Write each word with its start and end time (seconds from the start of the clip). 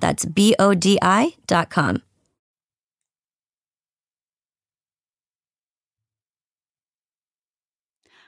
That's 0.00 0.24
B 0.24 0.56
O 0.58 0.74
D 0.74 0.98
I 1.00 1.34
dot 1.46 1.70
com. 1.70 2.02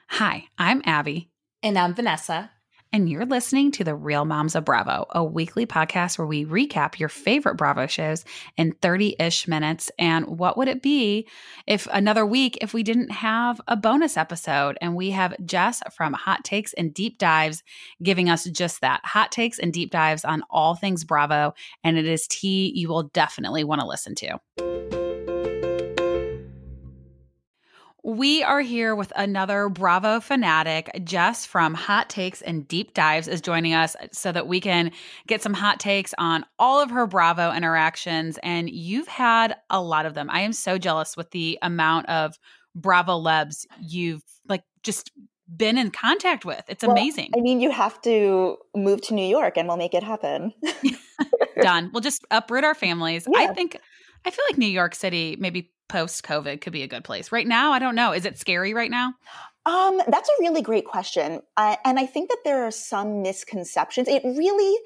Hi, 0.08 0.44
I'm 0.58 0.82
Abby. 0.86 1.28
And 1.62 1.76
I'm 1.78 1.94
Vanessa 1.94 2.51
and 2.92 3.08
you're 3.08 3.24
listening 3.24 3.72
to 3.72 3.84
The 3.84 3.94
Real 3.94 4.24
Moms 4.24 4.54
of 4.54 4.64
Bravo, 4.64 5.06
a 5.10 5.24
weekly 5.24 5.66
podcast 5.66 6.18
where 6.18 6.26
we 6.26 6.44
recap 6.44 6.98
your 6.98 7.08
favorite 7.08 7.56
Bravo 7.56 7.86
shows 7.86 8.24
in 8.56 8.72
30 8.82 9.16
ish 9.18 9.48
minutes. 9.48 9.90
And 9.98 10.26
what 10.26 10.58
would 10.58 10.68
it 10.68 10.82
be 10.82 11.26
if 11.66 11.88
another 11.90 12.26
week 12.26 12.58
if 12.60 12.74
we 12.74 12.82
didn't 12.82 13.10
have 13.10 13.60
a 13.66 13.76
bonus 13.76 14.16
episode? 14.16 14.76
And 14.80 14.94
we 14.94 15.10
have 15.12 15.34
Jess 15.44 15.82
from 15.96 16.12
Hot 16.12 16.44
Takes 16.44 16.74
and 16.74 16.92
Deep 16.92 17.18
Dives 17.18 17.62
giving 18.02 18.28
us 18.28 18.44
just 18.44 18.82
that 18.82 19.00
hot 19.04 19.32
takes 19.32 19.58
and 19.58 19.72
deep 19.72 19.90
dives 19.90 20.24
on 20.24 20.42
all 20.50 20.74
things 20.74 21.04
Bravo. 21.04 21.54
And 21.82 21.96
it 21.96 22.06
is 22.06 22.26
tea 22.26 22.72
you 22.74 22.88
will 22.88 23.04
definitely 23.04 23.64
want 23.64 23.80
to 23.80 23.86
listen 23.86 24.14
to. 24.16 25.01
We 28.04 28.42
are 28.42 28.60
here 28.60 28.96
with 28.96 29.12
another 29.14 29.68
Bravo 29.68 30.18
fanatic. 30.18 30.90
Jess 31.04 31.46
from 31.46 31.72
Hot 31.74 32.10
Takes 32.10 32.42
and 32.42 32.66
Deep 32.66 32.94
Dives 32.94 33.28
is 33.28 33.40
joining 33.40 33.74
us 33.74 33.94
so 34.10 34.32
that 34.32 34.48
we 34.48 34.60
can 34.60 34.90
get 35.28 35.40
some 35.40 35.54
hot 35.54 35.78
takes 35.78 36.12
on 36.18 36.44
all 36.58 36.80
of 36.80 36.90
her 36.90 37.06
Bravo 37.06 37.52
interactions. 37.52 38.40
And 38.42 38.68
you've 38.68 39.06
had 39.06 39.54
a 39.70 39.80
lot 39.80 40.04
of 40.04 40.14
them. 40.14 40.28
I 40.30 40.40
am 40.40 40.52
so 40.52 40.78
jealous 40.78 41.16
with 41.16 41.30
the 41.30 41.60
amount 41.62 42.08
of 42.08 42.36
Bravo 42.74 43.16
lebs 43.16 43.66
you've 43.80 44.24
like 44.48 44.64
just 44.82 45.12
been 45.56 45.78
in 45.78 45.92
contact 45.92 46.44
with. 46.44 46.64
It's 46.66 46.82
well, 46.82 46.90
amazing. 46.96 47.30
I 47.36 47.40
mean, 47.40 47.60
you 47.60 47.70
have 47.70 48.02
to 48.02 48.56
move 48.74 49.00
to 49.02 49.14
New 49.14 49.26
York 49.26 49.56
and 49.56 49.68
we'll 49.68 49.76
make 49.76 49.94
it 49.94 50.02
happen. 50.02 50.52
Done. 51.60 51.90
We'll 51.92 52.00
just 52.00 52.24
uproot 52.32 52.64
our 52.64 52.74
families. 52.74 53.28
Yeah. 53.30 53.38
I 53.38 53.54
think 53.54 53.78
I 54.24 54.30
feel 54.30 54.44
like 54.50 54.58
New 54.58 54.66
York 54.66 54.96
City 54.96 55.36
maybe 55.38 55.70
post 55.92 56.24
COVID 56.24 56.62
could 56.62 56.72
be 56.72 56.82
a 56.82 56.88
good 56.88 57.04
place. 57.04 57.30
Right 57.30 57.46
now, 57.46 57.72
I 57.72 57.78
don't 57.78 57.94
know. 57.94 58.12
Is 58.12 58.24
it 58.24 58.38
scary 58.38 58.72
right 58.72 58.90
now? 58.90 59.12
Um, 59.66 60.00
that's 60.08 60.28
a 60.28 60.32
really 60.40 60.62
great 60.62 60.86
question. 60.86 61.42
Uh, 61.58 61.76
and 61.84 61.98
I 61.98 62.06
think 62.06 62.30
that 62.30 62.38
there 62.44 62.64
are 62.64 62.70
some 62.70 63.20
misconceptions. 63.20 64.08
It 64.08 64.22
really, 64.24 64.78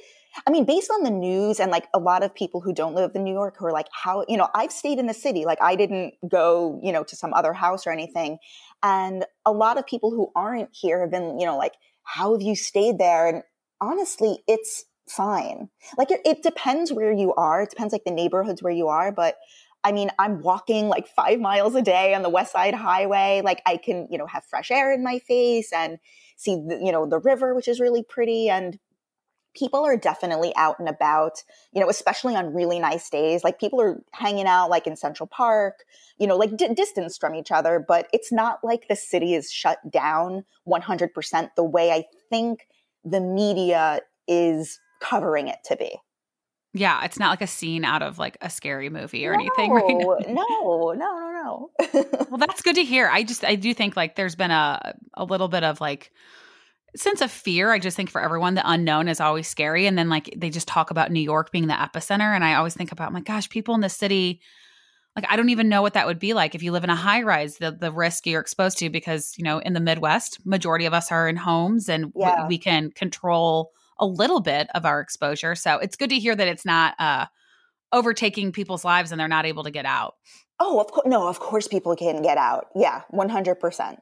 I 0.47 0.50
mean, 0.50 0.65
based 0.65 0.91
on 0.91 1.05
the 1.05 1.11
news 1.11 1.61
and 1.61 1.71
like 1.71 1.87
a 1.95 2.00
lot 2.00 2.25
of 2.25 2.34
people 2.34 2.61
who 2.61 2.75
don't 2.75 2.97
live 2.97 3.12
in 3.15 3.22
New 3.22 3.33
York 3.33 3.55
who 3.56 3.66
are 3.66 3.72
like, 3.72 3.87
how, 3.93 4.25
you 4.28 4.37
know, 4.37 4.49
I've 4.53 4.72
stayed 4.72 4.99
in 4.99 5.06
the 5.06 5.15
city. 5.15 5.45
Like 5.45 5.62
I 5.62 5.77
didn't 5.77 6.15
go, 6.28 6.81
you 6.83 6.91
know, 6.91 7.05
to 7.05 7.15
some 7.15 7.33
other 7.33 7.53
house 7.53 7.87
or 7.87 7.93
anything. 7.93 8.39
And 8.83 9.25
a 9.47 9.53
lot 9.53 9.78
of 9.78 9.87
people 9.87 10.11
who 10.11 10.33
aren't 10.34 10.71
here 10.72 11.00
have 11.03 11.11
been, 11.12 11.39
you 11.39 11.47
know, 11.47 11.56
like, 11.56 11.75
how 12.03 12.33
have 12.33 12.43
you 12.43 12.56
stayed 12.56 12.99
there? 12.99 13.28
And 13.28 13.43
honestly, 13.81 14.43
it's 14.49 14.84
fine. 15.09 15.69
Like 15.97 16.11
it, 16.11 16.21
it 16.25 16.43
depends 16.43 16.93
where 16.93 17.12
you 17.12 17.33
are. 17.34 17.62
It 17.62 17.71
depends 17.71 17.93
like 17.93 18.05
the 18.05 18.11
neighborhoods 18.11 18.61
where 18.61 18.72
you 18.72 18.89
are. 18.89 19.12
But 19.12 19.37
I 19.86 19.92
mean, 19.92 20.10
I'm 20.19 20.42
walking 20.42 20.88
like 20.88 21.06
five 21.06 21.38
miles 21.38 21.76
a 21.76 21.80
day 21.80 22.12
on 22.12 22.22
the 22.22 22.28
West 22.28 22.50
Side 22.50 22.74
Highway. 22.74 23.41
Like 23.44 23.62
I 23.66 23.76
can, 23.76 24.08
you 24.10 24.19
know, 24.19 24.26
have 24.26 24.44
fresh 24.44 24.72
air 24.72 24.92
in 24.92 25.04
my 25.04 25.20
face 25.20 25.72
and 25.72 25.98
see, 26.36 26.56
the, 26.56 26.80
you 26.82 26.91
know, 26.91 27.06
the 27.06 27.20
river, 27.20 27.54
which 27.54 27.69
is 27.69 27.78
really 27.78 28.02
pretty. 28.02 28.48
And 28.48 28.80
people 29.54 29.86
are 29.86 29.97
definitely 29.97 30.52
out 30.56 30.80
and 30.80 30.88
about, 30.88 31.44
you 31.72 31.80
know, 31.80 31.88
especially 31.88 32.34
on 32.34 32.52
really 32.52 32.80
nice 32.80 33.08
days. 33.08 33.44
Like 33.44 33.60
people 33.60 33.80
are 33.80 34.02
hanging 34.12 34.48
out 34.48 34.70
like 34.70 34.88
in 34.88 34.97
Central 34.97 35.28
Park, 35.28 35.84
you 36.18 36.26
know, 36.26 36.36
like 36.36 36.56
d- 36.56 36.74
distance 36.74 37.16
from 37.16 37.36
each 37.36 37.53
other, 37.53 37.78
but 37.86 38.08
it's 38.12 38.32
not 38.32 38.58
like 38.64 38.88
the 38.88 38.97
city 38.97 39.34
is 39.34 39.53
shut 39.53 39.78
down 39.88 40.44
100% 40.66 41.48
the 41.54 41.62
way 41.62 41.92
I 41.92 42.06
think 42.28 42.66
the 43.04 43.20
media 43.20 44.00
is 44.26 44.80
covering 45.00 45.47
it 45.47 45.58
to 45.66 45.76
be. 45.76 45.97
Yeah, 46.76 47.04
it's 47.04 47.19
not 47.19 47.31
like 47.31 47.41
a 47.41 47.47
scene 47.47 47.87
out 47.87 48.03
of 48.03 48.19
like 48.19 48.37
a 48.42 48.50
scary 48.50 48.91
movie 48.91 49.26
or 49.26 49.32
no, 49.32 49.41
anything. 49.41 49.72
Right 49.72 50.28
no, 50.28 50.92
no, 50.92 50.92
no, 50.94 51.70
no. 51.82 52.04
well, 52.28 52.37
that's 52.38 52.60
good 52.60 52.75
to 52.75 52.84
hear. 52.84 53.09
I 53.09 53.22
just 53.22 53.44
I 53.44 53.54
do 53.54 53.72
think 53.72 53.97
like 53.97 54.14
there's 54.14 54.34
been 54.34 54.50
a 54.50 54.94
a 55.15 55.25
little 55.25 55.48
bit 55.48 55.65
of 55.65 55.81
like 55.81 56.12
sense 56.94 57.22
of 57.22 57.31
fear. 57.31 57.72
I 57.72 57.78
just 57.78 57.97
think 57.97 58.10
for 58.10 58.20
everyone, 58.20 58.54
the 58.54 58.70
unknown 58.70 59.09
is 59.09 59.20
always 59.20 59.48
scary. 59.48 59.86
And 59.86 59.97
then 59.97 60.10
like 60.10 60.32
they 60.36 60.50
just 60.50 60.69
talk 60.69 60.91
about 60.91 61.10
New 61.10 61.20
York 61.20 61.50
being 61.50 61.66
the 61.66 61.75
epicenter, 61.75 62.34
and 62.34 62.44
I 62.44 62.54
always 62.54 62.75
think 62.75 62.92
about 62.92 63.12
my 63.12 63.20
gosh, 63.20 63.48
people 63.48 63.75
in 63.75 63.81
the 63.81 63.88
city. 63.88 64.41
Like 65.15 65.25
I 65.31 65.36
don't 65.36 65.48
even 65.48 65.70
know 65.70 65.81
what 65.81 65.94
that 65.94 66.06
would 66.06 66.19
be 66.19 66.34
like 66.34 66.54
if 66.54 66.62
you 66.62 66.72
live 66.72 66.84
in 66.84 66.91
a 66.91 66.97
high 66.97 67.22
rise. 67.22 67.56
The 67.56 67.72
the 67.72 67.91
risk 67.91 68.26
you're 68.26 68.42
exposed 68.42 68.76
to 68.78 68.91
because 68.91 69.32
you 69.38 69.44
know 69.44 69.60
in 69.60 69.72
the 69.72 69.81
Midwest, 69.81 70.44
majority 70.44 70.84
of 70.84 70.92
us 70.92 71.10
are 71.10 71.26
in 71.26 71.36
homes, 71.36 71.88
and 71.88 72.12
yeah. 72.15 72.42
we, 72.42 72.56
we 72.56 72.59
can 72.59 72.91
control 72.91 73.72
a 73.99 74.07
little 74.07 74.41
bit 74.41 74.69
of 74.75 74.84
our 74.84 75.01
exposure. 75.01 75.55
So 75.55 75.79
it's 75.79 75.97
good 75.97 76.11
to 76.11 76.19
hear 76.19 76.34
that 76.34 76.49
it's 76.49 76.65
not 76.65 76.95
uh, 76.99 77.27
overtaking 77.93 78.53
people's 78.53 78.84
lives 78.84 79.12
and 79.12 79.21
they're 79.21 79.29
not 79.29 79.47
able 79.47 79.65
to 79.65 79.71
get 79.71 79.87
out. 79.87 80.15
Oh, 80.59 80.81
of 80.81 80.91
course. 80.91 81.07
No, 81.07 81.29
of 81.29 81.39
course 81.39 81.69
people 81.69 81.95
can 81.97 82.23
get 82.23 82.39
out. 82.39 82.67
Yeah, 82.75 83.03
100%. 83.12 83.97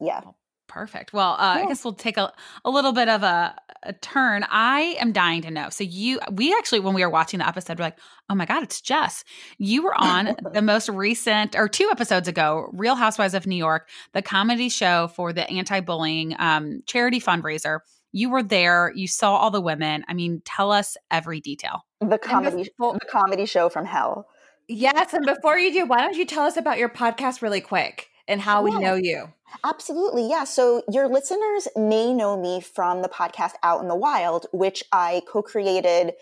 Yeah. 0.00 0.20
Perfect. 0.66 1.12
Well, 1.12 1.36
uh, 1.38 1.56
yeah. 1.56 1.64
I 1.64 1.66
guess 1.66 1.84
we'll 1.84 1.92
take 1.92 2.16
a, 2.16 2.32
a 2.64 2.70
little 2.70 2.92
bit 2.92 3.08
of 3.08 3.22
a, 3.22 3.54
a, 3.82 3.92
turn. 3.92 4.44
I 4.48 4.96
am 4.98 5.12
dying 5.12 5.42
to 5.42 5.50
know. 5.50 5.68
So 5.68 5.84
you, 5.84 6.18
we 6.32 6.54
actually, 6.54 6.80
when 6.80 6.94
we 6.94 7.04
were 7.04 7.10
watching 7.10 7.38
the 7.38 7.46
episode, 7.46 7.78
we're 7.78 7.84
like, 7.84 7.98
oh 8.30 8.34
my 8.34 8.46
God, 8.46 8.62
it's 8.62 8.80
Jess. 8.80 9.24
You 9.58 9.82
were 9.82 9.94
on 9.94 10.34
the 10.52 10.62
most 10.62 10.88
recent, 10.88 11.54
or 11.54 11.68
two 11.68 11.88
episodes 11.92 12.28
ago, 12.28 12.70
Real 12.72 12.94
Housewives 12.94 13.34
of 13.34 13.46
New 13.46 13.56
York, 13.56 13.88
the 14.14 14.22
comedy 14.22 14.68
show 14.70 15.08
for 15.08 15.32
the 15.32 15.48
anti-bullying 15.48 16.34
um, 16.38 16.82
charity 16.86 17.20
fundraiser. 17.20 17.80
You 18.14 18.30
were 18.30 18.44
there. 18.44 18.92
You 18.94 19.08
saw 19.08 19.34
all 19.34 19.50
the 19.50 19.60
women. 19.60 20.04
I 20.06 20.14
mean, 20.14 20.40
tell 20.44 20.70
us 20.70 20.96
every 21.10 21.40
detail. 21.40 21.84
The 22.00 22.16
comedy, 22.16 22.62
before, 22.62 22.92
the 22.94 23.06
comedy 23.10 23.44
show 23.44 23.68
from 23.68 23.86
hell. 23.86 24.28
Yes, 24.68 25.12
and 25.14 25.26
before 25.26 25.58
you 25.58 25.72
do, 25.72 25.84
why 25.84 25.98
don't 25.98 26.16
you 26.16 26.24
tell 26.24 26.44
us 26.44 26.56
about 26.56 26.78
your 26.78 26.88
podcast 26.88 27.42
really 27.42 27.60
quick 27.60 28.10
and 28.28 28.40
how 28.40 28.64
yeah. 28.64 28.72
we 28.72 28.80
know 28.80 28.94
you? 28.94 29.32
Absolutely. 29.64 30.28
Yeah. 30.30 30.44
So 30.44 30.84
your 30.88 31.08
listeners 31.08 31.66
may 31.74 32.14
know 32.14 32.40
me 32.40 32.60
from 32.60 33.02
the 33.02 33.08
podcast 33.08 33.54
Out 33.64 33.82
in 33.82 33.88
the 33.88 33.96
Wild, 33.96 34.46
which 34.52 34.84
I 34.92 35.22
co-created 35.26 36.12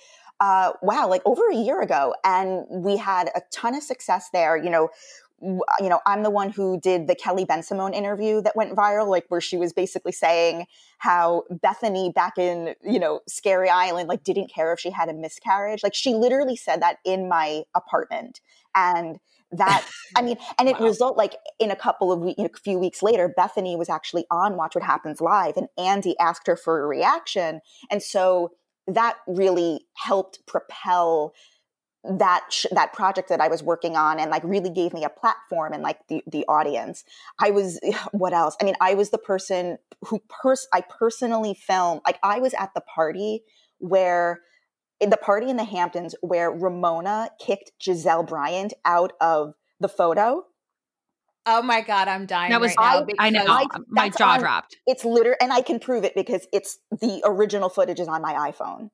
uh, 0.40 0.72
wow, 0.80 1.08
like 1.08 1.20
over 1.26 1.50
a 1.50 1.54
year 1.54 1.82
ago. 1.82 2.14
And 2.24 2.64
we 2.70 2.96
had 2.96 3.28
a 3.34 3.42
ton 3.52 3.74
of 3.74 3.82
success 3.82 4.30
there. 4.32 4.56
You 4.56 4.70
know, 4.70 4.88
you 5.42 5.88
know, 5.88 6.00
I'm 6.06 6.22
the 6.22 6.30
one 6.30 6.50
who 6.50 6.78
did 6.80 7.08
the 7.08 7.14
Kelly 7.14 7.44
Ben 7.44 7.62
Bensimon 7.62 7.94
interview 7.94 8.40
that 8.42 8.54
went 8.54 8.76
viral, 8.76 9.08
like 9.08 9.24
where 9.28 9.40
she 9.40 9.56
was 9.56 9.72
basically 9.72 10.12
saying 10.12 10.66
how 10.98 11.44
Bethenny 11.50 12.14
back 12.14 12.38
in, 12.38 12.74
you 12.82 12.98
know, 12.98 13.20
Scary 13.28 13.68
Island, 13.68 14.08
like 14.08 14.22
didn't 14.24 14.52
care 14.52 14.72
if 14.72 14.80
she 14.80 14.90
had 14.90 15.08
a 15.08 15.12
miscarriage. 15.12 15.82
Like 15.82 15.94
she 15.94 16.14
literally 16.14 16.56
said 16.56 16.80
that 16.82 16.98
in 17.04 17.28
my 17.28 17.62
apartment. 17.74 18.40
And 18.74 19.18
that, 19.50 19.86
I 20.16 20.22
mean, 20.22 20.36
and 20.58 20.68
it 20.68 20.78
wow. 20.78 20.86
result 20.86 21.16
like 21.16 21.34
in 21.58 21.70
a 21.70 21.76
couple 21.76 22.12
of 22.12 22.20
weeks, 22.20 22.38
you 22.38 22.44
know, 22.44 22.50
a 22.54 22.58
few 22.58 22.78
weeks 22.78 23.02
later, 23.02 23.32
Bethenny 23.36 23.76
was 23.76 23.88
actually 23.88 24.24
on 24.30 24.56
Watch 24.56 24.74
What 24.74 24.84
Happens 24.84 25.20
Live 25.20 25.56
and 25.56 25.68
Andy 25.76 26.18
asked 26.18 26.46
her 26.46 26.56
for 26.56 26.82
a 26.82 26.86
reaction. 26.86 27.60
And 27.90 28.02
so 28.02 28.52
that 28.86 29.16
really 29.26 29.86
helped 29.94 30.44
propel 30.46 31.32
that 32.04 32.46
sh- 32.50 32.66
that 32.72 32.92
project 32.92 33.28
that 33.28 33.40
I 33.40 33.48
was 33.48 33.62
working 33.62 33.96
on 33.96 34.18
and 34.18 34.30
like 34.30 34.42
really 34.44 34.70
gave 34.70 34.92
me 34.92 35.04
a 35.04 35.08
platform 35.08 35.72
and 35.72 35.82
like 35.82 35.98
the 36.08 36.22
the 36.26 36.44
audience. 36.48 37.04
I 37.38 37.50
was 37.50 37.78
what 38.12 38.32
else? 38.32 38.56
I 38.60 38.64
mean, 38.64 38.74
I 38.80 38.94
was 38.94 39.10
the 39.10 39.18
person 39.18 39.78
who 40.06 40.20
pers 40.28 40.66
I 40.72 40.80
personally 40.82 41.54
filmed 41.54 42.00
like 42.06 42.18
I 42.22 42.40
was 42.40 42.54
at 42.54 42.74
the 42.74 42.80
party 42.80 43.42
where 43.78 44.40
in 45.00 45.10
the 45.10 45.16
party 45.16 45.48
in 45.50 45.56
the 45.56 45.64
Hamptons 45.64 46.14
where 46.20 46.50
Ramona 46.50 47.30
kicked 47.40 47.72
Gizelle 47.80 48.26
Bryant 48.26 48.72
out 48.84 49.12
of 49.20 49.54
the 49.80 49.88
photo. 49.88 50.44
Oh 51.44 51.60
my 51.62 51.80
god, 51.80 52.06
I'm 52.06 52.26
dying. 52.26 52.50
That 52.50 52.60
was 52.60 52.72
right 52.78 53.04
now 53.06 53.14
I, 53.18 53.26
I 53.26 53.30
know 53.30 53.44
I- 53.46 53.66
my 53.88 54.08
jaw 54.08 54.34
on- 54.34 54.40
dropped. 54.40 54.76
It's 54.86 55.04
literally, 55.04 55.36
and 55.40 55.52
I 55.52 55.60
can 55.60 55.80
prove 55.80 56.04
it 56.04 56.14
because 56.14 56.46
it's 56.52 56.78
the 56.90 57.20
original 57.24 57.68
footage 57.68 57.98
is 57.98 58.06
on 58.08 58.22
my 58.22 58.50
iPhone. 58.52 58.90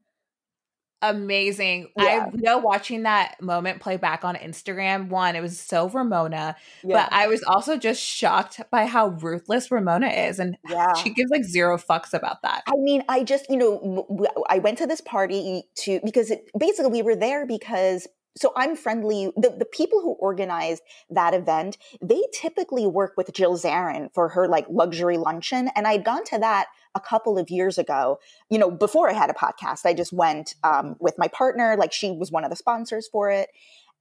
Amazing. 1.02 1.88
Yeah. 1.96 2.26
I 2.26 2.36
know 2.36 2.58
watching 2.58 3.04
that 3.04 3.40
moment 3.40 3.80
play 3.80 3.96
back 3.96 4.24
on 4.24 4.34
Instagram. 4.34 5.08
One, 5.08 5.36
it 5.36 5.40
was 5.40 5.58
so 5.58 5.88
Ramona, 5.88 6.56
Yeah. 6.82 7.04
but 7.04 7.12
I 7.12 7.26
was 7.28 7.42
also 7.42 7.76
just 7.76 8.02
shocked 8.02 8.60
by 8.70 8.86
how 8.86 9.08
ruthless 9.08 9.70
Ramona 9.70 10.08
is, 10.08 10.38
and 10.38 10.56
yeah. 10.68 10.94
she 10.94 11.10
gives 11.10 11.30
like 11.30 11.44
zero 11.44 11.78
fucks 11.78 12.12
about 12.12 12.42
that. 12.42 12.62
I 12.66 12.76
mean, 12.76 13.02
I 13.08 13.24
just, 13.24 13.48
you 13.48 13.56
know, 13.56 14.26
I 14.48 14.58
went 14.58 14.78
to 14.78 14.86
this 14.86 15.00
party 15.00 15.64
to 15.82 16.00
because 16.04 16.30
it, 16.30 16.50
basically 16.58 16.90
we 16.90 17.02
were 17.02 17.16
there 17.16 17.46
because 17.46 18.08
so 18.36 18.52
I'm 18.56 18.76
friendly. 18.76 19.32
The, 19.36 19.54
the 19.58 19.64
people 19.64 20.00
who 20.00 20.12
organized 20.12 20.82
that 21.10 21.34
event, 21.34 21.76
they 22.00 22.22
typically 22.32 22.86
work 22.86 23.14
with 23.16 23.32
Jill 23.32 23.58
Zarin 23.58 24.12
for 24.14 24.28
her 24.30 24.46
like 24.46 24.66
luxury 24.70 25.18
luncheon. 25.18 25.70
And 25.74 25.86
I'd 25.86 26.04
gone 26.04 26.24
to 26.26 26.38
that 26.38 26.66
a 26.94 27.00
couple 27.00 27.38
of 27.38 27.50
years 27.50 27.78
ago, 27.78 28.18
you 28.50 28.58
know, 28.58 28.70
before 28.70 29.10
I 29.10 29.12
had 29.12 29.30
a 29.30 29.34
podcast. 29.34 29.80
I 29.84 29.94
just 29.94 30.12
went 30.12 30.54
um, 30.64 30.96
with 31.00 31.14
my 31.18 31.28
partner, 31.28 31.76
like 31.78 31.92
she 31.92 32.10
was 32.10 32.30
one 32.30 32.44
of 32.44 32.50
the 32.50 32.56
sponsors 32.56 33.08
for 33.08 33.30
it. 33.30 33.50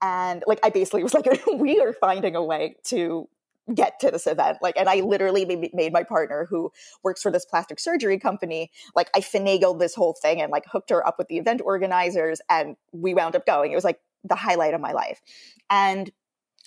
And 0.02 0.44
like 0.48 0.60
I 0.64 0.70
basically 0.70 1.04
was 1.04 1.14
like, 1.14 1.28
we 1.56 1.80
are 1.80 1.94
finding 1.94 2.36
a 2.36 2.44
way 2.44 2.76
to 2.86 3.28
get 3.74 4.00
to 4.00 4.12
this 4.12 4.28
event. 4.28 4.60
Like, 4.62 4.78
and 4.78 4.88
I 4.88 5.02
literally 5.02 5.70
made, 5.74 5.92
my 5.92 6.04
partner 6.04 6.48
who 6.50 6.72
works 7.04 7.22
for 7.22 7.32
this 7.32 7.46
plastic 7.46 7.80
surgery 7.80 8.18
company, 8.18 8.72
like 8.96 9.10
I 9.14 9.20
finagled 9.20 9.80
this 9.80 9.96
whole 9.96 10.14
thing 10.14 10.42
and 10.42 10.52
like 10.52 10.66
hooked 10.72 10.90
her 10.90 11.06
up 11.06 11.18
with 11.18 11.28
the 11.28 11.38
event 11.38 11.62
organizers 11.64 12.40
and 12.50 12.78
we 12.92 13.14
wound 13.14 13.36
up 13.36 13.46
going. 13.46 13.72
It 13.72 13.76
was 13.76 13.84
like 13.84 14.00
the 14.24 14.36
highlight 14.36 14.74
of 14.74 14.82
my 14.82 14.94
life. 14.94 15.22
And 15.70 16.12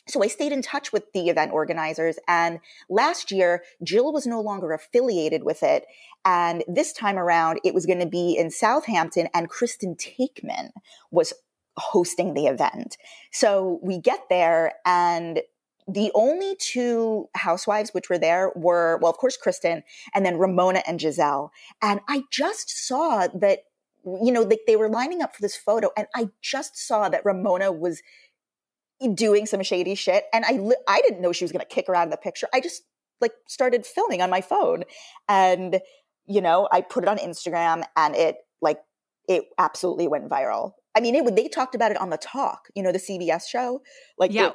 so 0.09 0.23
I 0.23 0.27
stayed 0.27 0.53
in 0.53 0.63
touch 0.63 0.93
with 0.93 1.13
the 1.13 1.29
event 1.29 1.53
organizers. 1.53 2.19
And 2.27 2.61
last 2.89 3.31
year, 3.31 3.63
Jill 3.83 4.13
was 4.13 4.27
no 4.27 4.41
longer 4.41 4.73
affiliated 4.73 5.45
with 5.45 5.63
it. 5.63 5.87
And 6.25 6.65
this 6.69 6.93
time 6.93 7.19
around, 7.19 7.61
it 7.65 7.75
was 7.75 7.87
going 7.87 8.01
to 8.01 8.07
be 8.07 8.37
in 8.37 8.51
Southampton, 8.51 9.29
and 9.33 9.49
Kristen 9.49 9.97
Taekman 9.97 10.71
was 11.11 11.33
hosting 11.77 12.35
the 12.35 12.47
event. 12.47 12.99
So 13.33 13.79
we 13.83 13.99
get 13.99 14.21
there, 14.29 14.75
and 14.85 15.41
the 15.89 16.11
only 16.15 16.57
two 16.57 17.29
housewives 17.35 17.91
which 17.91 18.11
were 18.11 18.19
there 18.19 18.53
were, 18.55 18.99
well, 19.01 19.11
of 19.11 19.17
course, 19.17 19.37
Kristen, 19.37 19.83
and 20.15 20.27
then 20.27 20.39
Ramona 20.39 20.83
and 20.87 21.01
Gizelle. 21.01 21.51
And 21.81 22.01
I 22.09 22.25
just 22.31 22.87
saw 22.87 23.27
that, 23.29 23.61
you 24.05 24.31
know, 24.31 24.43
like 24.43 24.61
they 24.67 24.77
were 24.77 24.89
lining 24.89 25.23
up 25.23 25.35
for 25.35 25.43
this 25.43 25.57
photo, 25.57 25.91
and 25.97 26.07
I 26.15 26.29
just 26.43 26.77
saw 26.77 27.09
that 27.09 27.25
Ramona 27.25 27.73
was 27.73 28.03
doing 29.15 29.47
some 29.47 29.63
shady 29.63 29.95
shit, 29.95 30.25
and 30.33 30.45
I 30.45 30.53
li- 30.53 30.77
I 30.89 31.01
didn't 31.03 31.21
know 31.21 31.33
she 31.33 31.45
was 31.45 31.53
going 31.53 31.65
to 31.65 31.75
kick 31.75 31.87
her 31.87 31.95
out 31.97 32.07
of 32.07 32.11
the 32.11 32.17
picture. 32.17 32.49
I 32.55 32.61
just 32.61 32.83
like 33.21 33.33
started 33.49 33.87
filming 33.87 34.23
on 34.23 34.31
my 34.31 34.41
phone, 34.41 34.85
and 35.29 35.81
you 36.27 36.41
know, 36.41 36.69
I 36.71 36.81
put 36.81 37.05
it 37.05 37.09
on 37.09 37.19
Instagram, 37.19 37.85
and 37.97 38.15
it 38.15 38.37
like 38.61 38.79
it 39.29 39.45
absolutely 39.59 40.07
went 40.09 40.29
viral. 40.29 40.73
I 40.97 41.01
mean, 41.01 41.15
it 41.15 41.25
would. 41.25 41.37
They 41.37 41.49
talked 41.49 41.75
about 41.75 41.91
it 41.93 42.01
on 42.01 42.11
the 42.11 42.17
Talk, 42.19 42.69
you 42.75 42.83
know, 42.83 42.93
the 42.93 42.99
CBS 42.99 43.47
show. 43.49 43.81
Like, 44.19 44.33
yeah. 44.33 44.49
it- 44.49 44.55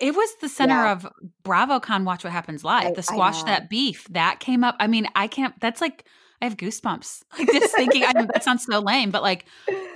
It 0.00 0.14
was 0.16 0.28
the 0.40 0.48
center 0.48 0.74
Yeah. 0.74 0.92
of 0.92 1.06
BravoCon 1.44 2.04
Watch 2.04 2.24
What 2.24 2.32
Happens 2.32 2.64
Live. 2.64 2.86
I- 2.86 2.92
the 2.92 3.02
squash 3.02 3.44
that 3.44 3.70
beef 3.70 4.06
that 4.10 4.40
came 4.40 4.64
up. 4.64 4.74
I 4.80 4.88
mean, 4.88 5.06
I 5.14 5.28
can't. 5.28 5.54
That's 5.60 5.80
like 5.80 6.04
I 6.42 6.46
have 6.46 6.56
goosebumps. 6.56 7.22
Like 7.38 7.52
just 7.52 7.74
thinking. 7.76 8.04
I 8.04 8.12
know 8.12 8.26
that 8.32 8.42
sounds 8.44 8.64
so 8.64 8.80
lame, 8.80 9.10
but 9.12 9.22
like 9.22 9.46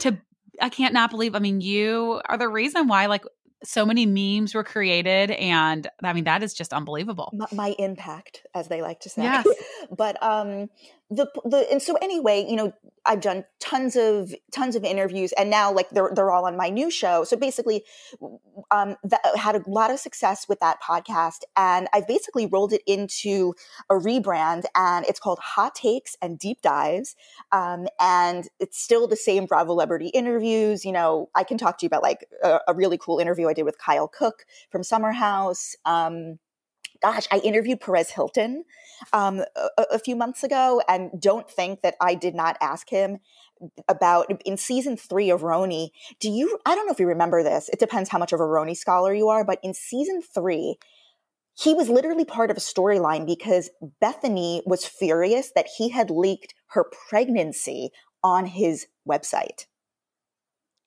to 0.01 0.17
I 0.61 0.69
can't 0.69 0.95
not 0.95 1.11
believe. 1.11 1.35
I 1.35 1.41
mean, 1.41 1.61
you 1.61 2.21
are 2.29 2.39
the 2.39 2.49
reason 2.49 2.87
why 2.89 3.07
like 3.07 3.25
so 3.65 3.85
many 3.85 4.07
memes 4.07 4.55
were 4.55 4.65
created, 4.65 5.31
and 5.33 5.89
I 6.03 6.13
mean 6.13 6.25
that 6.25 6.43
is 6.43 6.55
just 6.55 6.73
unbelievable. 6.73 7.33
my, 7.33 7.47
my 7.53 7.75
impact, 7.79 8.47
as 8.55 8.69
they 8.69 8.83
like 8.83 9.01
to 9.01 9.09
say. 9.09 9.23
Yes. 9.23 9.47
but 9.97 10.23
um, 10.23 10.71
the 11.11 11.27
the 11.45 11.67
and 11.71 11.81
so 11.81 11.95
anyway, 12.03 12.45
you 12.49 12.57
know, 12.57 12.73
I've 13.07 13.21
done 13.21 13.45
tons 13.61 13.97
of 13.97 14.35
tons 14.53 14.77
of 14.77 14.85
interviews, 14.85 15.33
and 15.33 15.49
now 15.49 15.73
like 15.73 15.89
they're 15.91 16.11
they're 16.15 16.31
all 16.31 16.47
on 16.47 16.57
my 16.57 16.69
new 16.69 16.91
show. 16.91 17.25
So 17.25 17.37
basically, 17.37 17.85
um, 18.71 18.97
that 19.05 19.21
had 19.37 19.57
a 19.57 19.63
lot 19.67 19.91
of 19.91 20.01
success 20.01 20.47
with 20.49 20.61
that 20.61 20.83
podcast, 20.83 21.45
and 21.57 21.89
I've 21.95 22.07
basically 22.07 22.47
rolled 22.47 22.75
it 22.75 22.83
into 22.87 23.55
a 23.89 23.95
rebrand, 23.95 24.65
and 24.75 25.07
it's 25.07 25.21
called 25.21 25.39
Hot 25.39 25.75
Takes 25.75 26.17
and 26.21 26.39
Deep 26.39 26.61
Dives, 26.61 27.17
um, 27.53 27.89
and 27.99 28.47
it's 28.61 28.79
still 28.79 29.07
the 29.09 29.17
same 29.17 29.47
Bravo 29.47 29.73
Celebrity 29.73 30.09
interviews. 30.09 30.85
You 30.85 30.93
know, 30.93 31.31
I 31.35 31.45
can 31.45 31.57
talk 31.57 31.79
to 31.79 31.85
you 31.85 31.89
about 31.89 32.03
like 32.03 32.27
a, 32.43 32.59
a 32.69 32.75
really 32.75 32.99
cool 32.99 33.19
interview 33.19 33.49
I 33.49 33.55
did 33.55 33.63
with 33.63 33.79
Kyle 33.79 34.09
Cooke 34.09 34.45
from 34.71 34.83
Summer 34.83 35.13
House. 35.13 35.75
Um, 35.85 36.39
gosh, 37.03 37.27
I 37.31 37.39
interviewed 37.39 37.81
Perez 37.81 38.11
Hilton 38.11 38.65
um, 39.13 39.43
a, 39.57 39.85
a 39.93 39.99
few 39.99 40.17
months 40.17 40.43
ago, 40.43 40.83
and 40.89 41.11
don't 41.19 41.51
think 41.51 41.83
that 41.83 41.95
I 42.01 42.15
did 42.15 42.35
not 42.35 42.57
ask 42.61 42.89
him 42.89 43.19
about 43.89 44.31
in 44.45 44.57
season 44.57 44.97
three 44.97 45.31
of 45.31 45.43
RHONY. 45.43 45.91
Do 46.21 46.31
you? 46.31 46.59
I 46.65 46.75
don't 46.75 46.87
know 46.87 46.93
if 46.93 47.01
you 47.01 47.07
remember 47.07 47.43
this. 47.43 47.69
It 47.69 47.79
depends 47.79 48.09
how 48.09 48.19
much 48.19 48.33
of 48.33 48.41
a 48.41 48.45
RHONY 48.45 48.77
scholar 48.77 49.15
you 49.15 49.29
are, 49.29 49.45
but 49.45 49.59
in 49.63 49.75
season 49.75 50.23
three. 50.23 50.77
He 51.61 51.75
was 51.75 51.89
literally 51.89 52.25
part 52.25 52.53
of 52.53 52.57
a 52.57 52.61
storyline 52.61 53.27
because 53.27 53.69
Bethenny 54.01 54.63
was 54.65 54.87
furious 54.87 55.51
that 55.57 55.67
he 55.77 55.89
had 55.89 56.09
leaked 56.09 56.55
her 56.69 56.85
pregnancy 57.09 57.91
on 58.23 58.47
his 58.47 58.87
website. 59.09 59.67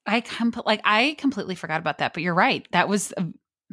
I 0.06 0.24
like 0.66 0.82
I 0.84 1.16
completely 1.18 1.56
forgot 1.56 1.80
about 1.80 2.00
that, 2.00 2.14
but 2.14 2.24
you're 2.24 2.34
right. 2.34 2.66
That 2.72 2.88
was 2.88 3.14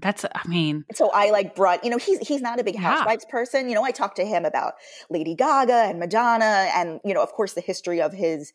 that's. 0.01 0.25
I 0.25 0.47
mean, 0.49 0.85
So 0.95 1.11
I 1.13 1.31
like 1.31 1.55
brought, 1.55 1.85
you 1.85 1.91
know, 1.91 1.99
he's 1.99 2.19
he's 2.27 2.41
not 2.41 2.59
a 2.61 2.65
big 2.65 2.75
Yeah. 2.75 2.81
housewives 2.83 3.25
person. 3.27 3.69
You 3.69 3.75
know, 3.75 3.85
I 3.85 3.91
talked 3.91 4.17
to 4.17 4.25
him 4.25 4.45
about 4.45 4.75
Lady 5.11 5.35
Gaga 5.35 5.73
and 5.75 5.99
Madonna, 5.99 6.71
and 6.75 7.01
you 7.05 7.15
know, 7.15 7.23
of 7.23 7.33
course, 7.33 7.55
the 7.55 7.61
history 7.61 8.01
of 8.01 8.13
his, 8.13 8.53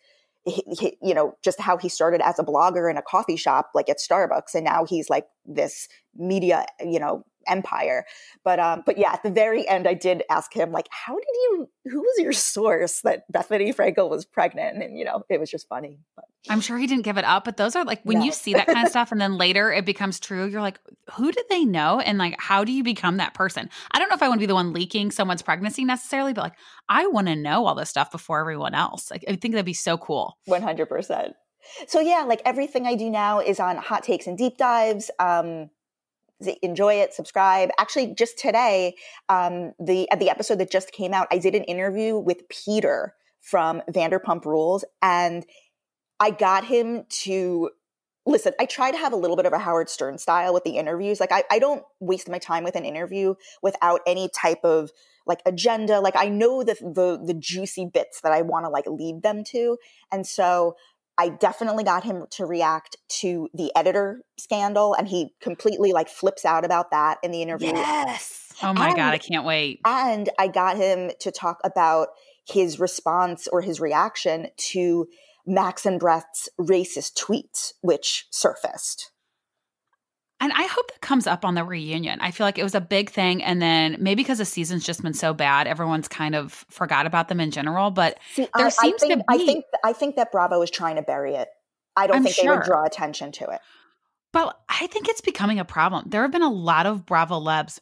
hi- 0.48 0.62
hi- 0.80 0.94
you 1.02 1.14
know, 1.14 1.36
just 1.44 1.60
how 1.60 1.78
he 1.78 1.90
started 1.90 2.22
as 2.22 2.40
a 2.40 2.44
blogger 2.44 2.90
in 2.90 2.98
a 2.98 3.02
coffee 3.02 3.38
shop, 3.38 3.72
like 3.76 3.90
at 3.90 3.98
Starbucks, 4.00 4.56
and 4.56 4.64
now 4.66 4.86
he's 4.86 5.10
like 5.10 5.28
this 5.46 5.88
media, 6.16 6.66
you 6.80 7.00
know, 7.00 7.26
empire. 7.48 8.06
But 8.44 8.60
um, 8.60 8.84
but 8.86 8.98
yeah, 8.98 9.14
at 9.14 9.24
the 9.24 9.32
very 9.32 9.68
end, 9.68 9.88
I 9.88 9.94
did 9.94 10.24
ask 10.30 10.54
him 10.54 10.72
like, 10.72 10.88
how 10.92 11.16
did 11.16 11.26
you? 11.34 11.70
Who 11.86 12.00
was 12.02 12.20
your 12.20 12.34
source 12.34 13.02
that 13.02 13.24
Bethenny 13.32 13.76
Frankel 13.76 14.10
was 14.10 14.26
pregnant? 14.26 14.82
And 14.82 14.98
you 14.98 15.06
know, 15.06 15.24
it 15.30 15.40
was 15.40 15.50
just 15.50 15.68
funny. 15.68 16.00
But 16.16 16.26
I'm 16.50 16.60
sure 16.62 16.78
he 16.78 16.88
didn't 16.88 17.04
give 17.04 17.18
it 17.18 17.24
up, 17.24 17.46
but 17.46 17.56
those 17.58 17.76
are 17.76 17.86
like 17.86 18.02
when 18.04 18.20
No. 18.20 18.26
you 18.26 18.32
see 18.32 18.54
that 18.54 18.68
kind 18.68 18.86
of 18.86 18.90
stuff 18.90 19.12
and 19.12 19.22
then 19.22 19.38
later 19.38 19.72
it 19.72 19.86
becomes 19.86 20.20
true, 20.20 20.46
you're 20.46 20.62
like, 20.62 20.80
who 21.14 21.32
did 21.32 21.46
they 21.50 21.64
know? 21.64 22.00
And 22.02 22.18
like, 22.18 22.36
how 22.40 22.64
do 22.66 22.72
you 22.72 22.84
become 22.84 23.18
that 23.18 23.34
person? 23.34 23.70
I 23.92 24.00
don't 24.00 24.10
know 24.10 24.16
if 24.16 24.24
I 24.24 24.28
want 24.28 24.40
to 24.40 24.44
be 24.44 24.48
the 24.48 24.54
one 24.54 24.74
leaking 24.74 25.12
someone's 25.12 25.42
pregnancy 25.42 25.86
necessarily, 25.86 26.34
but 26.34 26.42
like, 26.42 26.56
I 26.90 27.08
want 27.08 27.28
to 27.28 27.36
know 27.36 27.66
all 27.66 27.76
this 27.76 27.90
stuff 27.90 28.12
before 28.12 28.40
everyone 28.42 28.74
else. 28.74 29.10
Like, 29.10 29.24
I 29.28 29.36
think 29.36 29.54
that'd 29.54 29.66
be 29.66 29.74
so 29.74 29.98
cool. 29.98 30.38
100%. 30.50 31.34
So 31.88 32.02
yeah, 32.02 32.24
like 32.28 32.42
everything 32.44 32.86
I 32.86 32.96
do 32.96 33.10
now 33.10 33.40
is 33.40 33.62
on 33.62 33.78
hot 33.78 34.04
takes 34.04 34.28
and 34.28 34.38
deep 34.38 34.58
dives. 34.58 35.10
Um, 35.20 35.70
enjoy 36.62 36.96
it, 36.96 37.14
subscribe. 37.14 37.70
Actually, 37.80 38.14
just 38.16 38.38
today, 38.38 38.96
um, 39.30 39.74
the 39.80 40.10
at 40.12 40.20
the 40.20 40.30
episode 40.30 40.60
that 40.60 40.72
just 40.72 40.92
came 40.92 41.14
out, 41.14 41.28
I 41.32 41.38
did 41.38 41.56
an 41.56 41.64
interview 41.64 42.18
with 42.18 42.48
Peter 42.50 43.16
from 43.40 43.82
Vanderpump 43.90 44.46
Rules, 44.46 44.86
and 45.02 45.46
I 46.20 46.32
got 46.32 46.66
him 46.66 47.06
to 47.24 47.70
listen. 48.26 48.54
I 48.60 48.66
try 48.66 48.92
to 48.92 48.98
have 48.98 49.14
a 49.14 49.18
little 49.18 49.36
bit 49.36 49.46
of 49.46 49.54
a 49.54 49.60
Howard 49.60 49.90
Stern 49.90 50.18
style 50.18 50.54
with 50.54 50.64
the 50.64 50.78
interviews. 50.78 51.20
Like 51.20 51.32
I, 51.32 51.44
I 51.52 51.60
don't 51.60 51.84
waste 52.00 52.30
my 52.30 52.40
time 52.40 52.64
with 52.64 52.76
an 52.76 52.86
interview 52.86 53.36
without 53.62 54.02
any 54.08 54.30
type 54.30 54.64
of 54.64 54.92
like 55.26 55.42
agenda. 55.46 56.00
Like 56.00 56.16
I 56.16 56.28
know 56.30 56.64
the 56.64 56.76
the 56.76 57.22
the 57.24 57.34
juicy 57.34 57.86
bits 57.86 58.22
that 58.22 58.32
I 58.32 58.42
want 58.42 58.66
to 58.66 58.70
like 58.70 58.86
lead 58.88 59.24
them 59.24 59.44
to, 59.46 59.78
and 60.12 60.26
so 60.26 60.76
I 61.18 61.30
definitely 61.30 61.84
got 61.84 62.04
him 62.04 62.26
to 62.32 62.46
react 62.46 62.98
to 63.20 63.48
the 63.54 63.72
editor 63.76 64.22
scandal, 64.40 64.94
and 64.96 65.08
he 65.08 65.30
completely 65.42 65.94
like 65.94 66.10
flips 66.10 66.44
out 66.44 66.66
about 66.66 66.92
that 66.92 67.20
in 67.24 67.32
the 67.32 67.42
interview. 67.42 67.70
Yes. 67.74 68.52
Oh 68.62 68.74
my 68.74 68.90
God, 68.90 69.14
I 69.14 69.18
can't 69.18 69.46
wait. 69.46 69.80
And 69.86 70.30
I 70.40 70.48
got 70.48 70.78
him 70.78 71.12
to 71.20 71.32
talk 71.32 71.60
about 71.64 72.10
his 72.48 72.80
response 72.80 73.48
or 73.48 73.62
his 73.62 73.80
reaction 73.80 74.48
to 74.72 75.08
Max 75.46 75.86
and 75.86 76.00
Brett's 76.00 76.50
racist 76.60 77.14
tweets, 77.18 77.74
which 77.82 78.28
surfaced. 78.32 79.12
And 80.40 80.52
I 80.52 80.64
hope 80.64 80.92
that 80.92 81.02
comes 81.02 81.26
up 81.26 81.46
on 81.46 81.56
the 81.56 81.64
reunion. 81.64 82.20
I 82.20 82.32
feel 82.32 82.46
like 82.46 82.58
it 82.58 82.64
was 82.64 82.76
a 82.76 82.82
big 82.82 83.10
thing. 83.10 83.42
And 83.42 83.62
then 83.62 83.96
maybe 84.00 84.24
because 84.24 84.40
the 84.40 84.46
season's 84.46 84.84
just 84.84 85.02
been 85.02 85.14
so 85.14 85.34
bad, 85.34 85.68
everyone's 85.68 86.08
kind 86.08 86.36
of 86.36 86.66
forgot 86.70 87.06
about 87.06 87.30
them 87.30 87.40
in 87.40 87.50
general. 87.50 87.92
But 87.92 88.20
See, 88.34 88.48
There 88.56 88.66
I, 88.66 88.70
seems 88.70 89.02
to 89.02 89.06
I 89.06 89.08
think, 89.08 89.24
I 89.30 89.38
be- 89.38 89.46
think 89.46 89.66
I 89.84 89.94
think 89.94 90.16
that 90.18 90.32
Bravo 90.32 90.62
is 90.62 90.70
trying 90.70 90.98
to 90.98 91.02
bury 91.02 91.36
it. 91.36 91.48
I 91.96 92.08
don't 92.08 92.18
I'm 92.18 92.24
think 92.24 92.36
they 92.36 92.50
would 92.50 92.64
draw 92.64 92.84
attention 92.86 93.32
to 93.34 93.50
it. 93.52 93.62
But 94.34 94.60
I 94.68 94.88
think 94.88 95.08
it's 95.08 95.22
becoming 95.22 95.60
a 95.60 95.66
problem. 95.66 96.06
There 96.08 96.24
have 96.24 96.32
been 96.32 96.42
a 96.42 96.52
lot 96.52 96.88
of 96.88 97.06
Bravo 97.06 97.40
Lebs 97.40 97.80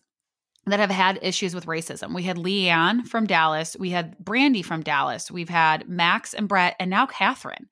that 0.68 0.80
have 0.80 0.92
had 0.92 1.18
issues 1.22 1.56
with 1.56 1.66
racism. 1.66 2.14
We 2.14 2.24
had 2.24 2.38
LeeAnne 2.38 3.08
from 3.08 3.26
Dallas, 3.26 3.76
we 3.80 3.90
had 3.90 4.18
Brandi 4.24 4.64
from 4.64 4.84
Dallas, 4.84 5.32
we've 5.32 5.50
had 5.50 5.90
Max 5.90 6.34
and 6.34 6.48
Brett, 6.48 6.76
and 6.80 6.90
now 6.90 7.08
Kathryn. 7.08 7.66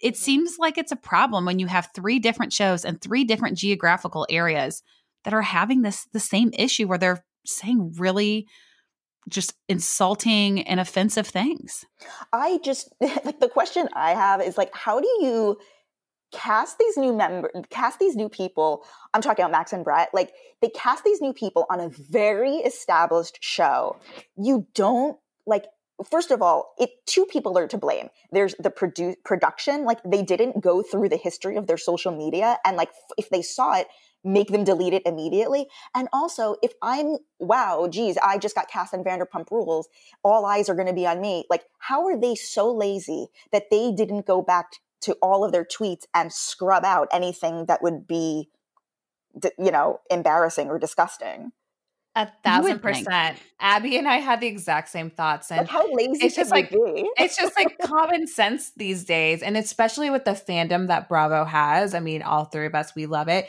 It 0.00 0.08
it 0.08 0.16
seems 0.16 0.58
like 0.58 0.78
it's 0.78 0.92
a 0.92 0.96
problem 0.96 1.44
when 1.44 1.58
you 1.58 1.66
have 1.66 1.88
three 1.94 2.18
different 2.18 2.52
shows 2.52 2.84
and 2.84 3.00
three 3.00 3.24
different 3.24 3.58
geographical 3.58 4.26
areas 4.30 4.82
that 5.24 5.34
are 5.34 5.42
having 5.42 5.82
this 5.82 6.06
the 6.12 6.20
same 6.20 6.50
issue 6.54 6.86
where 6.86 6.98
they're 6.98 7.24
saying 7.44 7.94
really 7.98 8.46
just 9.28 9.54
insulting 9.68 10.62
and 10.62 10.78
offensive 10.78 11.26
things. 11.26 11.84
I 12.32 12.58
just 12.62 12.92
like 13.00 13.40
the 13.40 13.48
question 13.48 13.88
I 13.94 14.10
have 14.10 14.40
is 14.40 14.56
like 14.56 14.74
how 14.74 15.00
do 15.00 15.08
you 15.20 15.58
cast 16.32 16.78
these 16.78 16.96
new 16.96 17.16
member 17.16 17.50
cast 17.70 18.00
these 18.00 18.16
new 18.16 18.28
people 18.28 18.84
i'm 19.14 19.22
talking 19.22 19.44
about 19.44 19.52
max 19.52 19.72
and 19.72 19.84
brett 19.84 20.08
like 20.12 20.32
they 20.60 20.68
cast 20.70 21.04
these 21.04 21.20
new 21.20 21.32
people 21.32 21.64
on 21.70 21.78
a 21.78 21.88
very 21.88 22.56
established 22.56 23.38
show 23.40 23.96
you 24.36 24.66
don't 24.74 25.16
like 25.46 25.66
first 26.04 26.30
of 26.30 26.42
all 26.42 26.74
it 26.78 26.90
two 27.06 27.24
people 27.26 27.56
are 27.58 27.68
to 27.68 27.78
blame. 27.78 28.08
There's 28.32 28.54
the 28.58 28.70
produ- 28.70 29.16
production 29.24 29.84
like 29.84 30.00
they 30.04 30.22
didn't 30.22 30.60
go 30.60 30.82
through 30.82 31.08
the 31.08 31.16
history 31.16 31.56
of 31.56 31.66
their 31.66 31.78
social 31.78 32.16
media 32.16 32.58
and 32.64 32.76
like 32.76 32.88
f- 32.88 33.12
if 33.18 33.30
they 33.30 33.42
saw 33.42 33.74
it 33.76 33.88
make 34.24 34.48
them 34.48 34.64
delete 34.64 34.92
it 34.92 35.02
immediately. 35.06 35.66
And 35.94 36.08
also 36.12 36.56
if 36.62 36.72
i'm 36.82 37.16
wow 37.38 37.88
geez 37.90 38.18
i 38.24 38.38
just 38.38 38.54
got 38.54 38.68
cast 38.68 38.94
on 38.94 39.04
vanderpump 39.04 39.50
rules 39.50 39.88
all 40.22 40.46
eyes 40.46 40.68
are 40.68 40.74
going 40.74 40.86
to 40.86 40.94
be 40.94 41.06
on 41.06 41.20
me 41.20 41.44
like 41.50 41.64
how 41.78 42.06
are 42.06 42.18
they 42.18 42.34
so 42.34 42.72
lazy 42.72 43.28
that 43.52 43.70
they 43.70 43.92
didn't 43.92 44.26
go 44.26 44.42
back 44.42 44.66
to 45.02 45.12
all 45.22 45.44
of 45.44 45.52
their 45.52 45.64
tweets 45.64 46.04
and 46.14 46.32
scrub 46.32 46.84
out 46.84 47.08
anything 47.12 47.66
that 47.66 47.82
would 47.82 48.06
be 48.06 48.48
you 49.58 49.70
know 49.70 50.00
embarrassing 50.10 50.68
or 50.68 50.78
disgusting 50.78 51.52
a 52.16 52.28
thousand 52.42 52.80
percent. 52.80 53.38
Abby 53.60 53.98
and 53.98 54.08
I 54.08 54.16
had 54.16 54.40
the 54.40 54.46
exact 54.46 54.88
same 54.88 55.10
thoughts. 55.10 55.50
And 55.50 55.60
like 55.60 55.68
how 55.68 55.92
lazy 55.94 56.24
it's 56.24 56.34
just 56.34 56.50
like 56.50 56.70
be? 56.70 57.08
it's 57.18 57.36
just 57.36 57.56
like 57.56 57.76
common 57.84 58.26
sense 58.26 58.72
these 58.76 59.04
days. 59.04 59.42
And 59.42 59.56
especially 59.56 60.10
with 60.10 60.24
the 60.24 60.32
fandom 60.32 60.88
that 60.88 61.08
Bravo 61.08 61.44
has. 61.44 61.94
I 61.94 62.00
mean, 62.00 62.22
all 62.22 62.46
three 62.46 62.66
of 62.66 62.74
us, 62.74 62.94
we 62.96 63.06
love 63.06 63.28
it. 63.28 63.46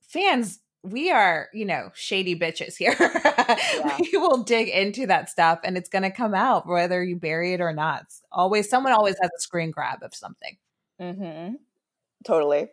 Fans, 0.00 0.58
we 0.82 1.10
are, 1.10 1.48
you 1.52 1.66
know, 1.66 1.90
shady 1.94 2.38
bitches 2.38 2.76
here. 2.76 2.96
Yeah. 3.46 3.96
we 4.00 4.18
will 4.18 4.42
dig 4.42 4.68
into 4.68 5.06
that 5.06 5.30
stuff 5.30 5.60
and 5.62 5.76
it's 5.76 5.88
gonna 5.88 6.10
come 6.10 6.34
out 6.34 6.66
whether 6.66 7.04
you 7.04 7.14
bury 7.14 7.52
it 7.52 7.60
or 7.60 7.72
not. 7.72 8.02
It's 8.02 8.22
always 8.32 8.68
someone 8.68 8.92
always 8.92 9.14
has 9.20 9.30
a 9.30 9.40
screen 9.40 9.70
grab 9.70 10.02
of 10.02 10.14
something. 10.16 10.56
Mm-hmm. 11.00 11.54
Totally. 12.24 12.68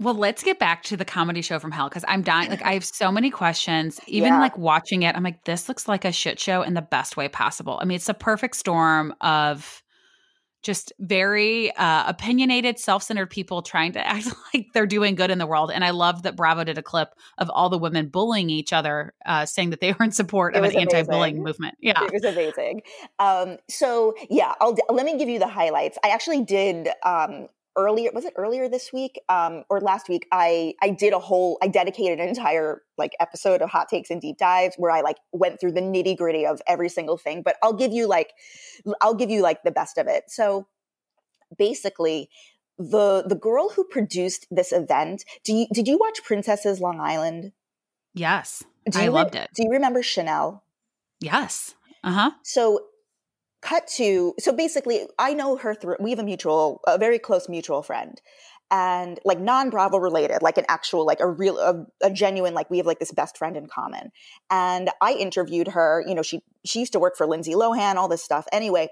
Well, 0.00 0.14
let's 0.14 0.42
get 0.42 0.58
back 0.58 0.82
to 0.84 0.96
the 0.96 1.04
comedy 1.04 1.40
show 1.40 1.60
from 1.60 1.70
hell 1.70 1.88
because 1.88 2.04
I'm 2.08 2.22
dying. 2.22 2.50
Like, 2.50 2.64
I 2.64 2.74
have 2.74 2.84
so 2.84 3.12
many 3.12 3.30
questions. 3.30 4.00
Even 4.06 4.32
yeah. 4.32 4.40
like 4.40 4.58
watching 4.58 5.02
it, 5.02 5.14
I'm 5.14 5.22
like, 5.22 5.44
this 5.44 5.68
looks 5.68 5.86
like 5.86 6.04
a 6.04 6.10
shit 6.10 6.40
show 6.40 6.62
in 6.62 6.74
the 6.74 6.82
best 6.82 7.16
way 7.16 7.28
possible. 7.28 7.78
I 7.80 7.84
mean, 7.84 7.96
it's 7.96 8.08
a 8.08 8.14
perfect 8.14 8.56
storm 8.56 9.14
of 9.20 9.82
just 10.64 10.92
very 10.98 11.70
uh, 11.76 12.08
opinionated, 12.08 12.78
self 12.78 13.04
centered 13.04 13.30
people 13.30 13.62
trying 13.62 13.92
to 13.92 14.04
act 14.06 14.26
like 14.52 14.66
they're 14.74 14.86
doing 14.86 15.14
good 15.14 15.30
in 15.30 15.38
the 15.38 15.46
world. 15.46 15.70
And 15.70 15.84
I 15.84 15.90
love 15.90 16.24
that 16.24 16.34
Bravo 16.34 16.64
did 16.64 16.76
a 16.76 16.82
clip 16.82 17.10
of 17.38 17.48
all 17.50 17.68
the 17.68 17.78
women 17.78 18.08
bullying 18.08 18.50
each 18.50 18.72
other, 18.72 19.14
uh, 19.24 19.46
saying 19.46 19.70
that 19.70 19.80
they 19.80 19.92
were 19.92 20.04
in 20.04 20.10
support 20.10 20.56
of 20.56 20.64
an 20.64 20.74
anti 20.76 21.02
bullying 21.04 21.42
movement. 21.42 21.76
Yeah. 21.80 22.02
It 22.02 22.12
was 22.12 22.24
amazing. 22.24 22.82
Um, 23.20 23.58
so, 23.68 24.14
yeah, 24.28 24.54
I'll, 24.60 24.76
let 24.90 25.06
me 25.06 25.16
give 25.18 25.28
you 25.28 25.38
the 25.38 25.48
highlights. 25.48 25.98
I 26.02 26.08
actually 26.08 26.44
did 26.44 26.88
um, 27.04 27.48
earlier 27.76 28.10
was 28.14 28.24
it 28.24 28.32
earlier 28.36 28.68
this 28.68 28.92
week 28.92 29.20
um, 29.28 29.64
or 29.68 29.80
last 29.80 30.08
week 30.08 30.26
i 30.30 30.74
i 30.82 30.90
did 30.90 31.12
a 31.12 31.18
whole 31.18 31.58
i 31.62 31.68
dedicated 31.68 32.20
an 32.20 32.28
entire 32.28 32.82
like 32.96 33.12
episode 33.18 33.62
of 33.62 33.70
hot 33.70 33.88
takes 33.88 34.10
and 34.10 34.20
deep 34.20 34.38
dives 34.38 34.76
where 34.76 34.90
i 34.90 35.00
like 35.00 35.16
went 35.32 35.58
through 35.58 35.72
the 35.72 35.80
nitty 35.80 36.16
gritty 36.16 36.46
of 36.46 36.60
every 36.66 36.88
single 36.88 37.16
thing 37.18 37.42
but 37.42 37.56
i'll 37.62 37.72
give 37.72 37.92
you 37.92 38.06
like 38.06 38.32
i'll 39.00 39.14
give 39.14 39.30
you 39.30 39.42
like 39.42 39.62
the 39.62 39.70
best 39.70 39.98
of 39.98 40.06
it. 40.06 40.24
So 40.28 40.66
basically 41.56 42.30
the 42.78 43.22
the 43.26 43.36
girl 43.36 43.68
who 43.70 43.84
produced 43.84 44.46
this 44.50 44.72
event 44.72 45.24
do 45.44 45.52
you 45.52 45.66
did 45.72 45.86
you 45.86 45.96
watch 45.98 46.24
princesses 46.24 46.80
long 46.80 47.00
island? 47.00 47.52
Yes. 48.14 48.64
Do 48.90 48.98
i 48.98 49.08
loved 49.08 49.34
re- 49.34 49.42
it. 49.42 49.50
do 49.54 49.62
you 49.64 49.70
remember 49.70 50.02
chanel? 50.02 50.64
Yes. 51.20 51.74
Uh-huh. 52.02 52.32
So 52.42 52.80
cut 53.64 53.86
to 53.86 54.34
so 54.38 54.52
basically 54.52 55.06
i 55.18 55.32
know 55.32 55.56
her 55.56 55.74
through 55.74 55.96
we 55.98 56.10
have 56.10 56.18
a 56.18 56.24
mutual 56.24 56.80
a 56.86 56.98
very 56.98 57.18
close 57.18 57.48
mutual 57.48 57.82
friend. 57.82 58.20
And 58.70 59.20
like 59.24 59.38
non 59.38 59.70
bravo 59.70 59.98
related 59.98 60.42
like 60.42 60.58
an 60.58 60.64
actual 60.68 61.06
like 61.06 61.20
a 61.20 61.28
real 61.28 61.58
a, 61.58 61.86
a, 62.02 62.10
genuine 62.10 62.54
like 62.54 62.70
we 62.70 62.78
have 62.78 62.86
like 62.86 62.98
this 62.98 63.12
best 63.12 63.36
friend 63.36 63.56
in 63.56 63.66
common. 63.66 64.10
And 64.50 64.90
i 65.00 65.12
interviewed 65.12 65.68
her 65.68 66.04
you 66.06 66.14
know 66.14 66.22
she 66.22 66.40
she 66.64 66.80
used 66.80 66.92
to 66.92 66.98
work 66.98 67.16
for 67.16 67.26
lindsay 67.26 67.52
lohan 67.52 67.96
all 67.96 68.08
this 68.08 68.22
stuff. 68.22 68.46
Anyway 68.52 68.88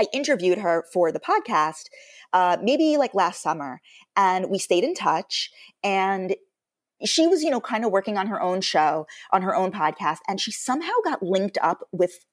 i 0.00 0.06
interviewed 0.12 0.58
her 0.58 0.84
for 0.92 1.12
the 1.12 1.20
podcast 1.20 1.84
uh 2.32 2.56
maybe 2.62 2.96
like 2.96 3.14
last 3.14 3.42
summer. 3.42 3.80
And 4.16 4.50
we 4.50 4.58
stayed 4.58 4.84
in 4.84 4.94
touch. 4.94 5.50
And 5.82 6.34
she 7.04 7.26
was 7.26 7.42
you 7.42 7.50
know 7.50 7.60
kind 7.60 7.84
of 7.84 7.92
working 7.92 8.16
on 8.16 8.28
her 8.28 8.40
own 8.40 8.60
show 8.60 9.06
on 9.32 9.42
her 9.42 9.54
own 9.54 9.70
podcast. 9.70 10.18
And 10.28 10.40
she 10.40 10.50
somehow 10.50 10.98
got 11.04 11.22
linked 11.22 11.58
up 11.60 11.80
with 11.92 12.24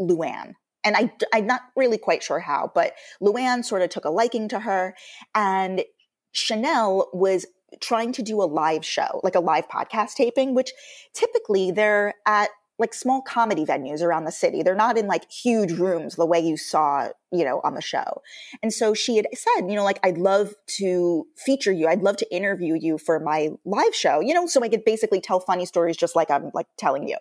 luann 0.00 0.54
and 0.84 0.96
I, 0.96 1.12
I'm 1.32 1.46
not 1.46 1.62
really 1.76 1.98
quite 1.98 2.22
sure 2.22 2.40
how, 2.40 2.70
but 2.74 2.94
Luann 3.20 3.64
sort 3.64 3.82
of 3.82 3.90
took 3.90 4.04
a 4.04 4.10
liking 4.10 4.48
to 4.48 4.60
her. 4.60 4.94
And 5.34 5.84
Chanel 6.32 7.08
was 7.12 7.46
trying 7.80 8.12
to 8.12 8.22
do 8.22 8.42
a 8.42 8.44
live 8.44 8.84
show, 8.84 9.20
like 9.22 9.34
a 9.34 9.40
live 9.40 9.68
podcast 9.68 10.14
taping, 10.14 10.54
which 10.54 10.72
typically 11.14 11.70
they're 11.70 12.14
at 12.26 12.50
like 12.78 12.94
small 12.94 13.22
comedy 13.22 13.64
venues 13.64 14.02
around 14.02 14.24
the 14.24 14.32
city. 14.32 14.62
They're 14.62 14.74
not 14.74 14.98
in 14.98 15.06
like 15.06 15.30
huge 15.30 15.72
rooms 15.72 16.16
the 16.16 16.26
way 16.26 16.40
you 16.40 16.56
saw, 16.56 17.10
you 17.30 17.44
know, 17.44 17.60
on 17.62 17.74
the 17.74 17.80
show. 17.80 18.22
And 18.62 18.72
so 18.72 18.92
she 18.92 19.16
had 19.16 19.26
said, 19.34 19.68
you 19.68 19.76
know, 19.76 19.84
like, 19.84 20.00
I'd 20.02 20.18
love 20.18 20.54
to 20.78 21.26
feature 21.36 21.70
you. 21.70 21.86
I'd 21.86 22.02
love 22.02 22.16
to 22.16 22.34
interview 22.34 22.74
you 22.74 22.98
for 22.98 23.20
my 23.20 23.50
live 23.64 23.94
show, 23.94 24.20
you 24.20 24.34
know, 24.34 24.46
so 24.46 24.62
I 24.62 24.68
could 24.68 24.84
basically 24.84 25.20
tell 25.20 25.38
funny 25.38 25.64
stories 25.64 25.96
just 25.96 26.16
like 26.16 26.30
I'm 26.30 26.50
like 26.54 26.66
telling 26.76 27.06
you. 27.06 27.18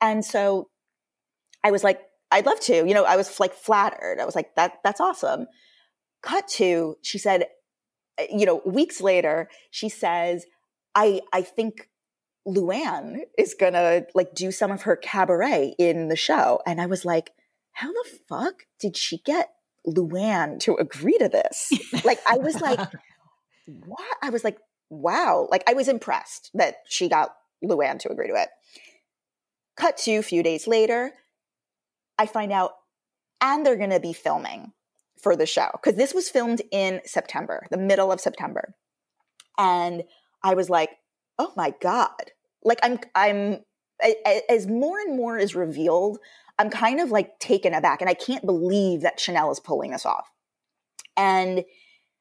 And 0.00 0.24
so 0.24 0.68
I 1.62 1.70
was 1.70 1.82
like, 1.82 2.00
I'd 2.34 2.46
love 2.46 2.58
to. 2.60 2.74
You 2.74 2.94
know, 2.94 3.04
I 3.04 3.16
was 3.16 3.38
like 3.38 3.54
flattered. 3.54 4.18
I 4.20 4.24
was 4.24 4.34
like, 4.34 4.56
that 4.56 4.80
that's 4.82 5.00
awesome. 5.00 5.46
Cut 6.20 6.48
to, 6.48 6.96
she 7.00 7.16
said, 7.16 7.46
eh, 8.18 8.26
you 8.28 8.44
know, 8.44 8.60
weeks 8.66 9.00
later, 9.00 9.48
she 9.70 9.88
says, 9.88 10.44
I 10.96 11.20
I 11.32 11.42
think 11.42 11.88
Luann 12.44 13.20
is 13.38 13.54
gonna 13.54 14.02
like 14.16 14.34
do 14.34 14.50
some 14.50 14.72
of 14.72 14.82
her 14.82 14.96
cabaret 14.96 15.76
in 15.78 16.08
the 16.08 16.16
show. 16.16 16.60
And 16.66 16.80
I 16.80 16.86
was 16.86 17.04
like, 17.04 17.30
how 17.70 17.92
the 17.92 18.18
fuck 18.28 18.64
did 18.80 18.96
she 18.96 19.18
get 19.18 19.50
Luann 19.86 20.58
to 20.60 20.74
agree 20.74 21.16
to 21.18 21.28
this? 21.28 21.72
like 22.04 22.18
I 22.28 22.38
was 22.38 22.60
like, 22.60 22.80
what? 23.66 24.16
I 24.22 24.30
was 24.30 24.42
like, 24.42 24.58
wow. 24.90 25.46
Like 25.52 25.62
I 25.68 25.74
was 25.74 25.86
impressed 25.86 26.50
that 26.54 26.78
she 26.88 27.08
got 27.08 27.32
Luann 27.62 28.00
to 28.00 28.10
agree 28.10 28.26
to 28.26 28.34
it. 28.34 28.48
Cut 29.76 29.96
to 29.98 30.16
a 30.16 30.22
few 30.22 30.42
days 30.42 30.66
later, 30.66 31.12
I 32.18 32.26
find 32.26 32.52
out, 32.52 32.72
and 33.40 33.64
they're 33.64 33.76
going 33.76 33.90
to 33.90 34.00
be 34.00 34.12
filming 34.12 34.72
for 35.20 35.36
the 35.36 35.46
show 35.46 35.68
because 35.72 35.96
this 35.96 36.14
was 36.14 36.28
filmed 36.28 36.62
in 36.70 37.00
September, 37.04 37.66
the 37.70 37.78
middle 37.78 38.12
of 38.12 38.20
September. 38.20 38.74
And 39.58 40.04
I 40.42 40.54
was 40.54 40.68
like, 40.68 40.90
oh 41.38 41.52
my 41.56 41.72
God. 41.80 42.32
Like, 42.62 42.78
I'm, 42.82 42.98
I'm, 43.14 43.64
as 44.48 44.66
more 44.66 44.98
and 44.98 45.16
more 45.16 45.38
is 45.38 45.54
revealed, 45.54 46.18
I'm 46.58 46.70
kind 46.70 47.00
of 47.00 47.10
like 47.10 47.38
taken 47.38 47.74
aback 47.74 48.00
and 48.00 48.10
I 48.10 48.14
can't 48.14 48.44
believe 48.44 49.02
that 49.02 49.20
Chanel 49.20 49.50
is 49.50 49.60
pulling 49.60 49.90
this 49.90 50.06
off. 50.06 50.30
And 51.16 51.64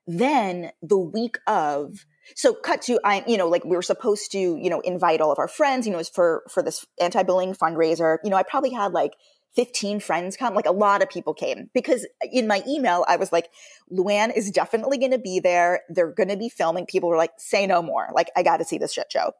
then 0.07 0.71
the 0.81 0.97
week 0.97 1.37
of, 1.47 2.05
so 2.35 2.53
cut 2.53 2.81
to 2.83 2.99
I, 3.03 3.23
you 3.27 3.37
know, 3.37 3.47
like 3.47 3.65
we 3.65 3.75
were 3.75 3.81
supposed 3.81 4.31
to, 4.31 4.39
you 4.39 4.69
know, 4.69 4.79
invite 4.81 5.21
all 5.21 5.31
of 5.31 5.39
our 5.39 5.47
friends, 5.47 5.85
you 5.85 5.93
know, 5.93 6.01
for 6.03 6.43
for 6.49 6.63
this 6.63 6.85
anti-bullying 7.01 7.53
fundraiser. 7.53 8.17
You 8.23 8.29
know, 8.29 8.37
I 8.37 8.43
probably 8.43 8.71
had 8.71 8.93
like 8.93 9.13
15 9.55 9.99
friends 9.99 10.35
come. 10.35 10.53
Like 10.53 10.65
a 10.65 10.71
lot 10.71 11.01
of 11.01 11.09
people 11.09 11.33
came 11.33 11.69
because 11.73 12.05
uh, 12.23 12.27
in 12.31 12.47
my 12.47 12.63
email, 12.67 13.05
I 13.07 13.17
was 13.17 13.31
like, 13.31 13.49
Luann 13.91 14.35
is 14.35 14.51
definitely 14.51 14.97
going 14.97 15.11
to 15.11 15.19
be 15.19 15.39
there. 15.39 15.81
They're 15.89 16.11
going 16.11 16.29
to 16.29 16.37
be 16.37 16.49
filming. 16.49 16.85
People 16.85 17.09
were 17.09 17.17
like, 17.17 17.31
say 17.37 17.67
no 17.67 17.81
more. 17.81 18.07
Like, 18.13 18.31
I 18.35 18.43
got 18.43 18.57
to 18.57 18.65
see 18.65 18.77
this 18.77 18.93
shit 18.93 19.11
show. 19.11 19.33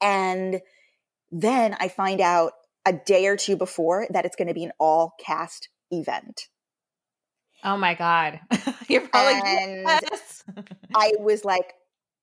And 0.00 0.60
then 1.30 1.76
I 1.78 1.88
find 1.88 2.20
out 2.20 2.52
a 2.86 2.92
day 2.92 3.26
or 3.26 3.36
two 3.36 3.56
before 3.56 4.06
that 4.10 4.24
it's 4.24 4.36
going 4.36 4.48
to 4.48 4.54
be 4.54 4.64
an 4.64 4.72
all 4.78 5.14
cast 5.20 5.68
event. 5.90 6.48
Oh 7.62 7.76
my 7.76 7.94
God. 7.94 8.40
You're 8.88 9.06
probably 9.06 9.34
and 9.44 9.82
yes. 10.10 10.44
I 10.94 11.12
was 11.18 11.44
like, 11.44 11.74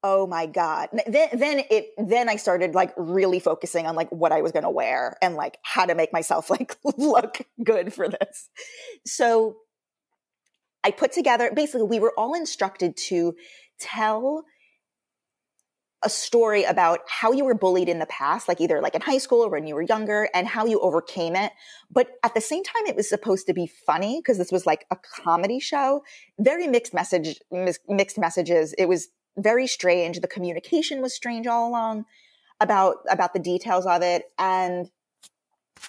oh 0.03 0.27
my 0.27 0.45
god 0.45 0.89
then 1.07 1.29
then 1.33 1.61
it 1.71 1.89
then 1.97 2.29
i 2.29 2.35
started 2.35 2.75
like 2.75 2.93
really 2.97 3.39
focusing 3.39 3.85
on 3.87 3.95
like 3.95 4.09
what 4.11 4.31
i 4.31 4.41
was 4.41 4.51
going 4.51 4.63
to 4.63 4.69
wear 4.69 5.17
and 5.21 5.35
like 5.35 5.57
how 5.63 5.85
to 5.85 5.95
make 5.95 6.13
myself 6.13 6.49
like 6.51 6.77
look 6.97 7.39
good 7.63 7.93
for 7.93 8.07
this 8.07 8.49
so 9.05 9.57
i 10.83 10.91
put 10.91 11.11
together 11.11 11.51
basically 11.55 11.85
we 11.85 11.99
were 11.99 12.13
all 12.17 12.33
instructed 12.33 12.95
to 12.95 13.35
tell 13.79 14.45
a 16.03 16.09
story 16.09 16.63
about 16.63 16.99
how 17.07 17.31
you 17.31 17.43
were 17.43 17.55
bullied 17.55 17.89
in 17.89 17.99
the 17.99 18.05
past, 18.05 18.47
like 18.47 18.61
either 18.61 18.81
like 18.81 18.93
in 18.93 19.01
high 19.01 19.17
school 19.17 19.43
or 19.43 19.49
when 19.49 19.65
you 19.65 19.73
were 19.73 19.81
younger, 19.81 20.29
and 20.33 20.47
how 20.47 20.65
you 20.65 20.79
overcame 20.79 21.35
it. 21.35 21.51
But 21.89 22.11
at 22.23 22.35
the 22.35 22.41
same 22.41 22.63
time, 22.63 22.85
it 22.85 22.95
was 22.95 23.09
supposed 23.09 23.47
to 23.47 23.53
be 23.53 23.65
funny 23.65 24.19
because 24.19 24.37
this 24.37 24.51
was 24.51 24.65
like 24.65 24.85
a 24.91 24.97
comedy 25.15 25.59
show. 25.59 26.03
Very 26.39 26.67
mixed 26.67 26.93
message, 26.93 27.39
mixed 27.51 28.17
messages. 28.17 28.73
It 28.77 28.87
was 28.87 29.09
very 29.37 29.67
strange. 29.67 30.19
The 30.19 30.27
communication 30.27 31.01
was 31.01 31.13
strange 31.13 31.47
all 31.47 31.69
along 31.69 32.05
about 32.59 32.97
about 33.09 33.33
the 33.33 33.39
details 33.39 33.85
of 33.85 34.01
it, 34.01 34.23
and 34.37 34.89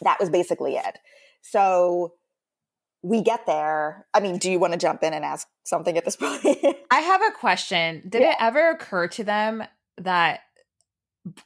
that 0.03 0.21
was 0.21 0.31
basically 0.31 0.77
it. 0.77 0.99
So 1.43 2.15
we 3.03 3.23
get 3.23 3.47
there. 3.47 4.07
I 4.13 4.21
mean, 4.21 4.39
do 4.39 4.51
you 4.51 4.59
want 4.59 4.73
to 4.73 4.79
jump 4.79 5.03
in 5.03 5.15
and 5.15 5.25
ask 5.25 5.49
something 5.65 5.97
at 5.97 6.05
this 6.05 6.17
point? 6.21 6.45
I 6.91 7.01
have 7.01 7.23
a 7.23 7.33
question. 7.33 8.03
Did 8.09 8.23
yeah. 8.23 8.31
it 8.31 8.37
ever 8.41 8.71
occur 8.71 9.09
to 9.09 9.25
them 9.25 9.65
that 9.99 10.41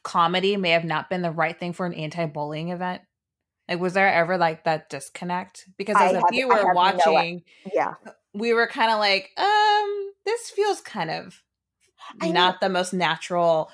comedy 0.03 0.57
may 0.57 0.71
have 0.71 0.85
not 0.85 1.09
been 1.09 1.21
the 1.21 1.31
right 1.31 1.57
thing 1.57 1.73
for 1.73 1.85
an 1.85 1.93
anti-bullying 1.93 2.69
event? 2.69 3.01
Like, 3.69 3.79
was 3.79 3.93
there 3.93 4.11
ever 4.11 4.37
like 4.37 4.65
that 4.65 4.89
disconnect? 4.89 5.69
Because 5.77 5.95
as 5.95 6.13
I 6.13 6.17
a 6.17 6.19
have, 6.19 6.29
viewer 6.31 6.73
watching, 6.73 7.43
no, 7.65 7.71
yeah, 7.73 7.93
we 8.33 8.53
were 8.53 8.67
kind 8.67 8.91
of 8.91 8.99
like, 8.99 9.31
um, 9.37 10.11
this 10.25 10.49
feels 10.49 10.81
kind 10.81 11.09
of 11.09 11.41
I 12.21 12.31
not 12.31 12.53
mean, 12.53 12.57
the 12.61 12.69
most 12.69 12.93
natural 12.93 13.69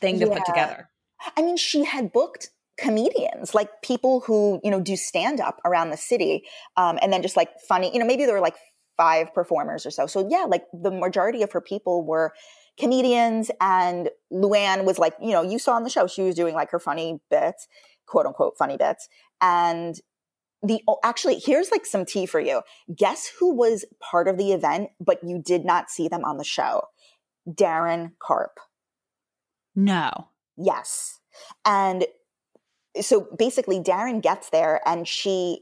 thing 0.00 0.20
to 0.20 0.26
yeah. 0.26 0.34
put 0.34 0.46
together. 0.46 0.90
I 1.36 1.42
mean, 1.42 1.56
she 1.56 1.84
had 1.84 2.12
booked 2.12 2.50
comedians, 2.78 3.54
like 3.54 3.82
people 3.82 4.20
who, 4.20 4.60
you 4.64 4.70
know, 4.70 4.80
do 4.80 4.96
stand 4.96 5.40
up 5.40 5.60
around 5.64 5.90
the 5.90 5.96
city. 5.96 6.44
Um, 6.76 6.98
and 7.02 7.12
then 7.12 7.22
just 7.22 7.36
like 7.36 7.50
funny, 7.68 7.92
you 7.92 7.98
know, 7.98 8.06
maybe 8.06 8.24
there 8.24 8.34
were 8.34 8.40
like 8.40 8.56
five 8.96 9.32
performers 9.34 9.86
or 9.86 9.90
so. 9.90 10.06
So 10.06 10.26
yeah, 10.28 10.44
like 10.48 10.64
the 10.72 10.90
majority 10.90 11.42
of 11.42 11.52
her 11.52 11.60
people 11.60 12.04
were 12.04 12.32
comedians 12.78 13.50
and 13.60 14.10
Luann 14.32 14.84
was 14.84 14.98
like, 14.98 15.14
you 15.20 15.30
know, 15.30 15.42
you 15.42 15.58
saw 15.58 15.74
on 15.74 15.84
the 15.84 15.90
show, 15.90 16.06
she 16.06 16.22
was 16.22 16.34
doing 16.34 16.54
like 16.54 16.70
her 16.70 16.80
funny 16.80 17.20
bits, 17.30 17.68
quote 18.06 18.26
unquote 18.26 18.54
funny 18.58 18.76
bits. 18.76 19.08
And 19.40 19.96
the 20.62 20.80
oh, 20.88 20.98
actually 21.04 21.38
here's 21.38 21.70
like 21.70 21.86
some 21.86 22.04
tea 22.04 22.26
for 22.26 22.40
you. 22.40 22.62
Guess 22.94 23.30
who 23.38 23.54
was 23.54 23.84
part 24.00 24.28
of 24.28 24.38
the 24.38 24.52
event, 24.52 24.90
but 24.98 25.18
you 25.22 25.40
did 25.44 25.64
not 25.64 25.90
see 25.90 26.08
them 26.08 26.24
on 26.24 26.38
the 26.38 26.44
show? 26.44 26.82
Daryn 27.48 28.12
Carp. 28.18 28.60
No. 29.74 30.28
Yes. 30.56 31.20
And 31.64 32.06
so 33.00 33.28
basically 33.36 33.80
Darren 33.80 34.22
gets 34.22 34.50
there 34.50 34.80
and 34.86 35.06
she 35.06 35.60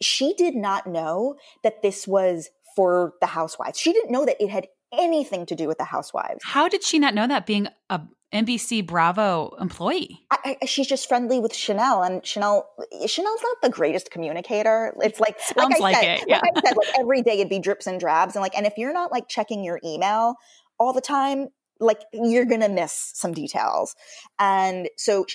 she 0.00 0.34
did 0.34 0.54
not 0.54 0.86
know 0.86 1.36
that 1.62 1.82
this 1.82 2.06
was 2.06 2.48
for 2.74 3.14
the 3.20 3.26
housewives. 3.26 3.78
She 3.78 3.92
didn't 3.92 4.10
know 4.10 4.24
that 4.24 4.42
it 4.42 4.50
had 4.50 4.68
anything 4.92 5.46
to 5.46 5.54
do 5.54 5.68
with 5.68 5.78
the 5.78 5.84
housewives. 5.84 6.40
How 6.42 6.68
did 6.68 6.82
she 6.82 6.98
not 6.98 7.14
know 7.14 7.26
that 7.26 7.46
being 7.46 7.68
a 7.90 8.00
NBC 8.32 8.86
Bravo 8.86 9.54
employee? 9.60 10.20
I, 10.30 10.56
I, 10.62 10.66
she's 10.66 10.86
just 10.86 11.08
friendly 11.08 11.40
with 11.40 11.54
Chanel, 11.54 12.02
and 12.02 12.24
Chanel 12.24 12.68
Chanel's 13.06 13.40
not 13.42 13.56
the 13.62 13.68
greatest 13.68 14.10
communicator. 14.10 14.94
It's 15.00 15.20
like 15.20 15.38
sounds 15.40 15.72
like, 15.72 15.80
like 15.80 15.96
said, 15.96 16.18
it. 16.20 16.24
Yeah. 16.28 16.40
Like 16.42 16.64
I 16.64 16.68
said, 16.68 16.76
like 16.76 16.98
every 16.98 17.22
day 17.22 17.34
it'd 17.34 17.48
be 17.48 17.58
drips 17.58 17.86
and 17.86 18.00
drabs, 18.00 18.34
and 18.34 18.42
like, 18.42 18.56
and 18.56 18.66
if 18.66 18.74
you're 18.76 18.92
not 18.92 19.12
like 19.12 19.28
checking 19.28 19.64
your 19.64 19.80
email 19.84 20.36
all 20.80 20.92
the 20.92 21.00
time, 21.00 21.48
like 21.78 22.00
you're 22.12 22.46
gonna 22.46 22.68
miss 22.68 23.12
some 23.14 23.32
details. 23.32 23.94
And 24.40 24.88
so 24.96 25.26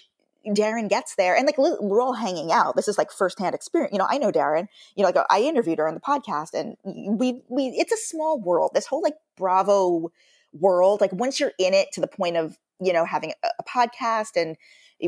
Daryn 0.48 0.90
gets 0.90 1.16
there 1.16 1.36
and 1.36 1.46
like 1.46 1.58
we're 1.58 2.02
all 2.02 2.14
hanging 2.14 2.52
out. 2.52 2.76
This 2.76 2.88
is 2.88 2.98
like 2.98 3.12
firsthand 3.12 3.56
experience. 3.56 3.94
You 3.94 4.00
know, 4.00 4.08
I 4.10 4.18
know 4.18 4.32
Daryn, 4.32 4.68
you 4.96 5.04
know, 5.04 5.10
like 5.10 5.26
I 5.30 5.42
interviewed 5.42 5.80
her 5.80 5.88
on 5.88 5.96
the 5.96 6.00
podcast 6.00 6.54
and 6.54 6.76
we, 7.18 7.42
we, 7.50 7.68
it's 7.68 7.92
a 7.92 7.98
small 7.98 8.40
world. 8.40 8.72
This 8.74 8.86
whole 8.86 9.02
like 9.02 9.16
Bravo 9.38 10.12
world, 10.54 11.02
like 11.02 11.14
once 11.14 11.40
you're 11.40 11.54
in 11.58 11.74
it 11.74 11.92
to 11.94 12.02
the 12.02 12.08
point 12.08 12.38
of, 12.38 12.58
you 12.80 12.94
know, 12.94 13.06
having 13.06 13.34
a, 13.44 13.48
a 13.60 13.64
podcast 13.64 14.36
and 14.36 14.56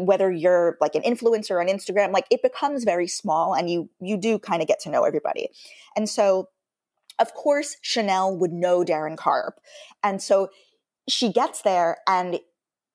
whether 0.07 0.31
you're 0.31 0.77
like 0.81 0.95
an 0.95 1.03
influencer 1.03 1.61
on 1.61 1.67
Instagram, 1.67 2.13
like 2.13 2.25
it 2.31 2.41
becomes 2.41 2.83
very 2.83 3.07
small 3.07 3.53
and 3.53 3.69
you, 3.69 3.89
you 4.01 4.17
do 4.17 4.39
kind 4.39 4.61
of 4.61 4.67
get 4.67 4.79
to 4.81 4.89
know 4.89 5.03
everybody. 5.03 5.49
And 5.95 6.09
so, 6.09 6.49
of 7.19 7.33
course, 7.33 7.77
Chanel 7.81 8.35
would 8.37 8.51
know 8.51 8.83
Daryn 8.83 9.17
Carp. 9.17 9.59
And 10.03 10.21
so 10.21 10.49
she 11.09 11.31
gets 11.31 11.61
there 11.61 11.97
and 12.07 12.39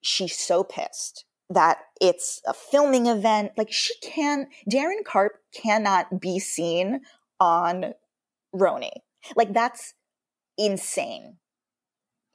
she's 0.03 0.39
so 0.39 0.65
pissed 0.65 1.25
that 1.51 1.79
it's 2.01 2.41
a 2.47 2.55
filming 2.55 3.07
event. 3.07 3.53
Like 3.57 3.73
she 3.73 3.95
can't, 4.03 4.49
Daryn 4.71 5.05
Carp 5.05 5.33
cannot 5.55 6.21
be 6.21 6.39
seen 6.39 7.01
on 7.41 7.95
RHONY. 8.55 8.93
Like 9.37 9.53
that's 9.53 9.95
insane. 10.59 11.39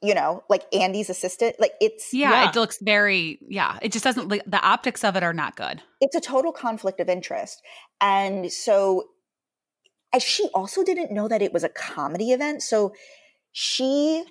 You 0.00 0.14
know, 0.14 0.44
like 0.48 0.64
Andy's 0.72 1.10
assistant, 1.10 1.56
like 1.58 1.72
it's 1.80 2.14
yeah, 2.14 2.30
yeah, 2.30 2.48
it 2.48 2.54
looks 2.54 2.78
very 2.80 3.40
yeah. 3.48 3.80
It 3.82 3.90
just 3.90 4.04
doesn't 4.04 4.28
like 4.28 4.44
the 4.46 4.60
optics 4.60 5.02
of 5.02 5.16
it 5.16 5.24
are 5.24 5.32
not 5.32 5.56
good. 5.56 5.82
It's 6.00 6.14
a 6.14 6.20
total 6.20 6.52
conflict 6.52 7.00
of 7.00 7.08
interest, 7.08 7.60
and 8.00 8.52
so 8.52 9.02
as 9.02 9.17
she 10.18 10.48
also 10.54 10.82
didn't 10.82 11.12
know 11.12 11.28
that 11.28 11.42
it 11.42 11.52
was 11.52 11.64
a 11.64 11.68
comedy 11.68 12.32
event, 12.32 12.62
so 12.62 12.92
she 13.52 14.24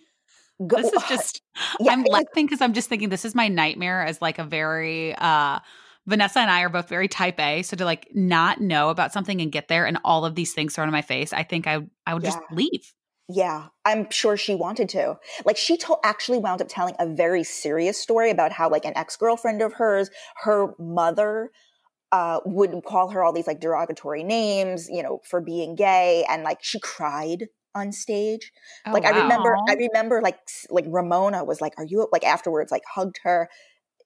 Go, 0.65 0.77
this 0.77 0.91
is 0.91 1.03
just 1.09 1.41
yeah, 1.79 1.91
I'm 1.91 2.03
laughing 2.03 2.45
because 2.45 2.61
I'm 2.61 2.73
just 2.73 2.89
thinking 2.89 3.09
this 3.09 3.25
is 3.25 3.35
my 3.35 3.47
nightmare 3.47 4.03
as 4.03 4.21
like 4.21 4.39
a 4.39 4.43
very 4.43 5.13
uh 5.15 5.59
Vanessa 6.07 6.39
and 6.39 6.49
I 6.49 6.61
are 6.61 6.69
both 6.69 6.87
very 6.87 7.09
type 7.09 7.39
A. 7.39 7.61
So 7.63 7.75
to 7.75 7.85
like 7.85 8.07
not 8.13 8.61
know 8.61 8.89
about 8.89 9.11
something 9.11 9.41
and 9.41 9.51
get 9.51 9.67
there 9.67 9.85
and 9.85 9.99
all 10.05 10.25
of 10.25 10.35
these 10.35 10.53
things 10.53 10.73
thrown 10.73 10.87
in 10.87 10.93
my 10.93 11.01
face, 11.01 11.33
I 11.33 11.43
think 11.43 11.67
I 11.67 11.85
I 12.05 12.13
would 12.13 12.23
yeah. 12.23 12.29
just 12.29 12.39
leave. 12.51 12.93
Yeah, 13.29 13.67
I'm 13.83 14.09
sure 14.09 14.37
she 14.37 14.55
wanted 14.55 14.87
to. 14.89 15.19
Like 15.43 15.57
she 15.57 15.75
told 15.75 15.99
actually 16.03 16.37
wound 16.37 16.61
up 16.61 16.69
telling 16.69 16.95
a 16.97 17.05
very 17.05 17.43
serious 17.43 17.97
story 17.97 18.31
about 18.31 18.53
how 18.53 18.69
like 18.69 18.85
an 18.85 18.95
ex-girlfriend 18.95 19.61
of 19.61 19.73
hers, 19.73 20.09
her 20.43 20.73
mother 20.79 21.51
uh, 22.11 22.39
would 22.45 22.83
call 22.85 23.09
her 23.09 23.23
all 23.23 23.33
these 23.33 23.47
like 23.47 23.59
derogatory 23.59 24.23
names, 24.23 24.89
you 24.89 25.03
know, 25.03 25.21
for 25.23 25.41
being 25.41 25.75
gay. 25.75 26.25
And 26.29 26.43
like 26.43 26.63
she 26.63 26.79
cried 26.79 27.47
on 27.75 27.91
stage. 27.91 28.51
Oh, 28.85 28.91
like 28.91 29.03
wow. 29.03 29.11
I 29.11 29.21
remember, 29.21 29.55
I 29.69 29.73
remember 29.73 30.21
like 30.21 30.39
like 30.69 30.85
Ramona 30.87 31.43
was 31.43 31.61
like, 31.61 31.73
"Are 31.77 31.85
you 31.85 32.07
like?" 32.11 32.23
Afterwards, 32.23 32.71
like 32.71 32.83
hugged 32.93 33.19
her. 33.23 33.49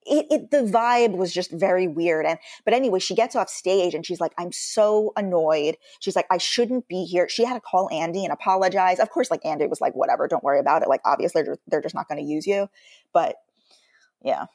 It, 0.04 0.26
it, 0.32 0.52
the 0.52 0.64
vibe 0.64 1.16
was 1.16 1.32
just 1.32 1.52
very 1.52 1.88
weird 1.88 2.26
and 2.26 2.40
but 2.66 2.74
anyway 2.74 2.98
she 2.98 3.14
gets 3.14 3.36
off 3.36 3.50
stage 3.50 3.94
and 3.94 4.04
she's 4.04 4.20
like 4.20 4.32
i'm 4.36 4.52
so 4.52 5.14
annoyed 5.16 5.78
she's 6.00 6.16
like 6.16 6.26
i 6.32 6.40
shouldn't 6.40 6.88
be 6.88 7.06
here 7.06 7.30
she 7.30 7.46
had 7.46 7.54
to 7.54 7.60
call 7.60 7.88
andy 7.92 8.24
and 8.24 8.34
apologize 8.34 8.98
of 8.98 9.12
course 9.12 9.30
like 9.30 9.46
andy 9.46 9.68
was 9.68 9.80
like 9.80 9.94
whatever 9.94 10.28
don't 10.28 10.44
worry 10.44 10.60
about 10.60 10.82
it 10.82 10.90
like 10.90 11.02
obviously 11.06 11.44
they're, 11.44 11.60
they're 11.68 11.84
just 11.84 11.94
not 11.94 12.08
going 12.08 12.18
to 12.18 12.28
use 12.28 12.48
you 12.48 12.68
but 13.14 13.36
yeah 14.24 14.46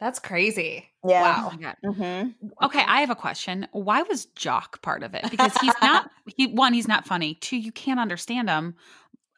that's 0.00 0.18
crazy. 0.18 0.90
Yeah. 1.06 1.22
Wow. 1.22 1.52
Oh 1.52 1.90
mm-hmm. 1.90 2.64
Okay, 2.64 2.82
I 2.86 3.00
have 3.00 3.10
a 3.10 3.14
question. 3.14 3.68
Why 3.72 4.02
was 4.02 4.26
Jacques 4.36 4.82
part 4.82 5.02
of 5.02 5.14
it? 5.14 5.24
Because 5.30 5.56
he's 5.60 5.74
not 5.80 6.10
he 6.36 6.48
one, 6.48 6.72
he's 6.72 6.88
not 6.88 7.06
funny. 7.06 7.34
Two, 7.36 7.56
you 7.56 7.72
can't 7.72 8.00
understand 8.00 8.48
him. 8.48 8.74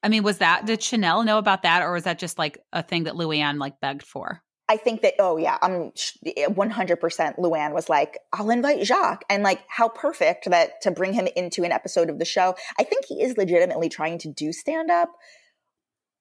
I 0.03 0.09
mean, 0.09 0.23
was 0.23 0.39
that 0.39 0.67
did 0.67 0.83
Chanel 0.83 1.25
know 1.25 1.39
about 1.39 1.63
that, 1.63 1.83
or 1.83 1.93
was 1.93 2.05
that 2.05 2.19
just 2.19 2.39
like 2.39 2.59
a 2.73 2.83
thing 2.83 3.05
that 3.05 3.15
Luann 3.15 3.59
like 3.59 3.81
begged 3.81 4.03
for? 4.03 4.43
I 4.69 4.77
think 4.77 5.03
that 5.03 5.15
oh 5.19 5.37
yeah, 5.37 5.59
I'm 5.63 5.93
100% 6.25 7.39
Luann 7.39 7.73
was 7.73 7.89
like, 7.89 8.19
I'll 8.33 8.51
invite 8.51 8.85
Jacques, 8.85 9.25
and 9.31 9.43
like 9.43 9.63
how 9.69 9.89
perfect 9.89 10.51
that 10.51 10.81
to 10.83 10.91
bring 10.91 11.13
him 11.13 11.29
into 11.37 11.65
an 11.65 11.73
episode 11.73 12.11
of 12.11 12.19
the 12.19 12.25
show. 12.25 12.55
I 12.79 12.83
think 12.83 13.05
he 13.07 13.23
is 13.23 13.37
legitimately 13.37 13.89
trying 13.89 14.19
to 14.19 14.33
do 14.33 14.53
stand 14.53 14.91
up, 14.91 15.11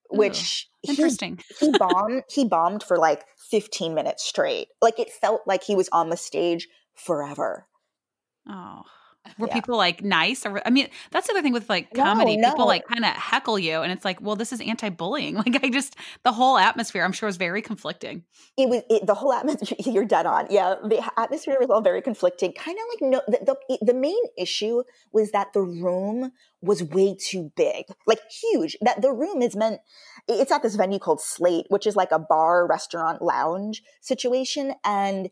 which 0.09 0.67
Ooh, 0.85 0.91
interesting. 0.91 1.39
He, 1.59 1.65
he 1.71 1.77
bombed. 1.77 2.23
he 2.29 2.45
bombed 2.45 2.83
for 2.83 2.97
like 2.97 3.25
15 3.49 3.93
minutes 3.93 4.23
straight. 4.23 4.69
Like 4.81 4.99
it 4.99 5.11
felt 5.11 5.41
like 5.45 5.63
he 5.63 5.75
was 5.75 5.89
on 5.91 6.09
the 6.09 6.17
stage 6.17 6.67
forever. 6.95 7.67
Oh. 8.47 8.83
Were 9.37 9.47
yeah. 9.47 9.53
people 9.53 9.77
like 9.77 10.03
nice 10.03 10.45
or 10.45 10.61
I 10.65 10.69
mean 10.69 10.87
that's 11.11 11.27
the 11.27 11.33
other 11.33 11.41
thing 11.41 11.53
with 11.53 11.69
like 11.69 11.93
comedy 11.93 12.37
no, 12.37 12.49
no. 12.49 12.53
people 12.53 12.67
like 12.67 12.85
kind 12.85 13.03
of 13.03 13.11
heckle 13.11 13.57
you 13.57 13.81
and 13.81 13.91
it's 13.91 14.05
like 14.05 14.21
well 14.21 14.35
this 14.35 14.53
is 14.53 14.61
anti-bullying 14.61 15.35
like 15.45 15.63
I 15.63 15.69
just 15.69 15.95
the 16.23 16.31
whole 16.31 16.57
atmosphere 16.57 17.03
I'm 17.03 17.11
sure 17.11 17.27
was 17.27 17.37
very 17.37 17.61
conflicting. 17.61 18.23
It 18.57 18.69
was 18.69 18.83
it, 18.89 19.05
the 19.05 19.15
whole 19.15 19.33
atmosphere 19.33 19.77
you're 19.93 20.05
dead 20.05 20.25
on. 20.25 20.47
Yeah, 20.49 20.75
the 20.83 21.03
atmosphere 21.17 21.57
was 21.59 21.69
all 21.69 21.81
very 21.81 22.01
conflicting. 22.01 22.53
Kind 22.53 22.77
of 22.77 22.85
like 22.89 23.11
no 23.11 23.21
the, 23.27 23.57
the 23.69 23.85
the 23.85 23.93
main 23.93 24.21
issue 24.37 24.83
was 25.11 25.31
that 25.31 25.53
the 25.53 25.61
room 25.61 26.31
was 26.61 26.83
way 26.83 27.15
too 27.19 27.51
big. 27.55 27.85
Like 28.07 28.19
huge. 28.29 28.77
That 28.81 29.01
the 29.01 29.11
room 29.11 29.41
is 29.41 29.55
meant 29.55 29.81
it's 30.27 30.51
at 30.51 30.63
this 30.63 30.75
venue 30.75 30.99
called 30.99 31.21
Slate 31.21 31.65
which 31.69 31.85
is 31.85 31.95
like 31.95 32.11
a 32.11 32.19
bar 32.19 32.67
restaurant 32.67 33.21
lounge 33.21 33.83
situation 34.01 34.73
and 34.83 35.29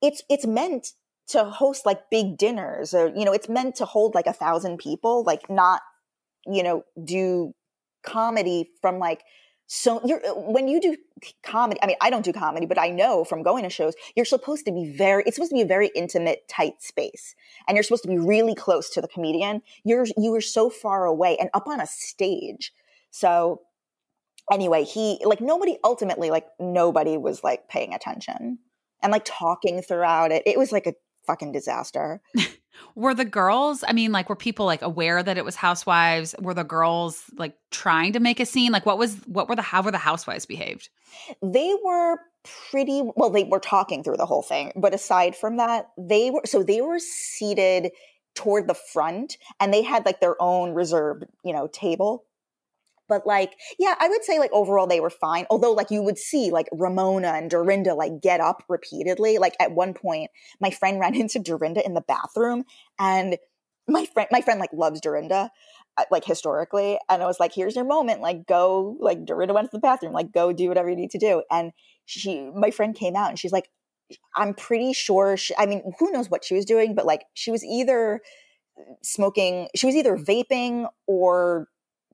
it's 0.00 0.22
it's 0.28 0.46
meant 0.46 0.88
to 1.32 1.44
host 1.44 1.86
like 1.86 2.10
big 2.10 2.36
dinners 2.36 2.94
or 2.94 3.08
you 3.16 3.24
know 3.24 3.32
it's 3.32 3.48
meant 3.48 3.74
to 3.76 3.84
hold 3.84 4.14
like 4.14 4.26
a 4.26 4.32
thousand 4.32 4.78
people 4.78 5.24
like 5.24 5.48
not 5.50 5.82
you 6.46 6.62
know 6.62 6.84
do 7.04 7.54
comedy 8.04 8.70
from 8.80 8.98
like 8.98 9.22
so 9.66 10.00
you're 10.04 10.24
uh, 10.26 10.34
when 10.34 10.68
you 10.68 10.80
do 10.80 10.96
comedy 11.42 11.78
i 11.82 11.86
mean 11.86 11.96
i 12.00 12.10
don't 12.10 12.24
do 12.24 12.32
comedy 12.32 12.66
but 12.66 12.78
i 12.78 12.88
know 12.88 13.24
from 13.24 13.42
going 13.42 13.62
to 13.62 13.70
shows 13.70 13.94
you're 14.16 14.24
supposed 14.24 14.64
to 14.64 14.72
be 14.72 14.92
very 14.96 15.22
it's 15.26 15.36
supposed 15.36 15.50
to 15.50 15.56
be 15.56 15.62
a 15.62 15.66
very 15.66 15.90
intimate 15.94 16.46
tight 16.48 16.82
space 16.82 17.34
and 17.66 17.76
you're 17.76 17.84
supposed 17.84 18.02
to 18.02 18.08
be 18.08 18.18
really 18.18 18.54
close 18.54 18.90
to 18.90 19.00
the 19.00 19.08
comedian 19.08 19.62
you're 19.84 20.06
you 20.16 20.32
were 20.32 20.40
so 20.40 20.68
far 20.68 21.04
away 21.04 21.36
and 21.38 21.48
up 21.54 21.66
on 21.66 21.80
a 21.80 21.86
stage 21.86 22.72
so 23.10 23.60
anyway, 24.50 24.84
he 24.84 25.20
like 25.24 25.40
nobody 25.40 25.76
ultimately 25.84 26.30
like 26.30 26.46
nobody 26.58 27.16
was 27.16 27.44
like 27.44 27.68
paying 27.68 27.94
attention 27.94 28.58
and 29.02 29.12
like 29.12 29.24
talking 29.24 29.82
throughout 29.82 30.32
it. 30.32 30.42
It 30.46 30.58
was 30.58 30.72
like 30.72 30.86
a 30.86 30.94
fucking 31.26 31.52
disaster. 31.52 32.20
were 32.94 33.14
the 33.14 33.24
girls, 33.24 33.84
I 33.86 33.92
mean, 33.92 34.12
like 34.12 34.28
were 34.28 34.36
people 34.36 34.66
like 34.66 34.82
aware 34.82 35.22
that 35.22 35.38
it 35.38 35.44
was 35.44 35.56
housewives? 35.56 36.34
Were 36.40 36.54
the 36.54 36.64
girls 36.64 37.24
like 37.36 37.56
trying 37.70 38.12
to 38.14 38.20
make 38.20 38.40
a 38.40 38.46
scene? 38.46 38.72
Like 38.72 38.86
what 38.86 38.98
was 38.98 39.16
what 39.26 39.48
were 39.48 39.56
the 39.56 39.62
how 39.62 39.82
were 39.82 39.90
the 39.90 39.98
housewives 39.98 40.46
behaved? 40.46 40.88
They 41.42 41.74
were 41.84 42.18
pretty 42.70 43.02
well, 43.16 43.30
they 43.30 43.44
were 43.44 43.60
talking 43.60 44.02
through 44.02 44.16
the 44.16 44.26
whole 44.26 44.42
thing, 44.42 44.72
but 44.76 44.94
aside 44.94 45.36
from 45.36 45.56
that, 45.58 45.90
they 45.98 46.30
were 46.30 46.42
so 46.44 46.62
they 46.62 46.80
were 46.80 46.98
seated 46.98 47.92
toward 48.34 48.66
the 48.66 48.74
front 48.74 49.36
and 49.60 49.72
they 49.72 49.82
had 49.82 50.06
like 50.06 50.20
their 50.20 50.40
own 50.40 50.72
reserved, 50.72 51.24
you 51.44 51.52
know, 51.52 51.68
table 51.68 52.24
but 53.12 53.26
like, 53.26 53.58
yeah, 53.78 53.94
I 54.00 54.08
would 54.08 54.24
say 54.24 54.38
like 54.38 54.52
overall 54.52 54.86
they 54.86 55.00
were 55.00 55.10
fine. 55.10 55.44
Although 55.50 55.72
like 55.72 55.90
you 55.90 56.02
would 56.02 56.16
see 56.16 56.50
like 56.50 56.66
Ramona 56.72 57.28
and 57.28 57.50
Dorinda 57.50 57.94
like 57.94 58.22
get 58.22 58.40
up 58.40 58.64
repeatedly. 58.70 59.36
Like 59.36 59.54
at 59.60 59.72
one 59.72 59.92
point, 59.92 60.30
my 60.62 60.70
friend 60.70 60.98
ran 60.98 61.14
into 61.20 61.38
Dorinda 61.38 61.84
in 61.84 61.92
the 61.92 62.00
bathroom 62.00 62.64
and 62.98 63.36
my 63.86 64.06
friend, 64.06 64.28
my 64.32 64.40
friend 64.40 64.60
like 64.60 64.72
loves 64.72 65.02
Dorinda 65.02 65.50
uh, 65.98 66.04
like 66.10 66.24
historically. 66.24 66.98
And 67.10 67.22
I 67.22 67.26
was 67.26 67.38
like, 67.38 67.52
here's 67.54 67.76
your 67.76 67.84
moment. 67.84 68.22
Like 68.22 68.46
go, 68.46 68.96
like 68.98 69.26
Dorinda 69.26 69.52
went 69.52 69.70
to 69.70 69.76
the 69.76 69.80
bathroom, 69.80 70.14
like 70.14 70.32
go 70.32 70.50
do 70.50 70.68
whatever 70.68 70.88
you 70.88 70.96
need 70.96 71.10
to 71.10 71.18
do. 71.18 71.42
And 71.50 71.72
she, 72.06 72.50
my 72.54 72.70
friend 72.70 72.94
came 72.94 73.14
out 73.14 73.28
and 73.28 73.38
she's 73.38 73.52
like, 73.52 73.68
I'm 74.34 74.54
pretty 74.54 74.94
sure 74.94 75.36
she, 75.36 75.54
I 75.58 75.66
mean, 75.66 75.82
who 75.98 76.10
knows 76.12 76.30
what 76.30 76.46
she 76.46 76.54
was 76.54 76.64
doing, 76.64 76.94
but 76.94 77.04
like 77.04 77.24
she 77.34 77.50
was 77.50 77.62
either 77.62 78.22
smoking, 79.02 79.68
she 79.76 79.84
was 79.84 79.96
either 79.96 80.16
vaping 80.16 80.86
or 81.06 81.68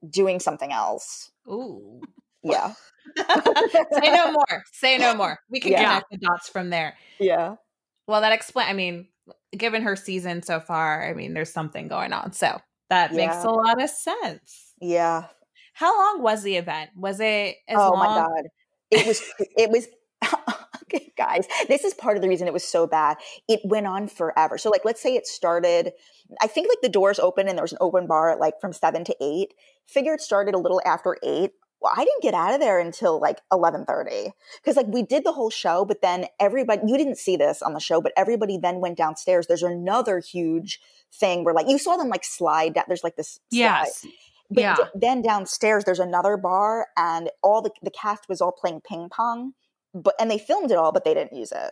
doing 0.07 0.39
something 0.39 0.71
else. 0.71 1.31
Ooh. 1.47 2.01
Yeah. 2.43 2.73
Say 3.17 4.11
no 4.11 4.31
more. 4.31 4.63
Say 4.71 4.97
no 4.97 5.15
more. 5.15 5.39
We 5.49 5.59
can 5.59 5.71
yeah. 5.71 5.83
connect 5.83 6.11
the 6.11 6.17
dots 6.17 6.49
from 6.49 6.69
there. 6.69 6.95
Yeah. 7.19 7.55
Well, 8.07 8.21
that 8.21 8.31
explain. 8.31 8.67
I 8.67 8.73
mean, 8.73 9.07
given 9.55 9.81
her 9.83 9.95
season 9.95 10.41
so 10.41 10.59
far, 10.59 11.07
I 11.07 11.13
mean, 11.13 11.33
there's 11.33 11.51
something 11.51 11.87
going 11.87 12.13
on. 12.13 12.33
So 12.33 12.59
that 12.89 13.11
yeah. 13.11 13.17
makes 13.17 13.43
a 13.43 13.49
lot 13.49 13.81
of 13.81 13.89
sense. 13.89 14.73
Yeah. 14.81 15.25
How 15.73 15.97
long 15.97 16.23
was 16.23 16.43
the 16.43 16.57
event? 16.57 16.91
Was 16.95 17.19
it? 17.19 17.55
oh 17.69 17.91
long? 17.91 17.99
my 17.99 18.05
god! 18.05 18.43
It 18.91 19.07
was. 19.07 19.21
it 19.39 19.69
was. 19.69 19.87
Okay, 20.93 21.11
guys, 21.17 21.47
this 21.67 21.83
is 21.83 21.93
part 21.93 22.17
of 22.17 22.21
the 22.21 22.29
reason 22.29 22.47
it 22.47 22.53
was 22.53 22.67
so 22.67 22.87
bad. 22.87 23.17
It 23.47 23.61
went 23.63 23.87
on 23.87 24.07
forever. 24.07 24.57
So, 24.57 24.69
like, 24.69 24.85
let's 24.85 25.01
say 25.01 25.15
it 25.15 25.27
started. 25.27 25.93
I 26.41 26.47
think 26.47 26.67
like 26.67 26.81
the 26.81 26.89
doors 26.89 27.19
open 27.19 27.47
and 27.47 27.57
there 27.57 27.63
was 27.63 27.71
an 27.71 27.79
open 27.81 28.07
bar 28.07 28.29
at 28.29 28.39
like 28.39 28.59
from 28.61 28.73
seven 28.73 29.03
to 29.05 29.15
eight. 29.21 29.53
Figure 29.85 30.13
it 30.13 30.21
started 30.21 30.53
a 30.53 30.59
little 30.59 30.81
after 30.85 31.17
eight. 31.23 31.51
Well, 31.81 31.93
I 31.95 32.03
didn't 32.03 32.21
get 32.21 32.33
out 32.33 32.53
of 32.53 32.59
there 32.59 32.79
until 32.79 33.19
like 33.19 33.39
eleven 33.51 33.85
thirty 33.85 34.33
because 34.57 34.75
like 34.75 34.87
we 34.87 35.01
did 35.01 35.23
the 35.23 35.31
whole 35.31 35.49
show, 35.49 35.85
but 35.85 36.01
then 36.01 36.25
everybody 36.39 36.81
you 36.85 36.97
didn't 36.97 37.17
see 37.17 37.37
this 37.37 37.61
on 37.61 37.73
the 37.73 37.79
show, 37.79 38.01
but 38.01 38.11
everybody 38.17 38.57
then 38.57 38.81
went 38.81 38.97
downstairs. 38.97 39.47
There's 39.47 39.63
another 39.63 40.19
huge 40.19 40.81
thing 41.13 41.43
where 41.43 41.53
like 41.53 41.69
you 41.69 41.77
saw 41.77 41.95
them 41.95 42.09
like 42.09 42.25
slide 42.25 42.73
down. 42.73 42.85
There's 42.87 43.03
like 43.03 43.15
this 43.15 43.39
yes. 43.49 44.05
But 44.51 44.61
yeah. 44.61 44.75
then 44.95 45.21
downstairs 45.21 45.85
there's 45.85 45.99
another 45.99 46.35
bar 46.35 46.87
and 46.97 47.29
all 47.43 47.61
the 47.61 47.71
the 47.81 47.91
cast 47.91 48.27
was 48.27 48.41
all 48.41 48.51
playing 48.51 48.81
ping 48.81 49.07
pong 49.09 49.53
but 49.93 50.15
and 50.19 50.29
they 50.29 50.37
filmed 50.37 50.71
it 50.71 50.77
all, 50.77 50.91
but 50.91 51.03
they 51.03 51.13
didn't 51.13 51.37
use 51.37 51.51
it. 51.51 51.71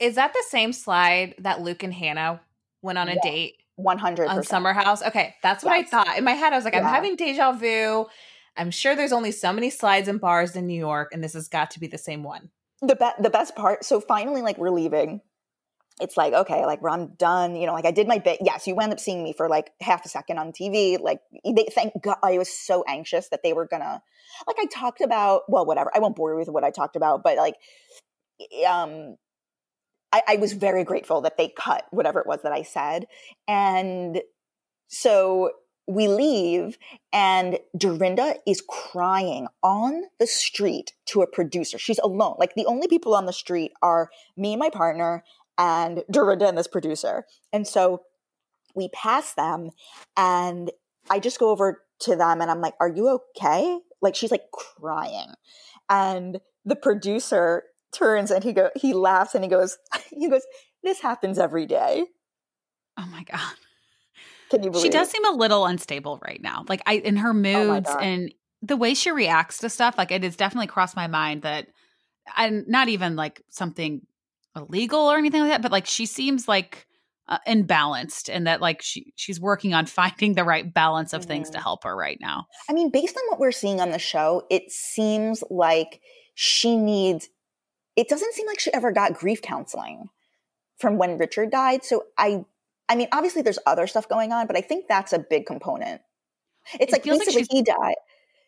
Is 0.00 0.14
that 0.14 0.32
the 0.32 0.44
same 0.48 0.72
slide 0.72 1.34
that 1.38 1.60
Luke 1.60 1.82
and 1.82 1.92
Hannah 1.92 2.40
went 2.82 2.98
on 2.98 3.08
a 3.08 3.14
yeah, 3.14 3.20
date? 3.22 3.54
One 3.76 3.98
hundred 3.98 4.28
on 4.28 4.42
Summer 4.42 4.74
House. 4.74 5.02
Okay, 5.02 5.34
that's 5.42 5.64
what 5.64 5.74
yes. 5.78 5.86
I 5.86 5.90
thought 5.90 6.18
in 6.18 6.24
my 6.24 6.32
head. 6.32 6.52
I 6.52 6.56
was 6.56 6.66
like, 6.66 6.74
yeah. 6.74 6.80
I'm 6.80 6.86
having 6.86 7.16
deja 7.16 7.52
vu. 7.52 8.06
I'm 8.54 8.70
sure 8.70 8.94
there's 8.94 9.12
only 9.12 9.32
so 9.32 9.54
many 9.54 9.70
slides 9.70 10.06
and 10.06 10.20
bars 10.20 10.54
in 10.54 10.66
New 10.66 10.78
York, 10.78 11.12
and 11.12 11.24
this 11.24 11.32
has 11.32 11.48
got 11.48 11.70
to 11.70 11.80
be 11.80 11.86
the 11.86 11.96
same 11.96 12.22
one. 12.22 12.50
The 12.82 12.94
be- 12.94 13.22
the 13.22 13.30
best 13.30 13.56
part. 13.56 13.84
So 13.86 13.98
finally, 14.00 14.42
like 14.42 14.58
we're 14.58 14.70
leaving. 14.70 15.22
It's 16.00 16.16
like 16.16 16.32
okay, 16.32 16.64
like 16.66 16.80
I'm 16.88 17.08
done. 17.14 17.56
You 17.56 17.66
know, 17.66 17.72
like 17.72 17.86
I 17.86 17.90
did 17.90 18.08
my 18.08 18.18
bit. 18.18 18.38
Yes, 18.42 18.66
you 18.66 18.74
wound 18.74 18.92
up 18.92 19.00
seeing 19.00 19.22
me 19.22 19.32
for 19.32 19.48
like 19.48 19.72
half 19.80 20.04
a 20.04 20.08
second 20.08 20.38
on 20.38 20.52
TV. 20.52 21.00
Like 21.00 21.20
they 21.44 21.68
thank 21.72 21.92
God. 22.02 22.16
I 22.22 22.38
was 22.38 22.48
so 22.48 22.84
anxious 22.88 23.28
that 23.28 23.42
they 23.42 23.52
were 23.52 23.66
gonna 23.66 24.02
like 24.46 24.56
I 24.58 24.66
talked 24.66 25.00
about, 25.00 25.42
well, 25.48 25.66
whatever. 25.66 25.90
I 25.94 25.98
won't 25.98 26.16
bore 26.16 26.32
you 26.32 26.38
with 26.38 26.48
what 26.48 26.64
I 26.64 26.70
talked 26.70 26.96
about, 26.96 27.22
but 27.22 27.36
like, 27.36 27.54
um, 28.68 29.16
I, 30.12 30.22
I 30.28 30.36
was 30.36 30.52
very 30.52 30.84
grateful 30.84 31.20
that 31.22 31.36
they 31.36 31.48
cut 31.48 31.86
whatever 31.90 32.20
it 32.20 32.26
was 32.26 32.40
that 32.42 32.52
I 32.52 32.62
said. 32.62 33.06
And 33.46 34.20
so 34.88 35.52
we 35.86 36.06
leave 36.08 36.78
and 37.12 37.58
Dorinda 37.76 38.36
is 38.46 38.62
crying 38.68 39.48
on 39.62 40.04
the 40.18 40.26
street 40.26 40.92
to 41.06 41.22
a 41.22 41.26
producer. 41.26 41.78
She's 41.78 41.98
alone. 41.98 42.36
Like 42.38 42.54
the 42.54 42.66
only 42.66 42.86
people 42.86 43.14
on 43.14 43.26
the 43.26 43.32
street 43.32 43.72
are 43.82 44.10
me 44.36 44.52
and 44.52 44.60
my 44.60 44.70
partner 44.70 45.24
and 45.60 46.02
Dorinda 46.10 46.48
and 46.48 46.56
this 46.56 46.66
producer. 46.66 47.26
And 47.52 47.68
so 47.68 48.00
we 48.74 48.88
pass 48.88 49.34
them 49.34 49.70
and 50.16 50.70
I 51.10 51.20
just 51.20 51.38
go 51.38 51.50
over 51.50 51.82
to 52.00 52.16
them 52.16 52.40
and 52.40 52.50
I'm 52.50 52.62
like, 52.62 52.74
Are 52.80 52.88
you 52.88 53.20
okay? 53.36 53.78
Like 54.00 54.16
she's 54.16 54.30
like 54.30 54.44
crying. 54.52 55.34
And 55.88 56.40
the 56.64 56.76
producer 56.76 57.64
turns 57.92 58.30
and 58.30 58.42
he 58.42 58.52
go 58.52 58.70
he 58.74 58.94
laughs 58.94 59.34
and 59.34 59.44
he 59.44 59.50
goes, 59.50 59.76
he 60.10 60.28
goes, 60.28 60.42
This 60.82 61.00
happens 61.00 61.38
every 61.38 61.66
day. 61.66 62.06
Oh 62.98 63.06
my 63.06 63.22
God. 63.24 63.54
Can 64.50 64.62
you 64.62 64.70
believe 64.70 64.84
She 64.84 64.90
does 64.90 65.10
seem 65.10 65.24
a 65.26 65.36
little 65.36 65.66
unstable 65.66 66.18
right 66.26 66.40
now. 66.42 66.64
Like 66.68 66.82
I 66.86 66.94
in 66.94 67.16
her 67.16 67.30
oh 67.30 67.34
moods 67.34 67.90
oh 67.90 67.98
and 67.98 68.32
the 68.62 68.76
way 68.76 68.94
she 68.94 69.10
reacts 69.10 69.58
to 69.58 69.68
stuff, 69.68 69.96
like 69.98 70.10
it 70.10 70.22
has 70.22 70.36
definitely 70.36 70.68
crossed 70.68 70.96
my 70.96 71.06
mind 71.06 71.42
that 71.42 71.68
and 72.36 72.66
not 72.66 72.88
even 72.88 73.16
like 73.16 73.42
something 73.50 74.02
illegal 74.56 75.00
or 75.00 75.16
anything 75.16 75.42
like 75.42 75.50
that, 75.50 75.62
but 75.62 75.72
like 75.72 75.86
she 75.86 76.06
seems 76.06 76.48
like 76.48 76.86
uh, 77.28 77.38
and 77.46 77.66
balanced 77.66 78.28
and 78.28 78.46
that 78.46 78.60
like 78.60 78.82
she 78.82 79.12
she's 79.16 79.40
working 79.40 79.72
on 79.72 79.86
finding 79.86 80.34
the 80.34 80.44
right 80.44 80.72
balance 80.72 81.12
of 81.12 81.22
mm-hmm. 81.22 81.28
things 81.28 81.50
to 81.50 81.56
mm-hmm. 81.56 81.62
help 81.62 81.84
her 81.84 81.96
right 81.96 82.18
now. 82.20 82.46
I 82.68 82.72
mean, 82.72 82.90
based 82.90 83.16
on 83.16 83.22
what 83.28 83.38
we're 83.38 83.52
seeing 83.52 83.80
on 83.80 83.90
the 83.90 83.98
show, 83.98 84.46
it 84.50 84.70
seems 84.70 85.42
like 85.50 86.00
she 86.34 86.76
needs 86.76 87.28
it 87.96 88.08
doesn't 88.08 88.34
seem 88.34 88.46
like 88.46 88.60
she 88.60 88.72
ever 88.72 88.92
got 88.92 89.14
grief 89.14 89.42
counseling 89.42 90.08
from 90.78 90.96
when 90.96 91.18
Richard 91.18 91.50
died. 91.50 91.84
So 91.84 92.04
I 92.18 92.44
I 92.88 92.96
mean, 92.96 93.08
obviously 93.12 93.42
there's 93.42 93.58
other 93.66 93.86
stuff 93.86 94.08
going 94.08 94.32
on, 94.32 94.48
but 94.48 94.56
I 94.56 94.60
think 94.60 94.86
that's 94.88 95.12
a 95.12 95.18
big 95.18 95.46
component. 95.46 96.00
It's 96.74 96.92
it 96.92 96.92
like 96.92 97.04
basically 97.04 97.42
like 97.42 97.50
he 97.50 97.62
died. 97.62 97.94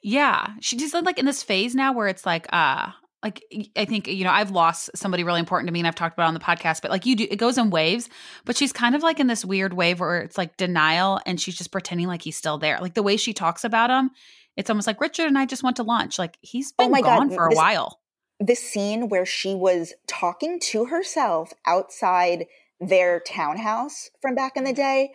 Yeah. 0.03 0.49
She 0.61 0.77
just 0.77 0.95
like 0.95 1.19
in 1.19 1.27
this 1.27 1.45
phase 1.45 1.77
now 1.77 1.93
where 1.93 2.09
it's 2.09 2.27
like, 2.27 2.47
uh, 2.53 2.91
like 3.23 3.45
I 3.77 3.85
think 3.85 4.09
you 4.09 4.25
know 4.25 4.31
I've 4.31 4.51
lost 4.51 4.91
somebody 4.95 5.25
really 5.25 5.41
important 5.41 5.69
to 5.69 5.73
me 5.73 5.81
and 5.81 5.87
I've 5.87 5.95
talked 5.95 6.15
about 6.15 6.29
on 6.29 6.35
the 6.35 6.41
podcast 6.41 6.83
but 6.83 6.91
like 6.91 7.07
you 7.07 7.17
do 7.17 7.27
it 7.31 7.37
goes 7.37 7.59
in 7.59 7.71
waves 7.71 8.09
but 8.45 8.57
she's 8.57 8.73
kind 8.73 8.95
of 8.95 9.03
like 9.03 9.21
in 9.21 9.27
this 9.27 9.45
weird 9.45 9.73
wave 9.73 10.01
where 10.01 10.21
it's 10.21 10.39
like 10.39 10.57
denial 10.57 11.21
and 11.27 11.41
she's 11.41 11.57
just 11.57 11.71
pretending 11.71 12.09
like 12.09 12.23
he's 12.23 12.37
still 12.37 12.59
there. 12.59 12.79
Like 12.81 12.95
the 12.95 13.03
way 13.03 13.17
she 13.17 13.33
talks 13.33 13.65
about 13.65 13.91
him 13.91 14.11
it's 14.57 14.69
almost 14.69 14.87
like 14.87 15.01
Richard 15.01 15.27
and 15.27 15.39
I 15.39 15.47
just 15.47 15.63
went 15.63 15.77
to 15.77 15.83
lunch. 15.83 16.19
Like 16.19 16.37
he's 16.41 16.75
oh 16.79 16.85
been 16.85 16.99
oh 16.99 17.03
gone 17.03 17.29
God. 17.29 17.35
for 17.35 17.47
a 17.47 17.51
this, 17.51 17.57
while. 17.57 18.01
this 18.41 18.61
scene 18.61 19.09
where 19.09 19.25
she 19.25 19.55
was 19.55 19.95
talking 20.07 20.61
to 20.61 20.87
herself 20.87 21.53
outside 21.67 22.47
their 22.81 23.21
townhouse 23.21 24.11
from 24.21 24.35
back 24.35 24.57
in 24.57 24.65
the 24.65 24.71
mm-hmm. 24.71 24.77
day 24.77 25.13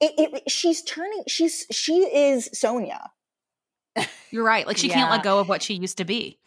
it, 0.00 0.12
it 0.34 0.50
she's 0.50 0.82
turning 0.82 1.22
she's 1.28 1.66
she 1.70 1.92
is 1.92 2.48
Sonja. 2.50 3.08
You're 4.30 4.44
right. 4.44 4.66
Like 4.66 4.76
she 4.76 4.88
yeah. 4.88 4.94
can't 4.94 5.10
let 5.10 5.22
go 5.22 5.38
of 5.38 5.48
what 5.48 5.62
she 5.62 5.74
used 5.74 5.98
to 5.98 6.04
be 6.04 6.38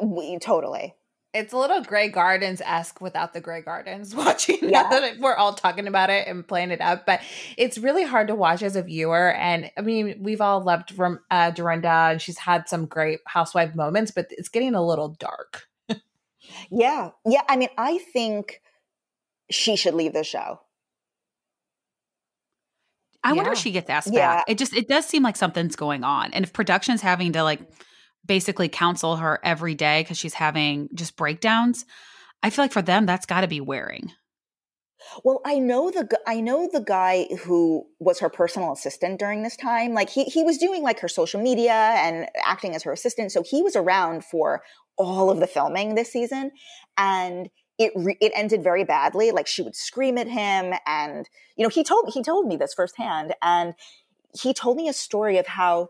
we 0.00 0.38
totally. 0.38 0.94
It's 1.34 1.54
a 1.54 1.56
little 1.56 1.82
Grey 1.82 2.08
Gardens 2.08 2.60
esque 2.60 3.00
without 3.00 3.32
the 3.32 3.40
Grey 3.40 3.62
Gardens. 3.62 4.14
Watching 4.14 4.58
yeah. 4.60 4.88
that 4.90 5.18
we're 5.18 5.34
all 5.34 5.54
talking 5.54 5.86
about 5.86 6.10
it 6.10 6.28
and 6.28 6.46
playing 6.46 6.70
it 6.70 6.80
up, 6.80 7.06
but 7.06 7.20
it's 7.56 7.78
really 7.78 8.04
hard 8.04 8.28
to 8.28 8.34
watch 8.34 8.62
as 8.62 8.76
a 8.76 8.82
viewer. 8.82 9.32
And 9.32 9.70
I 9.76 9.80
mean, 9.80 10.18
we've 10.20 10.42
all 10.42 10.62
loved 10.62 10.90
from 10.90 11.20
uh, 11.30 11.50
Dorinda, 11.50 11.88
and 11.88 12.20
she's 12.20 12.38
had 12.38 12.68
some 12.68 12.84
great 12.84 13.20
housewife 13.26 13.74
moments, 13.74 14.10
but 14.10 14.26
it's 14.30 14.50
getting 14.50 14.74
a 14.74 14.84
little 14.84 15.08
dark. 15.08 15.68
yeah, 16.70 17.10
yeah. 17.24 17.42
I 17.48 17.56
mean, 17.56 17.70
I 17.78 17.98
think 18.12 18.60
she 19.50 19.76
should 19.76 19.94
leave 19.94 20.12
the 20.12 20.24
show. 20.24 20.60
I 23.24 23.30
yeah. 23.30 23.34
wonder 23.34 23.52
if 23.52 23.58
she 23.58 23.70
gets 23.70 23.88
asked 23.88 24.12
yeah. 24.12 24.36
back. 24.36 24.44
It 24.48 24.58
just 24.58 24.74
it 24.74 24.88
does 24.88 25.06
seem 25.06 25.22
like 25.22 25.36
something's 25.36 25.76
going 25.76 26.04
on, 26.04 26.34
and 26.34 26.44
if 26.44 26.52
production's 26.52 27.00
having 27.00 27.32
to 27.32 27.42
like 27.42 27.60
basically 28.26 28.68
counsel 28.68 29.16
her 29.16 29.40
every 29.42 29.74
day 29.74 30.02
because 30.02 30.18
she's 30.18 30.34
having 30.34 30.88
just 30.94 31.16
breakdowns. 31.16 31.84
I 32.42 32.50
feel 32.50 32.64
like 32.64 32.72
for 32.72 32.82
them, 32.82 33.06
that's 33.06 33.26
got 33.26 33.42
to 33.42 33.48
be 33.48 33.60
wearing. 33.60 34.12
Well, 35.24 35.40
I 35.44 35.58
know 35.58 35.90
the 35.90 36.08
I 36.26 36.40
know 36.40 36.68
the 36.72 36.80
guy 36.80 37.26
who 37.44 37.86
was 37.98 38.20
her 38.20 38.30
personal 38.30 38.72
assistant 38.72 39.18
during 39.18 39.42
this 39.42 39.56
time. 39.56 39.94
Like 39.94 40.08
he 40.08 40.24
he 40.24 40.42
was 40.42 40.58
doing 40.58 40.82
like 40.82 41.00
her 41.00 41.08
social 41.08 41.40
media 41.40 41.72
and 41.72 42.28
acting 42.44 42.74
as 42.74 42.82
her 42.84 42.92
assistant, 42.92 43.32
so 43.32 43.42
he 43.42 43.62
was 43.62 43.76
around 43.76 44.24
for 44.24 44.62
all 44.96 45.30
of 45.30 45.40
the 45.40 45.46
filming 45.46 45.94
this 45.94 46.12
season, 46.12 46.52
and 46.96 47.50
it 47.78 47.92
re- 47.96 48.18
it 48.20 48.32
ended 48.34 48.62
very 48.62 48.84
badly. 48.84 49.32
Like 49.32 49.46
she 49.46 49.62
would 49.62 49.76
scream 49.76 50.18
at 50.18 50.28
him, 50.28 50.74
and 50.86 51.28
you 51.56 51.62
know 51.62 51.68
he 51.68 51.84
told 51.84 52.10
he 52.12 52.22
told 52.22 52.46
me 52.46 52.56
this 52.56 52.74
firsthand, 52.74 53.34
and 53.42 53.74
he 54.40 54.54
told 54.54 54.76
me 54.76 54.88
a 54.88 54.94
story 54.94 55.36
of 55.38 55.46
how 55.46 55.88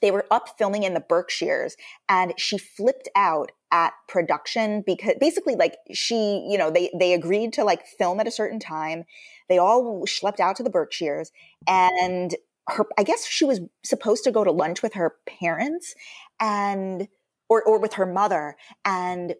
they 0.00 0.10
were 0.10 0.26
up 0.30 0.56
filming 0.58 0.82
in 0.82 0.94
the 0.94 1.00
Berkshires 1.00 1.76
and 2.08 2.34
she 2.36 2.58
flipped 2.58 3.08
out 3.16 3.52
at 3.72 3.92
production 4.08 4.82
because 4.86 5.14
basically 5.20 5.54
like 5.56 5.76
she, 5.92 6.46
you 6.48 6.56
know, 6.56 6.70
they 6.70 6.90
they 6.98 7.12
agreed 7.12 7.52
to 7.54 7.64
like 7.64 7.86
film 7.86 8.20
at 8.20 8.28
a 8.28 8.30
certain 8.30 8.60
time. 8.60 9.04
They 9.48 9.58
all 9.58 10.04
schlepped 10.06 10.40
out 10.40 10.56
to 10.56 10.62
the 10.62 10.70
Berkshires 10.70 11.32
and 11.66 12.34
her 12.68 12.86
I 12.98 13.02
guess 13.02 13.26
she 13.26 13.44
was 13.44 13.60
supposed 13.84 14.24
to 14.24 14.32
go 14.32 14.44
to 14.44 14.52
lunch 14.52 14.82
with 14.82 14.94
her 14.94 15.16
parents 15.26 15.94
and 16.40 17.08
or 17.48 17.62
or 17.62 17.78
with 17.78 17.94
her 17.94 18.06
mother 18.06 18.56
and 18.84 19.34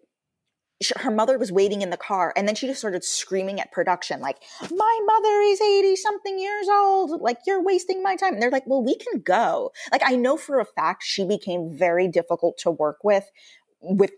her 0.97 1.11
mother 1.11 1.39
was 1.39 1.51
waiting 1.51 1.81
in 1.81 1.91
the 1.91 1.97
car 1.97 2.33
and 2.37 2.47
then 2.47 2.55
she 2.55 2.67
just 2.67 2.81
started 2.81 3.03
screaming 3.03 3.61
at 3.61 3.73
production 3.73 4.21
like 4.21 4.37
my 4.71 5.01
mother 5.07 5.41
is 5.43 5.61
80 5.61 5.97
something 5.97 6.39
years 6.39 6.69
old 6.69 7.23
like 7.23 7.39
you're 7.47 7.63
wasting 7.63 8.03
my 8.03 8.17
time. 8.17 8.35
And 8.35 8.43
they're 8.43 8.51
like 8.51 8.67
well 8.67 8.83
we 8.83 8.97
can 8.97 9.21
go. 9.21 9.73
Like 9.91 10.03
i 10.05 10.17
know 10.17 10.37
for 10.37 10.61
a 10.61 10.65
fact 10.65 11.03
she 11.05 11.25
became 11.25 11.77
very 11.77 12.09
difficult 12.09 12.59
to 12.59 12.71
work 12.71 12.99
with 13.03 13.25
with 13.81 14.11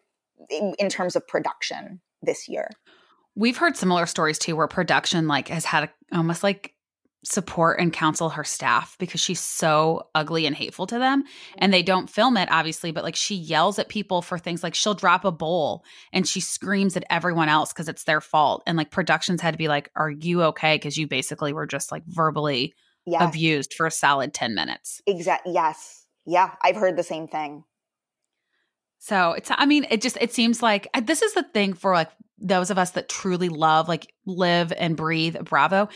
in, 0.51 0.75
in 0.79 0.89
terms 0.89 1.17
of 1.17 1.27
production 1.27 2.01
this 2.23 2.49
year. 2.49 2.69
We've 3.35 3.57
heard 3.57 3.77
similar 3.77 4.07
stories 4.07 4.39
too 4.39 4.57
where 4.57 4.67
production 4.67 5.29
like 5.29 5.49
has 5.49 5.65
had 5.65 5.85
a, 5.85 6.17
almost 6.17 6.43
like 6.43 6.75
support 7.25 7.81
and 7.81 7.93
counsel 7.93 8.31
her 8.31 8.45
staff 8.45 8.97
because 8.99 9.21
she's 9.21 9.41
so 9.41 10.09
ugly 10.15 10.47
and 10.47 10.55
hateful 10.55 10.87
to 10.87 10.99
them 10.99 11.25
and 11.57 11.73
they 11.73 11.81
mm-hmm. 11.81 11.87
don't 11.87 12.11
film 12.11 12.37
it 12.37 12.49
obviously 12.51 12.93
but 12.93 13.03
like 13.03 13.17
she 13.17 13.35
yells 13.35 13.79
at 13.79 13.89
people 13.89 14.23
for 14.23 14.39
things 14.39 14.63
like 14.63 14.75
she'll 14.75 14.95
drop 14.95 15.25
a 15.25 15.33
bowl 15.33 15.85
and 16.13 16.29
she 16.29 16.41
screams 16.41 16.97
at 16.97 17.05
everyone 17.11 17.49
else 17.49 17.73
because 17.73 17.89
it's 17.89 18.05
their 18.05 18.21
fault 18.21 18.63
and 18.67 18.79
like 18.79 18.93
productions 18.93 19.41
had 19.41 19.53
to 19.53 19.59
be 19.59 19.69
like 19.69 19.91
are 19.97 20.11
you 20.11 20.43
okay? 20.43 20.77
because 20.77 20.97
you 20.97 21.09
basically 21.09 21.53
were 21.53 21.67
just 21.67 21.91
like 21.91 22.05
verbally 22.07 22.73
yes. 23.05 23.29
abused 23.29 23.75
for 23.75 23.87
a 23.87 23.91
solid 23.91 24.33
10 24.33 24.55
minutes. 24.55 25.03
Exactly 25.07 25.53
yes. 25.53 26.07
Yeah 26.25 26.55
i've 26.63 26.77
heard 26.77 26.97
the 26.97 27.03
same 27.03 27.27
thing 27.27 27.65
so 28.99 29.33
it's 29.33 29.51
i 29.53 29.67
mean 29.67 29.87
it 29.91 30.01
just 30.01 30.19
it 30.21 30.33
seems 30.33 30.63
like 30.63 30.89
this 31.03 31.23
is 31.23 31.35
the 31.35 31.43
thing 31.43 31.73
for 31.73 31.95
like 31.95 32.11
those 32.41 32.71
of 32.71 32.79
us 32.79 32.93
that 32.93 33.09
truly 33.09 33.49
love 33.49 33.89
like 33.89 34.13
live 34.25 34.73
and 34.77 34.97
breathe 34.97 35.37
bravo. 35.45 35.89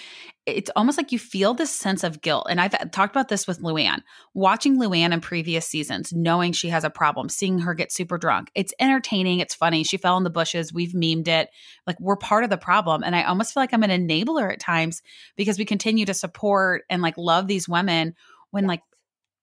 It's 0.44 0.70
almost 0.74 0.98
like 0.98 1.12
you 1.12 1.20
feel 1.20 1.54
this 1.54 1.70
sense 1.70 2.02
of 2.02 2.20
guilt 2.20 2.48
and 2.50 2.60
i've 2.60 2.74
uh, 2.74 2.86
talked 2.90 3.14
about 3.14 3.28
this 3.28 3.46
with 3.46 3.60
luann. 3.60 4.02
Watching 4.34 4.76
luann 4.76 5.12
in 5.12 5.20
previous 5.20 5.66
seasons 5.66 6.12
knowing 6.12 6.52
she 6.52 6.68
has 6.70 6.82
a 6.82 6.90
problem 6.90 7.28
seeing 7.28 7.60
her 7.60 7.74
get 7.74 7.92
super 7.92 8.18
drunk 8.18 8.50
it's 8.54 8.74
entertaining 8.80 9.38
it's 9.38 9.54
funny 9.54 9.84
she 9.84 9.96
fell 9.96 10.16
in 10.16 10.24
the 10.24 10.30
bushes 10.30 10.72
we've 10.72 10.92
memed 10.92 11.28
it 11.28 11.48
like 11.86 11.98
we're 12.00 12.16
part 12.16 12.42
of 12.42 12.50
the 12.50 12.56
problem 12.56 13.04
and 13.04 13.14
i 13.14 13.22
almost 13.22 13.54
feel 13.54 13.62
like 13.62 13.72
i'm 13.72 13.84
an 13.84 13.90
enabler 13.90 14.52
at 14.52 14.58
times 14.58 15.00
because 15.36 15.58
we 15.58 15.64
continue 15.64 16.04
to 16.04 16.14
support 16.14 16.82
and 16.90 17.02
like 17.02 17.16
love 17.16 17.46
these 17.46 17.68
women 17.68 18.14
when 18.50 18.66
like 18.66 18.82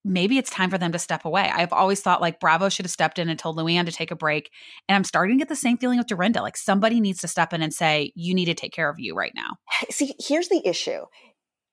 maybe 0.05 0.37
it's 0.37 0.49
time 0.49 0.69
for 0.69 0.77
them 0.77 0.91
to 0.91 0.99
step 0.99 1.25
away. 1.25 1.51
I've 1.53 1.73
always 1.73 2.01
thought 2.01 2.21
like 2.21 2.39
Bravo 2.39 2.69
should 2.69 2.85
have 2.85 2.91
stepped 2.91 3.19
in 3.19 3.29
and 3.29 3.37
told 3.37 3.57
Luann 3.57 3.85
to 3.85 3.91
take 3.91 4.11
a 4.11 4.15
break. 4.15 4.49
And 4.87 4.95
I'm 4.95 5.03
starting 5.03 5.37
to 5.37 5.41
get 5.41 5.49
the 5.49 5.55
same 5.55 5.77
feeling 5.77 5.97
with 5.97 6.07
Dorinda. 6.07 6.41
Like 6.41 6.57
somebody 6.57 6.99
needs 6.99 7.19
to 7.21 7.27
step 7.27 7.53
in 7.53 7.61
and 7.61 7.73
say, 7.73 8.11
you 8.15 8.33
need 8.33 8.45
to 8.45 8.53
take 8.53 8.73
care 8.73 8.89
of 8.89 8.99
you 8.99 9.13
right 9.13 9.33
now. 9.35 9.57
See, 9.89 10.13
here's 10.19 10.49
the 10.49 10.61
issue. 10.65 11.01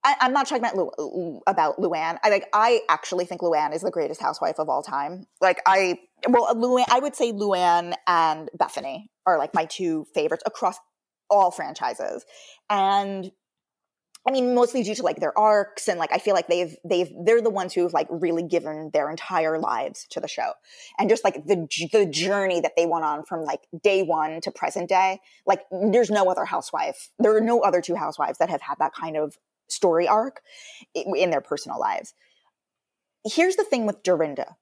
I, 0.05 0.27
am 0.27 0.33
not 0.33 0.47
talking 0.47 0.65
about 0.65 0.77
Lu, 0.77 1.41
about 1.49 1.79
Luann. 1.79 2.19
I 2.23 2.31
like. 2.31 2.47
I 2.53 2.83
actually 2.89 3.25
think 3.25 3.41
Luann 3.41 3.75
is 3.75 3.83
the 3.83 3.91
greatest 3.91 4.21
housewife 4.21 4.61
of 4.61 4.69
all 4.69 4.83
time. 4.83 5.25
Like 5.41 5.61
I, 5.67 5.99
well, 6.29 6.45
uh, 6.45 6.55
Luann. 6.55 6.85
I 6.89 7.01
would 7.01 7.17
say 7.17 7.33
Luann 7.33 7.93
and 8.07 8.49
Bethenny 8.57 9.07
are 9.27 9.37
like 9.37 9.53
my 9.53 9.65
two 9.65 10.07
favorites 10.15 10.45
across 10.47 10.77
all 11.29 11.51
franchises. 11.51 12.25
And 12.71 13.33
I 14.27 14.33
mean, 14.33 14.55
mostly 14.55 14.83
due 14.83 14.95
to 14.97 15.03
like 15.05 15.21
their 15.21 15.37
arcs 15.39 15.89
and 15.89 16.01
like 16.01 16.11
I 16.12 16.19
feel 16.19 16.35
like 16.35 16.49
they've 16.49 16.77
they've 16.85 17.11
they're 17.25 17.41
the 17.41 17.51
ones 17.51 17.73
who've 17.73 17.93
like 17.93 18.09
really 18.11 18.43
given 18.43 18.91
their 18.93 19.09
entire 19.09 19.59
lives 19.59 20.05
to 20.11 20.21
the 20.21 20.27
show, 20.27 20.53
and 20.99 21.09
just 21.09 21.23
like 21.23 21.47
the 21.47 21.69
the 21.93 22.07
journey 22.07 22.61
that 22.61 22.73
they 22.77 22.87
went 22.87 23.05
on 23.05 23.25
from 23.25 23.45
like 23.45 23.61
day 23.83 24.03
one 24.03 24.41
to 24.41 24.51
present 24.51 24.89
day. 24.89 25.21
Like, 25.47 25.61
there's 25.71 26.11
no 26.11 26.29
other 26.29 26.45
housewife. 26.45 27.11
There 27.21 27.37
are 27.37 27.41
no 27.41 27.61
other 27.61 27.81
two 27.81 27.95
housewives 27.95 28.39
that 28.39 28.51
have 28.51 28.62
had 28.62 28.79
that 28.81 28.93
kind 28.95 29.17
of 29.17 29.39
story 29.69 30.09
arc 30.09 30.41
in 30.95 31.31
their 31.31 31.41
personal 31.41 31.79
lives. 31.79 32.12
Here's 33.25 33.57
the 33.57 33.65
thing 33.65 33.87
with 33.87 34.03
Dorinda, 34.03 34.57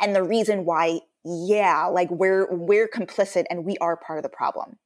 and 0.00 0.16
the 0.16 0.22
reason 0.22 0.64
why, 0.64 1.00
yeah, 1.22 1.84
like 1.84 2.10
we're 2.10 2.46
we're 2.50 2.88
complicit 2.88 3.44
and 3.50 3.66
we 3.66 3.76
are 3.78 3.96
part 3.96 4.18
of 4.18 4.22
the 4.22 4.30
problem. 4.30 4.78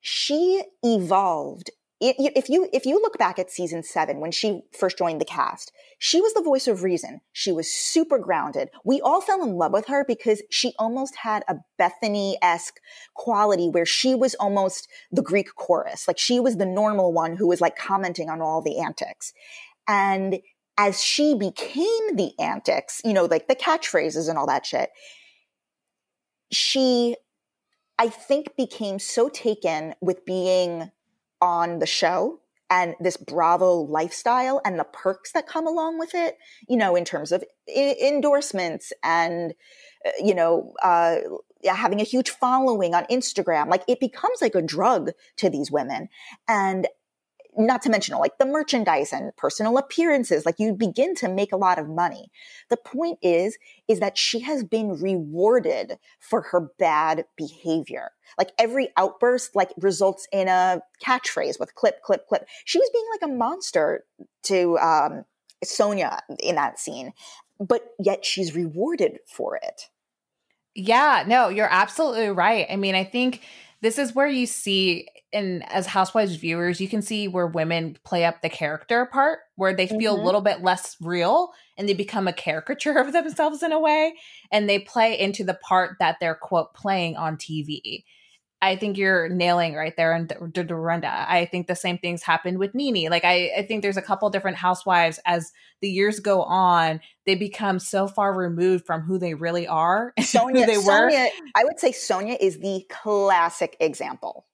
She 0.00 0.62
evolved 0.84 1.70
if 2.06 2.48
you 2.48 2.68
if 2.72 2.86
you 2.86 3.00
look 3.00 3.18
back 3.18 3.38
at 3.38 3.50
season 3.50 3.82
seven 3.82 4.20
when 4.20 4.30
she 4.30 4.62
first 4.72 4.98
joined 4.98 5.20
the 5.20 5.24
cast 5.24 5.72
she 6.04 6.20
was 6.20 6.34
the 6.34 6.42
voice 6.42 6.68
of 6.68 6.82
reason. 6.82 7.22
She 7.32 7.50
was 7.50 7.72
super 7.72 8.18
grounded. 8.18 8.68
We 8.84 9.00
all 9.00 9.22
fell 9.22 9.42
in 9.42 9.54
love 9.54 9.72
with 9.72 9.86
her 9.86 10.04
because 10.06 10.42
she 10.50 10.74
almost 10.78 11.16
had 11.16 11.44
a 11.48 11.56
bethenny-esque 11.80 12.78
quality 13.14 13.70
where 13.70 13.86
she 13.86 14.14
was 14.14 14.34
almost 14.34 14.86
the 15.10 15.22
greek 15.22 15.54
chorus. 15.56 16.06
Like 16.06 16.18
she 16.18 16.40
was 16.40 16.58
the 16.58 16.66
normal 16.66 17.14
one 17.14 17.36
who 17.36 17.46
was 17.46 17.62
like 17.62 17.76
commenting 17.76 18.28
on 18.28 18.42
all 18.42 18.60
the 18.60 18.80
antics. 18.80 19.32
And 19.88 20.40
as 20.76 21.02
she 21.02 21.34
became 21.34 22.16
the 22.16 22.32
antics 22.38 23.00
you 23.04 23.12
know 23.12 23.26
like 23.26 23.46
the 23.46 23.54
catchphrases 23.54 24.28
and 24.28 24.36
all 24.36 24.46
that 24.46 24.66
shit 24.66 24.90
she 26.50 27.16
i 27.98 28.08
think 28.08 28.56
became 28.56 28.98
so 28.98 29.28
taken 29.28 29.94
with 30.00 30.26
being 30.26 30.90
on 31.44 31.78
the 31.78 31.86
show 31.86 32.40
and 32.70 32.94
this 32.98 33.18
Bravo 33.18 33.74
lifestyle 33.74 34.62
and 34.64 34.78
the 34.78 34.84
perks 34.84 35.32
that 35.32 35.46
come 35.46 35.66
along 35.66 35.98
with 35.98 36.14
it, 36.14 36.38
you 36.66 36.76
know, 36.78 36.96
in 36.96 37.04
terms 37.04 37.30
of 37.30 37.44
I- 37.68 37.96
endorsements 38.00 38.92
and, 39.02 39.52
uh, 40.06 40.10
you 40.18 40.34
know, 40.34 40.72
uh, 40.82 41.16
having 41.66 42.00
a 42.00 42.04
huge 42.04 42.30
following 42.30 42.94
on 42.94 43.04
Instagram. 43.10 43.68
Like 43.68 43.84
it 43.86 44.00
becomes 44.00 44.40
like 44.40 44.54
a 44.54 44.62
drug 44.62 45.10
to 45.36 45.50
these 45.50 45.70
women. 45.70 46.08
And 46.48 46.88
not 47.56 47.82
to 47.82 47.90
mention 47.90 48.16
like 48.18 48.38
the 48.38 48.46
merchandise 48.46 49.12
and 49.12 49.34
personal 49.36 49.78
appearances 49.78 50.44
like 50.44 50.58
you 50.58 50.72
begin 50.72 51.14
to 51.16 51.28
make 51.28 51.52
a 51.52 51.56
lot 51.56 51.78
of 51.78 51.88
money. 51.88 52.30
The 52.70 52.76
point 52.76 53.18
is 53.22 53.58
is 53.88 54.00
that 54.00 54.18
she 54.18 54.40
has 54.40 54.64
been 54.64 55.00
rewarded 55.00 55.98
for 56.20 56.42
her 56.42 56.70
bad 56.78 57.24
behavior. 57.36 58.10
Like 58.38 58.52
every 58.58 58.88
outburst 58.96 59.54
like 59.54 59.70
results 59.78 60.26
in 60.32 60.48
a 60.48 60.80
catchphrase 61.04 61.60
with 61.60 61.74
clip 61.74 62.02
clip 62.02 62.26
clip. 62.26 62.46
She 62.64 62.78
was 62.78 62.90
being 62.92 63.06
like 63.12 63.30
a 63.30 63.34
monster 63.34 64.04
to 64.44 64.78
um 64.78 65.24
sonja 65.64 66.18
in 66.40 66.56
that 66.56 66.78
scene 66.78 67.12
but 67.60 67.82
yet 67.98 68.24
she's 68.24 68.54
rewarded 68.54 69.20
for 69.26 69.56
it. 69.56 69.88
Yeah 70.74 71.24
no 71.26 71.48
you're 71.48 71.70
absolutely 71.70 72.28
right. 72.28 72.66
I 72.68 72.76
mean 72.76 72.94
i 72.94 73.04
think 73.04 73.42
this 73.84 73.98
is 73.98 74.14
where 74.14 74.26
you 74.26 74.46
see 74.46 75.06
and 75.34 75.62
as 75.70 75.86
housewives 75.86 76.36
viewers 76.36 76.80
you 76.80 76.88
can 76.88 77.02
see 77.02 77.28
where 77.28 77.46
women 77.46 77.98
play 78.02 78.24
up 78.24 78.40
the 78.40 78.48
character 78.48 79.04
part 79.04 79.40
where 79.56 79.74
they 79.74 79.86
feel 79.86 80.14
mm-hmm. 80.14 80.22
a 80.22 80.24
little 80.24 80.40
bit 80.40 80.62
less 80.62 80.96
real 81.02 81.52
and 81.76 81.86
they 81.86 81.92
become 81.92 82.26
a 82.26 82.32
caricature 82.32 82.98
of 82.98 83.12
themselves 83.12 83.62
in 83.62 83.72
a 83.72 83.78
way 83.78 84.14
and 84.50 84.68
they 84.68 84.78
play 84.78 85.18
into 85.18 85.44
the 85.44 85.54
part 85.54 85.96
that 86.00 86.16
they're 86.18 86.34
quote 86.34 86.72
playing 86.72 87.14
on 87.16 87.36
tv 87.36 88.04
I 88.62 88.76
think 88.76 88.96
you're 88.96 89.28
nailing 89.28 89.74
right 89.74 89.94
there 89.96 90.16
in 90.16 90.26
Dorinda. 90.26 91.26
I 91.28 91.44
think 91.44 91.66
the 91.66 91.76
same 91.76 91.98
things 91.98 92.22
happened 92.22 92.58
with 92.58 92.74
NeNe. 92.74 93.10
Like 93.10 93.24
I, 93.24 93.50
I 93.58 93.66
think 93.66 93.82
there's 93.82 93.98
a 93.98 94.02
couple 94.02 94.30
different 94.30 94.56
housewives 94.56 95.20
as 95.26 95.52
the 95.84 95.90
years 95.90 96.18
go 96.18 96.42
on, 96.42 97.00
they 97.26 97.34
become 97.34 97.78
so 97.78 98.08
far 98.08 98.32
removed 98.32 98.86
from 98.86 99.02
who 99.02 99.18
they 99.18 99.34
really 99.34 99.66
are. 99.66 100.14
Sonja, 100.20 100.66
they 100.66 100.78
were. 100.78 101.10
Sonja, 101.10 101.28
I 101.54 101.64
would 101.64 101.78
say 101.78 101.90
Sonja 101.90 102.38
is 102.40 102.58
the 102.58 102.86
classic 102.88 103.76
example. 103.80 104.46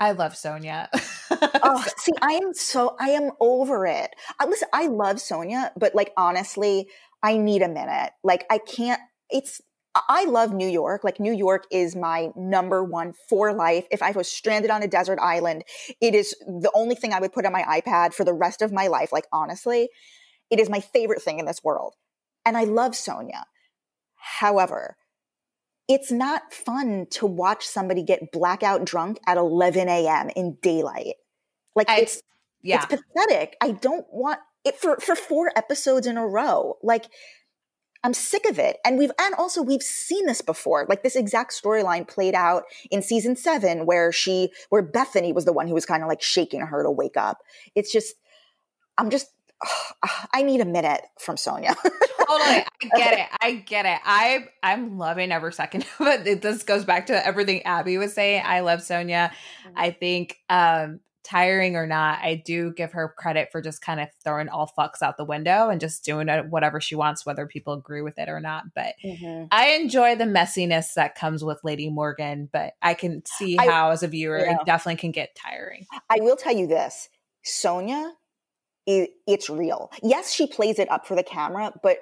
I 0.00 0.12
love 0.12 0.32
Sonja. 0.32 0.88
oh, 1.62 1.84
see, 1.98 2.12
I 2.22 2.32
am 2.32 2.54
so 2.54 2.96
I 2.98 3.10
am 3.10 3.32
over 3.40 3.84
it. 3.84 4.14
I, 4.40 4.46
listen, 4.46 4.68
I 4.72 4.86
love 4.86 5.16
Sonja, 5.16 5.70
but 5.76 5.94
like 5.94 6.12
honestly, 6.16 6.88
I 7.22 7.36
need 7.36 7.60
a 7.60 7.68
minute. 7.68 8.12
Like 8.24 8.46
I 8.50 8.56
can't. 8.56 9.00
It's 9.28 9.60
I 10.08 10.24
love 10.24 10.52
New 10.52 10.68
York. 10.68 11.04
Like 11.04 11.20
New 11.20 11.32
York 11.32 11.64
is 11.70 11.96
my 11.96 12.28
number 12.36 12.84
one 12.84 13.14
for 13.28 13.52
life. 13.52 13.86
If 13.90 14.02
I 14.02 14.10
was 14.10 14.30
stranded 14.30 14.70
on 14.70 14.82
a 14.82 14.88
desert 14.88 15.18
island, 15.20 15.64
it 16.00 16.14
is 16.14 16.34
the 16.40 16.70
only 16.74 16.94
thing 16.94 17.12
I 17.12 17.20
would 17.20 17.32
put 17.32 17.46
on 17.46 17.52
my 17.52 17.62
iPad 17.62 18.12
for 18.12 18.24
the 18.24 18.32
rest 18.32 18.62
of 18.62 18.72
my 18.72 18.86
life. 18.88 19.12
Like 19.12 19.26
honestly, 19.32 19.88
it 20.50 20.60
is 20.60 20.68
my 20.68 20.80
favorite 20.80 21.22
thing 21.22 21.38
in 21.38 21.46
this 21.46 21.62
world. 21.62 21.94
And 22.44 22.56
I 22.56 22.64
love 22.64 22.92
Sonja. 22.92 23.44
However, 24.16 24.96
it's 25.88 26.12
not 26.12 26.52
fun 26.52 27.06
to 27.10 27.26
watch 27.26 27.66
somebody 27.66 28.02
get 28.02 28.30
blackout 28.32 28.84
drunk 28.84 29.18
at 29.26 29.36
11 29.36 29.88
a.m. 29.88 30.30
in 30.36 30.58
daylight. 30.60 31.14
Like 31.74 31.88
I, 31.88 32.00
it's 32.00 32.22
yeah. 32.62 32.84
it's 32.84 32.86
pathetic. 32.86 33.56
I 33.60 33.72
don't 33.72 34.06
want 34.12 34.40
it 34.64 34.76
for 34.76 34.98
for 34.98 35.14
four 35.14 35.50
episodes 35.56 36.06
in 36.06 36.18
a 36.18 36.26
row. 36.26 36.76
Like 36.82 37.06
I'm 38.04 38.14
sick 38.14 38.44
of 38.48 38.58
it. 38.58 38.78
And 38.84 38.98
we've, 38.98 39.10
and 39.20 39.34
also 39.34 39.62
we've 39.62 39.82
seen 39.82 40.26
this 40.26 40.40
before. 40.40 40.86
Like 40.88 41.02
this 41.02 41.16
exact 41.16 41.52
storyline 41.52 42.06
played 42.06 42.34
out 42.34 42.64
in 42.90 43.02
season 43.02 43.36
seven 43.36 43.86
where 43.86 44.12
she, 44.12 44.50
where 44.68 44.82
Bethenny 44.82 45.34
was 45.34 45.44
the 45.44 45.52
one 45.52 45.66
who 45.66 45.74
was 45.74 45.86
kind 45.86 46.02
of 46.02 46.08
like 46.08 46.22
shaking 46.22 46.60
her 46.60 46.82
to 46.82 46.90
wake 46.90 47.16
up. 47.16 47.38
It's 47.74 47.92
just, 47.92 48.14
I'm 48.96 49.10
just, 49.10 49.28
I 50.32 50.42
need 50.42 50.60
a 50.60 50.64
minute 50.64 51.02
from 51.18 51.36
Sonja. 51.36 51.74
totally. 52.28 52.64
I 52.82 52.96
get 52.96 53.18
it. 53.18 53.26
I 53.40 53.52
get 53.54 53.86
it. 53.86 54.00
I 54.04 54.46
I'm 54.62 54.98
loving 54.98 55.32
every 55.32 55.52
second 55.52 55.86
of 55.98 56.06
it. 56.06 56.42
This 56.42 56.62
goes 56.62 56.84
back 56.84 57.06
to 57.06 57.26
everything 57.26 57.62
Abby 57.62 57.98
was 57.98 58.14
saying. 58.14 58.42
I 58.44 58.60
love 58.60 58.80
Sonja. 58.80 59.30
Mm-hmm. 59.30 59.70
I 59.76 59.90
think 59.90 60.38
um 60.48 61.00
tiring 61.28 61.76
or 61.76 61.86
not, 61.86 62.20
I 62.22 62.42
do 62.44 62.72
give 62.72 62.92
her 62.92 63.14
credit 63.16 63.50
for 63.52 63.60
just 63.60 63.82
kind 63.82 64.00
of 64.00 64.08
throwing 64.24 64.48
all 64.48 64.72
fucks 64.78 65.02
out 65.02 65.16
the 65.16 65.24
window 65.24 65.68
and 65.68 65.80
just 65.80 66.04
doing 66.04 66.28
whatever 66.48 66.80
she 66.80 66.94
wants, 66.94 67.26
whether 67.26 67.46
people 67.46 67.74
agree 67.74 68.00
with 68.00 68.18
it 68.18 68.28
or 68.28 68.40
not. 68.40 68.64
But 68.74 68.94
mm-hmm. 69.04 69.44
I 69.50 69.70
enjoy 69.70 70.16
the 70.16 70.24
messiness 70.24 70.94
that 70.94 71.14
comes 71.14 71.44
with 71.44 71.58
Lady 71.64 71.90
Morgan, 71.90 72.48
but 72.52 72.72
I 72.80 72.94
can 72.94 73.22
see 73.26 73.58
I, 73.58 73.66
how, 73.66 73.90
as 73.90 74.02
a 74.02 74.08
viewer, 74.08 74.38
yeah. 74.38 74.52
it 74.52 74.58
definitely 74.64 74.96
can 74.96 75.12
get 75.12 75.36
tiring. 75.36 75.86
I 76.08 76.20
will 76.20 76.36
tell 76.36 76.56
you 76.56 76.66
this 76.66 77.08
Sonja, 77.44 78.12
it, 78.86 79.10
it's 79.26 79.50
real. 79.50 79.90
Yes, 80.02 80.32
she 80.32 80.46
plays 80.46 80.78
it 80.78 80.90
up 80.90 81.06
for 81.06 81.14
the 81.14 81.22
camera, 81.22 81.72
but 81.82 81.98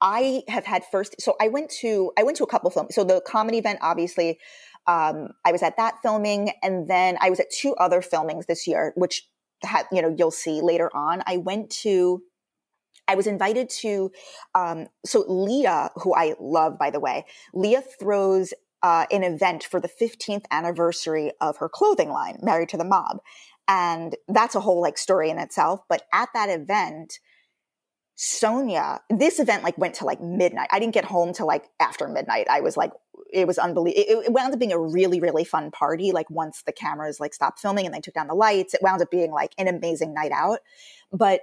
I 0.00 0.42
have 0.48 0.64
had 0.64 0.84
first. 0.90 1.20
So 1.20 1.36
I 1.40 1.48
went 1.48 1.70
to 1.80 2.12
I 2.18 2.22
went 2.22 2.36
to 2.36 2.44
a 2.44 2.46
couple 2.46 2.70
films. 2.70 2.94
So 2.94 3.04
the 3.04 3.22
comedy 3.26 3.58
event, 3.58 3.78
obviously, 3.80 4.38
um, 4.86 5.30
I 5.44 5.52
was 5.52 5.62
at 5.62 5.76
that 5.76 5.96
filming, 6.02 6.52
and 6.62 6.88
then 6.88 7.18
I 7.20 7.30
was 7.30 7.40
at 7.40 7.50
two 7.50 7.74
other 7.76 8.00
filmings 8.00 8.46
this 8.46 8.66
year, 8.66 8.92
which 8.96 9.26
had 9.62 9.86
you 9.92 10.02
know 10.02 10.14
you'll 10.16 10.30
see 10.30 10.60
later 10.60 10.94
on. 10.94 11.22
I 11.26 11.38
went 11.38 11.70
to. 11.82 12.22
I 13.08 13.14
was 13.14 13.28
invited 13.28 13.70
to, 13.82 14.10
um, 14.56 14.88
so 15.04 15.24
Leah, 15.28 15.90
who 15.94 16.12
I 16.12 16.34
love, 16.40 16.76
by 16.76 16.90
the 16.90 16.98
way, 16.98 17.24
Leah 17.54 17.82
throws 18.00 18.52
uh, 18.82 19.06
an 19.12 19.22
event 19.22 19.64
for 19.64 19.80
the 19.80 19.88
15th 19.88 20.44
anniversary 20.50 21.30
of 21.40 21.58
her 21.58 21.68
clothing 21.68 22.10
line, 22.10 22.38
Married 22.42 22.68
to 22.70 22.76
the 22.76 22.84
Mob. 22.84 23.18
And 23.68 24.16
that's 24.28 24.54
a 24.54 24.60
whole 24.60 24.80
like 24.80 24.98
story 24.98 25.30
in 25.30 25.38
itself. 25.38 25.80
But 25.88 26.02
at 26.12 26.28
that 26.34 26.48
event, 26.48 27.18
Sonja, 28.16 29.00
this 29.10 29.38
event 29.38 29.62
like 29.62 29.76
went 29.76 29.94
to 29.96 30.04
like 30.04 30.20
midnight. 30.20 30.68
I 30.72 30.78
didn't 30.78 30.94
get 30.94 31.04
home 31.04 31.32
till 31.32 31.46
like 31.46 31.66
after 31.80 32.08
midnight. 32.08 32.46
I 32.48 32.60
was 32.60 32.76
like 32.76 32.92
it 33.36 33.46
was 33.46 33.58
unbelievable. 33.58 34.02
It, 34.02 34.26
it, 34.26 34.32
wound 34.32 34.52
up 34.52 34.58
being 34.58 34.72
a 34.72 34.80
really, 34.80 35.20
really 35.20 35.44
fun 35.44 35.70
party. 35.70 36.10
Like 36.10 36.30
once 36.30 36.62
the 36.64 36.72
cameras 36.72 37.20
like 37.20 37.34
stopped 37.34 37.60
filming 37.60 37.84
and 37.84 37.94
they 37.94 38.00
took 38.00 38.14
down 38.14 38.28
the 38.28 38.34
lights, 38.34 38.72
it 38.74 38.80
wound 38.82 39.02
up 39.02 39.10
being 39.10 39.30
like 39.30 39.54
an 39.58 39.68
amazing 39.68 40.14
night 40.14 40.32
out. 40.32 40.60
But 41.12 41.40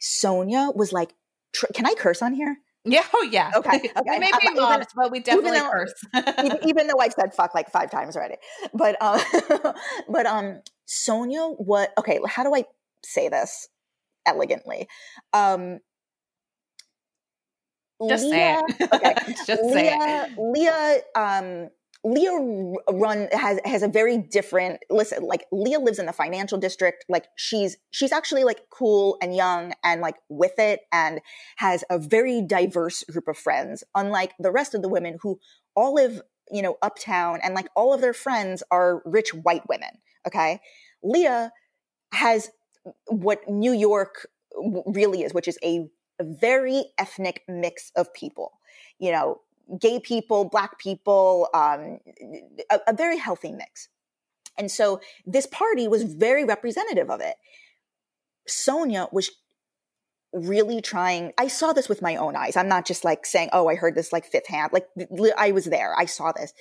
Sonja 0.00 0.74
was 0.74 0.92
like, 0.92 1.14
tr- 1.52 1.72
can 1.72 1.86
I 1.86 1.94
curse 1.94 2.20
on 2.20 2.34
here? 2.34 2.58
Yeah. 2.84 3.04
Oh, 3.14 3.28
yeah. 3.30 3.52
Okay. 3.56 3.76
okay. 3.96 4.10
we 4.10 4.18
may 4.18 4.30
be 4.40 4.54
moms, 4.54 4.86
but 4.94 5.10
we 5.10 5.20
definitely 5.20 5.58
even 5.58 5.70
curse. 5.70 5.94
even, 6.44 6.58
even, 6.68 6.86
though 6.88 6.98
I've 7.00 7.12
said 7.12 7.32
fuck 7.32 7.54
like 7.54 7.70
five 7.70 7.90
times 7.90 8.16
already, 8.16 8.36
but 8.74 9.00
um, 9.00 9.20
but 10.08 10.26
um, 10.26 10.60
Sonja, 10.86 11.54
what? 11.58 11.92
Okay, 11.98 12.20
how 12.26 12.42
do 12.42 12.54
I 12.54 12.64
say 13.04 13.28
this 13.28 13.68
elegantly? 14.26 14.88
Um, 15.32 15.80
just 18.08 18.24
Leah, 18.24 18.62
say 18.68 18.76
it. 18.78 18.90
Okay. 18.94 19.34
Just 19.46 19.62
Leah, 19.62 19.72
say 19.72 20.24
it. 20.24 20.38
Leah, 20.38 21.00
um, 21.14 21.70
Leah 22.06 22.74
run 22.92 23.28
has 23.32 23.58
has 23.64 23.82
a 23.82 23.88
very 23.88 24.16
different 24.16 24.78
listen 24.88 25.24
like 25.24 25.44
Leah 25.50 25.80
lives 25.80 25.98
in 25.98 26.06
the 26.06 26.12
financial 26.12 26.56
district 26.56 27.04
like 27.08 27.26
she's 27.36 27.76
she's 27.90 28.12
actually 28.12 28.44
like 28.44 28.60
cool 28.70 29.18
and 29.20 29.34
young 29.34 29.72
and 29.82 30.00
like 30.00 30.14
with 30.28 30.56
it 30.58 30.80
and 30.92 31.20
has 31.56 31.82
a 31.90 31.98
very 31.98 32.42
diverse 32.42 33.02
group 33.04 33.26
of 33.26 33.36
friends 33.36 33.82
unlike 33.96 34.34
the 34.38 34.52
rest 34.52 34.72
of 34.72 34.82
the 34.82 34.88
women 34.88 35.18
who 35.20 35.40
all 35.74 35.94
live 35.94 36.22
you 36.52 36.62
know 36.62 36.76
uptown 36.80 37.40
and 37.42 37.54
like 37.54 37.66
all 37.74 37.92
of 37.92 38.00
their 38.00 38.14
friends 38.14 38.62
are 38.70 39.02
rich 39.04 39.34
white 39.34 39.68
women 39.68 39.90
okay 40.24 40.60
Leah 41.02 41.50
has 42.12 42.50
what 43.08 43.48
New 43.48 43.72
York 43.72 44.28
really 44.86 45.22
is 45.22 45.34
which 45.34 45.48
is 45.48 45.58
a 45.64 45.88
a 46.18 46.24
very 46.24 46.86
ethnic 46.98 47.42
mix 47.48 47.92
of 47.96 48.12
people. 48.14 48.52
You 48.98 49.12
know, 49.12 49.40
gay 49.78 50.00
people, 50.00 50.44
black 50.44 50.78
people, 50.78 51.48
um, 51.54 51.98
a, 52.70 52.80
a 52.88 52.92
very 52.92 53.18
healthy 53.18 53.52
mix. 53.52 53.88
And 54.58 54.70
so 54.70 55.00
this 55.26 55.46
party 55.46 55.86
was 55.88 56.02
very 56.02 56.44
representative 56.44 57.10
of 57.10 57.20
it. 57.20 57.36
Sonja 58.48 59.12
was 59.12 59.30
really 60.32 60.82
trying 60.82 61.32
i 61.38 61.48
saw 61.48 61.72
this 61.72 61.88
with 61.88 62.02
my 62.02 62.16
own 62.16 62.36
eyes 62.36 62.56
i'm 62.56 62.68
not 62.68 62.84
just 62.84 63.04
like 63.04 63.24
saying 63.24 63.48
oh 63.52 63.68
i 63.68 63.74
heard 63.74 63.94
this 63.94 64.12
like 64.12 64.26
fifth 64.26 64.48
hand 64.48 64.70
like 64.72 64.86
i 65.38 65.50
was 65.50 65.64
there 65.66 65.94
i 65.96 66.04
saw 66.04 66.30
this 66.32 66.52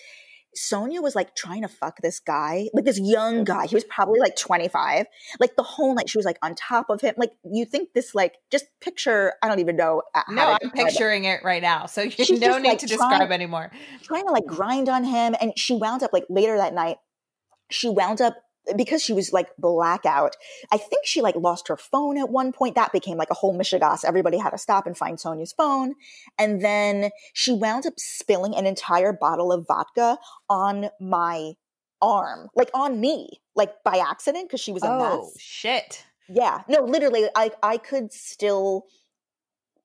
Sonja 0.58 1.02
was 1.02 1.16
like 1.16 1.36
trying 1.36 1.62
to 1.64 1.68
fuck 1.68 1.98
this 2.02 2.20
guy, 2.20 2.68
like 2.74 2.86
this 2.86 3.00
young 3.00 3.44
guy. 3.44 3.68
He 3.68 3.76
was 3.76 3.84
probably 3.84 4.20
like 4.20 4.36
25. 4.36 5.06
Like 5.40 5.56
the 5.56 5.64
whole 5.64 5.94
night, 5.94 6.10
she 6.10 6.18
was 6.18 6.26
like 6.26 6.38
on 6.42 6.56
top 6.56 6.90
of 6.90 7.02
him. 7.02 7.14
Like 7.18 7.32
you 7.44 7.66
think 7.66 7.90
this, 7.94 8.16
like 8.16 8.36
just 8.52 8.66
picture. 8.82 9.34
I 9.44 9.48
don't 9.48 9.60
even 9.60 9.76
know. 9.76 10.02
Uh, 10.14 10.22
no, 10.30 10.58
I'm 10.62 10.72
picturing 10.72 11.26
it. 11.26 11.40
it. 11.42 11.44
right 11.44 11.62
now. 11.62 11.86
So 11.86 12.02
you 12.04 12.12
She's 12.12 12.32
no 12.40 12.58
need 12.58 12.70
like 12.70 12.80
to 12.80 12.88
describe 12.88 13.18
trying, 13.18 13.32
anymore. 13.32 13.72
Trying 14.04 14.26
to 14.28 14.32
like 14.32 14.46
grind 14.46 14.90
on 14.90 15.04
him, 15.04 15.36
and 15.40 15.54
she 15.58 15.76
wound 15.76 16.04
up 16.04 16.14
like 16.14 16.26
later 16.30 16.58
that 16.58 16.74
night. 16.74 16.98
She 17.72 17.90
wound 17.90 18.22
up 18.22 18.36
because 18.76 19.02
she 19.04 19.14
was 19.14 19.34
like 19.34 19.50
blackout, 19.58 20.36
I 20.72 20.78
think 20.78 21.06
she 21.06 21.22
like 21.22 21.36
lost 21.36 21.68
her 21.68 21.78
phone 21.78 22.18
at 22.18 22.30
one 22.30 22.52
point. 22.52 22.76
That 22.76 22.92
became 22.92 23.18
like 23.18 23.30
a 23.30 23.36
whole 23.36 23.58
mishigas. 23.58 24.06
Everybody 24.06 24.38
had 24.38 24.52
to 24.52 24.58
stop 24.58 24.88
and 24.88 24.98
find 24.98 25.18
Sonja's 25.18 25.54
phone. 25.54 25.96
And 26.38 26.62
then 26.62 27.12
she 27.34 27.52
wound 27.52 27.86
up 27.86 27.94
spilling 27.98 28.56
an 28.56 28.66
entire 28.66 29.14
bottle 29.14 29.52
of 29.52 29.66
vodka 29.68 30.18
on 30.50 30.90
my 31.00 31.54
arm, 32.02 32.50
like 32.56 32.70
on 32.74 33.00
me, 33.00 33.42
like 33.56 33.72
by 33.84 33.98
accident 33.98 34.48
because 34.48 34.62
she 34.62 34.72
was 34.72 34.84
a 34.84 34.90
oh, 34.90 35.20
mess. 35.20 35.40
shit. 35.40 36.04
Yeah. 36.28 36.62
No, 36.68 36.84
literally, 36.84 37.28
I 37.36 37.52
I 37.62 37.78
could 37.78 38.12
still 38.12 38.86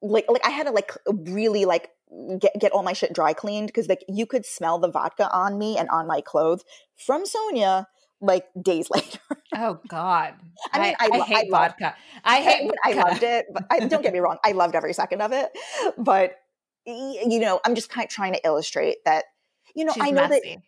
like 0.03 0.27
like 0.29 0.45
I 0.45 0.51
had 0.51 0.67
to 0.67 0.73
like 0.73 0.93
really 1.07 1.65
like 1.65 1.91
get 2.39 2.53
get 2.59 2.73
all 2.73 2.83
my 2.83 2.93
shit 2.93 3.13
dry 3.13 3.33
cleaned 3.33 3.69
because 3.69 3.89
like 3.89 4.05
you 4.09 4.27
could 4.27 4.45
smell 4.45 4.79
the 4.79 4.91
vodka 4.91 5.31
on 5.33 5.59
me 5.59 5.77
and 5.79 5.89
on 5.91 6.07
my 6.07 6.21
clothes 6.21 6.65
from 6.97 7.25
Sonja 7.25 7.87
like 8.21 8.47
days 8.61 8.89
later. 8.95 9.19
oh 9.55 9.79
God! 9.89 10.35
I 10.73 10.79
mean, 10.81 10.95
I, 11.01 11.07
I, 11.07 11.17
I 11.17 11.21
hate 11.21 11.37
I 11.37 11.51
vodka. 11.51 11.85
Loved, 11.85 11.97
I 12.25 12.37
hate. 12.37 12.63
Vodka. 12.67 12.79
I 12.85 12.93
loved 12.93 13.23
it. 13.23 13.47
But 13.53 13.65
I, 13.71 13.79
don't 13.89 14.03
get 14.03 14.13
me 14.13 14.21
wrong. 14.21 14.39
I 14.45 14.53
loved 14.53 14.75
every 14.75 14.93
second 14.93 15.23
of 15.23 15.33
it. 15.33 15.51
But 15.99 16.37
you 16.87 17.39
know, 17.41 17.61
I'm 17.65 17.75
just 17.75 17.91
kind 17.91 18.05
of 18.05 18.11
trying 18.11 18.33
to 18.35 18.41
illustrate 18.45 18.99
that. 19.05 19.25
You 19.75 19.85
know, 19.85 19.93
she's 19.93 20.03
I 20.03 20.11
know 20.11 20.29
messy. 20.29 20.57
that. 20.57 20.63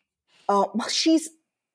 Oh, 0.49 0.71
well, 0.75 0.89
she's 0.89 1.31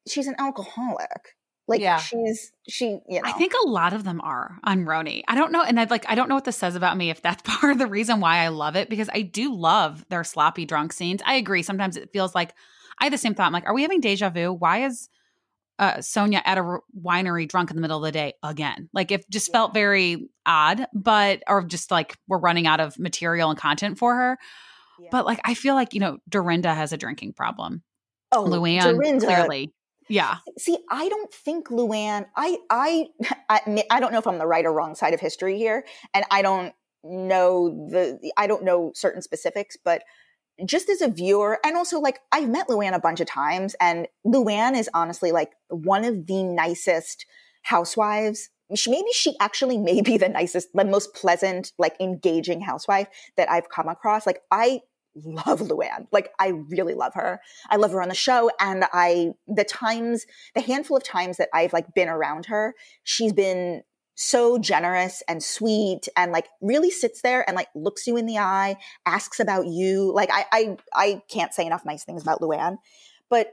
she's 0.08 0.28
an 0.28 0.36
alcoholic. 0.40 1.36
Like 1.68 1.82
yeah. 1.82 1.98
she's 1.98 2.54
she, 2.70 3.00
you 3.10 3.22
know. 3.22 3.22
I 3.26 3.34
think 3.34 3.52
a 3.66 3.68
lot 3.68 3.92
of 3.92 4.06
them 4.06 4.22
are 4.22 4.58
on 4.64 4.86
RHONY. 4.86 5.24
I 5.28 5.36
don't 5.36 5.52
know, 5.52 5.64
and 5.64 5.78
I'd 5.78 5.92
like 5.92 6.06
I 6.08 6.16
don't 6.16 6.30
know 6.30 6.36
what 6.36 6.46
this 6.46 6.56
says 6.56 6.76
about 6.76 6.96
me 6.96 7.10
if 7.10 7.22
that's 7.22 7.42
part 7.46 7.74
of 7.74 7.78
the 7.78 7.88
reason 7.88 8.22
why 8.22 8.38
I 8.38 8.48
love 8.48 8.76
it 8.78 8.90
because 8.90 9.10
I 9.14 9.22
do 9.22 9.54
love 9.54 10.06
their 10.10 10.24
sloppy 10.24 10.66
drunk 10.66 10.94
scenes. 10.94 11.22
I 11.26 11.36
agree. 11.36 11.62
Sometimes 11.62 11.98
it 11.98 12.12
feels 12.14 12.34
like 12.34 12.54
I 13.00 13.06
had 13.06 13.14
the 13.14 13.18
same 13.18 13.36
thought. 13.36 13.48
I'm 13.48 13.54
like, 13.54 13.66
are 13.66 13.74
we 13.74 13.82
having 13.82 14.00
deja 14.00 14.30
vu? 14.30 14.54
Why 14.54 14.86
is 14.86 15.10
uh, 15.80 15.96
Sonja 15.98 16.42
at 16.44 16.58
a 16.58 16.80
winery 17.00 17.48
drunk 17.48 17.70
in 17.70 17.76
the 17.76 17.82
middle 17.82 17.98
of 17.98 18.04
the 18.04 18.12
day 18.12 18.34
again. 18.44 18.90
Like 18.94 19.12
it 19.12 19.30
just 19.30 19.52
felt 19.52 19.74
very 19.74 20.30
odd, 20.46 20.88
but 20.94 21.44
or 21.48 21.64
just 21.64 21.92
like 21.92 22.18
we're 22.28 22.40
running 22.40 22.68
out 22.68 22.80
of 22.80 22.98
material 22.98 23.50
and 23.50 23.60
content 23.60 23.98
for 23.98 24.16
her. 24.16 24.38
Yeah. 25.00 25.10
But 25.12 25.26
like 25.26 25.40
I 25.46 25.54
feel 25.54 25.76
like 25.76 25.94
you 25.94 26.00
know 26.00 26.18
Dorinda 26.28 26.74
has 26.74 26.92
a 26.92 26.98
drinking 26.98 27.34
problem. 27.34 27.84
Oh, 28.32 28.46
Luann 28.46 28.82
Dorinda. 28.82 29.26
clearly. 29.26 29.74
Yeah. 30.10 30.38
See, 30.58 30.78
I 30.90 31.10
don't 31.10 31.32
think 31.32 31.68
Luann. 31.70 32.26
I 32.36 32.58
I 32.70 33.08
I 33.50 33.84
I 33.92 34.00
don't 34.00 34.12
know 34.12 34.20
if 34.20 34.28
I'm 34.28 34.40
the 34.40 34.48
right 34.48 34.66
or 34.66 34.74
wrong 34.74 34.96
side 34.96 35.14
of 35.14 35.20
history 35.20 35.58
here, 35.58 35.86
and 36.14 36.26
I 36.32 36.42
don't 36.42 36.74
know 37.04 37.88
the 37.90 38.32
I 38.38 38.48
don't 38.48 38.64
know 38.64 38.92
certain 38.96 39.22
specifics, 39.22 39.78
but 39.84 40.04
just 40.66 40.90
as 40.90 41.02
a 41.02 41.08
viewer, 41.08 41.60
and 41.64 41.76
also 41.76 42.00
like 42.00 42.20
I've 42.32 42.50
met 42.50 42.68
Luann 42.68 42.94
a 42.94 43.00
bunch 43.00 43.20
of 43.20 43.28
times, 43.28 43.76
and 43.80 44.08
Luann 44.26 44.78
is 44.78 44.90
honestly 44.94 45.32
like 45.32 45.52
one 45.70 46.06
of 46.06 46.28
the 46.28 46.44
nicest 46.44 47.26
housewives. 47.64 48.50
She, 48.76 48.92
maybe 48.92 49.10
she 49.14 49.36
actually 49.40 49.78
may 49.90 50.02
be 50.02 50.18
the 50.18 50.30
nicest, 50.30 50.70
the 50.74 50.86
most 50.86 51.14
pleasant, 51.14 51.72
like 51.78 51.96
engaging 52.00 52.62
housewife 52.62 53.08
that 53.38 53.50
I've 53.50 53.70
come 53.70 53.88
across. 53.88 54.26
Like 54.26 54.42
I 54.52 54.82
love 55.24 55.62
Luann. 55.62 56.08
Like 56.12 56.32
I 56.40 56.50
really 56.70 56.94
love 56.94 57.14
her. 57.16 57.42
I 57.70 57.78
love 57.78 57.92
her 57.92 58.02
on 58.02 58.10
the 58.10 58.16
show. 58.16 58.52
And 58.60 58.86
I, 58.94 59.32
the 59.48 59.64
times, 59.64 60.26
the 60.56 60.62
handful 60.62 60.98
of 60.98 61.04
times 61.04 61.38
that 61.38 61.50
I've 61.54 61.74
like 61.74 61.94
been 61.94 62.10
around 62.10 62.48
her, 62.48 62.74
she's 63.04 63.34
been 63.34 63.84
so 64.18 64.58
generous 64.58 65.22
and 65.28 65.44
sweet 65.44 66.10
and 66.18 66.32
like 66.32 66.48
really 66.60 66.90
sits 66.90 67.22
there 67.22 67.48
and 67.48 67.56
like 67.56 67.68
looks 67.76 68.08
you 68.08 68.18
in 68.18 68.26
the 68.26 68.40
eye, 68.40 68.76
asks 69.06 69.40
about 69.40 69.68
you. 69.68 70.12
Like 70.14 70.30
I 70.34 70.46
I 70.52 70.78
I 70.94 71.22
can't 71.30 71.54
say 71.54 71.66
enough 71.66 71.86
nice 71.86 72.04
things 72.04 72.24
about 72.24 72.42
Luann. 72.42 72.78
But 73.30 73.52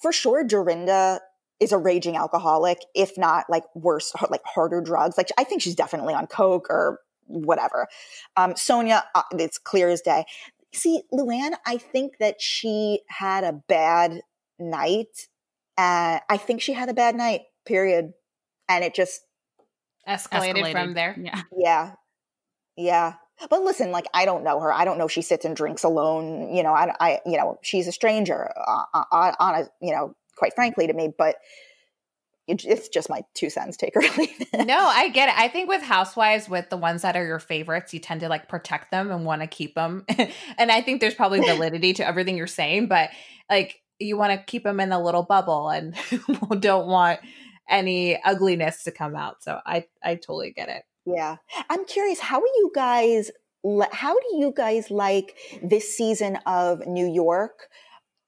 for 0.00 0.12
sure 0.12 0.44
Dorinda 0.44 1.20
is 1.60 1.72
a 1.72 1.78
raging 1.78 2.16
alcoholic, 2.16 2.78
if 2.94 3.16
not 3.16 3.46
like 3.48 3.64
worse, 3.74 4.12
like 4.30 4.42
harder 4.44 4.82
drugs. 4.82 5.16
Like 5.16 5.30
I 5.38 5.44
think 5.44 5.62
she's 5.62 5.74
definitely 5.74 6.12
on 6.12 6.26
coke 6.26 6.68
or 6.68 7.00
whatever. 7.26 7.88
Um, 8.36 8.52
Sonja, 8.52 9.02
uh, 9.14 9.22
it's 9.32 9.58
clear 9.58 9.88
as 9.88 10.02
day. 10.02 10.26
See, 10.74 11.02
Luann, 11.12 11.52
I 11.66 11.78
think 11.78 12.18
that 12.18 12.40
she 12.40 13.00
had 13.08 13.44
a 13.44 13.52
bad 13.52 14.20
night. 14.58 15.28
Uh, 15.78 16.18
I 16.28 16.36
think 16.36 16.60
she 16.60 16.74
had 16.74 16.90
a 16.90 16.94
bad 16.94 17.14
night. 17.14 17.42
Period. 17.64 18.12
And 18.68 18.84
it 18.84 18.94
just 18.94 19.22
escalated, 20.08 20.54
escalated, 20.54 20.72
from 20.72 20.94
there. 20.94 21.16
Yeah. 21.18 21.42
Yeah. 21.56 21.92
Yeah. 22.76 23.14
But 23.50 23.62
listen, 23.62 23.90
like 23.90 24.06
I 24.14 24.24
don't 24.24 24.44
know 24.44 24.60
her. 24.60 24.72
I 24.72 24.84
don't 24.84 24.98
know 24.98 25.08
she 25.08 25.22
sits 25.22 25.44
and 25.44 25.56
drinks 25.56 25.84
alone. 25.84 26.54
You 26.54 26.62
know, 26.62 26.72
I, 26.72 26.94
I 27.00 27.20
you 27.26 27.36
know, 27.36 27.58
she's 27.62 27.88
a 27.88 27.92
stranger 27.92 28.52
uh, 28.56 28.84
uh, 28.94 29.04
on, 29.10 29.34
on 29.38 29.54
a, 29.54 29.68
you 29.80 29.92
know, 29.92 30.14
quite 30.36 30.54
frankly 30.54 30.86
to 30.86 30.92
me. 30.92 31.12
But 31.16 31.36
it's 32.48 32.88
just 32.88 33.08
my 33.08 33.22
two 33.34 33.50
cents. 33.50 33.76
Take 33.76 33.96
or 33.96 34.00
leave 34.18 34.40
it. 34.52 34.66
No, 34.66 34.78
I 34.78 35.08
get 35.08 35.28
it. 35.28 35.38
I 35.38 35.48
think 35.48 35.68
with 35.68 35.82
housewives, 35.82 36.48
with 36.48 36.70
the 36.70 36.76
ones 36.76 37.02
that 37.02 37.16
are 37.16 37.24
your 37.24 37.38
favorites, 37.38 37.94
you 37.94 38.00
tend 38.00 38.20
to 38.20 38.28
like 38.28 38.48
protect 38.48 38.90
them 38.90 39.10
and 39.10 39.24
want 39.24 39.42
to 39.42 39.46
keep 39.46 39.74
them. 39.74 40.04
and 40.58 40.70
I 40.70 40.80
think 40.82 41.00
there's 41.00 41.14
probably 41.14 41.40
validity 41.40 41.94
to 41.94 42.06
everything 42.06 42.36
you're 42.36 42.46
saying, 42.46 42.88
but 42.88 43.10
like 43.48 43.80
you 43.98 44.16
want 44.16 44.32
to 44.32 44.44
keep 44.44 44.64
them 44.64 44.80
in 44.80 44.92
a 44.92 45.02
little 45.02 45.22
bubble 45.22 45.68
and 45.68 45.94
don't 46.60 46.86
want 46.86 47.20
any 47.72 48.22
ugliness 48.22 48.84
to 48.84 48.92
come 48.92 49.16
out. 49.16 49.42
So 49.42 49.58
I 49.66 49.86
I 50.04 50.14
totally 50.14 50.52
get 50.52 50.68
it. 50.68 50.84
Yeah. 51.04 51.36
I'm 51.68 51.84
curious, 51.84 52.20
how 52.20 52.38
are 52.38 52.54
you 52.56 52.70
guys 52.74 53.30
how 53.92 54.14
do 54.14 54.36
you 54.38 54.52
guys 54.56 54.90
like 54.90 55.36
this 55.62 55.96
season 55.96 56.38
of 56.46 56.84
New 56.86 57.06
York 57.06 57.68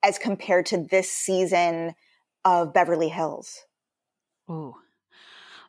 as 0.04 0.18
compared 0.18 0.66
to 0.66 0.86
this 0.90 1.10
season 1.10 1.94
of 2.44 2.72
Beverly 2.72 3.08
Hills? 3.08 3.64
Ooh. 4.50 4.74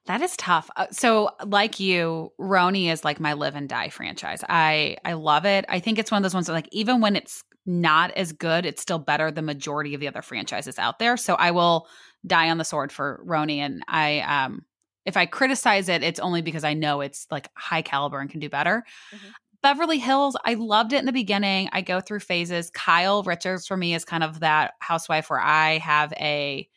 That 0.05 0.21
is 0.21 0.37
tough. 0.37 0.69
Uh, 0.75 0.85
so, 0.91 1.31
like 1.43 1.79
you, 1.79 2.31
RHONY 2.39 2.91
is 2.91 3.03
like 3.03 3.19
my 3.19 3.33
live 3.33 3.55
and 3.55 3.67
die 3.67 3.89
franchise. 3.89 4.43
I 4.47 4.97
I 5.03 5.13
love 5.13 5.45
it. 5.45 5.65
I 5.67 5.79
think 5.79 5.97
it's 5.97 6.11
one 6.11 6.19
of 6.19 6.23
those 6.23 6.35
ones 6.35 6.45
that 6.45 6.53
like 6.53 6.69
even 6.71 7.01
when 7.01 7.15
it's 7.15 7.43
not 7.65 8.11
as 8.11 8.31
good, 8.31 8.65
it's 8.65 8.81
still 8.81 8.99
better 8.99 9.31
than 9.31 9.45
majority 9.45 9.93
of 9.93 9.99
the 9.99 10.07
other 10.07 10.21
franchises 10.21 10.77
out 10.77 10.99
there. 10.99 11.17
So 11.17 11.35
I 11.35 11.51
will 11.51 11.87
die 12.25 12.49
on 12.49 12.57
the 12.57 12.65
sword 12.65 12.91
for 12.91 13.23
RHONY, 13.25 13.57
and 13.57 13.83
I 13.87 14.19
um 14.21 14.65
if 15.05 15.17
I 15.17 15.27
criticize 15.27 15.87
it, 15.87 16.03
it's 16.03 16.19
only 16.19 16.41
because 16.41 16.63
I 16.63 16.73
know 16.73 17.01
it's 17.01 17.27
like 17.29 17.49
high 17.55 17.83
caliber 17.83 18.19
and 18.19 18.29
can 18.29 18.39
do 18.39 18.49
better. 18.49 18.83
Mm-hmm. 19.13 19.27
Beverly 19.61 19.97
Hills, 19.97 20.35
I 20.45 20.55
loved 20.55 20.93
it 20.93 20.99
in 20.99 21.05
the 21.05 21.11
beginning. 21.11 21.69
I 21.71 21.81
go 21.81 21.99
through 21.99 22.19
phases. 22.19 22.69
Kyle 22.71 23.23
Richards 23.23 23.67
for 23.67 23.75
me 23.77 23.95
is 23.95 24.05
kind 24.05 24.23
of 24.23 24.41
that 24.41 24.73
housewife 24.79 25.29
where 25.29 25.41
I 25.41 25.79
have 25.79 26.13
a 26.13 26.67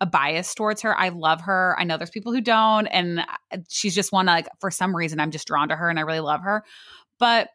a 0.00 0.06
bias 0.06 0.54
towards 0.54 0.82
her. 0.82 0.98
I 0.98 1.10
love 1.10 1.40
her. 1.42 1.76
I 1.78 1.84
know 1.84 1.96
there's 1.96 2.10
people 2.10 2.32
who 2.32 2.40
don't 2.40 2.86
and 2.88 3.20
uh, 3.20 3.58
she's 3.68 3.94
just 3.94 4.12
one 4.12 4.26
like 4.26 4.48
for 4.60 4.70
some 4.70 4.94
reason 4.94 5.20
I'm 5.20 5.30
just 5.30 5.46
drawn 5.46 5.68
to 5.68 5.76
her 5.76 5.88
and 5.88 5.98
I 5.98 6.02
really 6.02 6.20
love 6.20 6.42
her. 6.42 6.64
But 7.18 7.48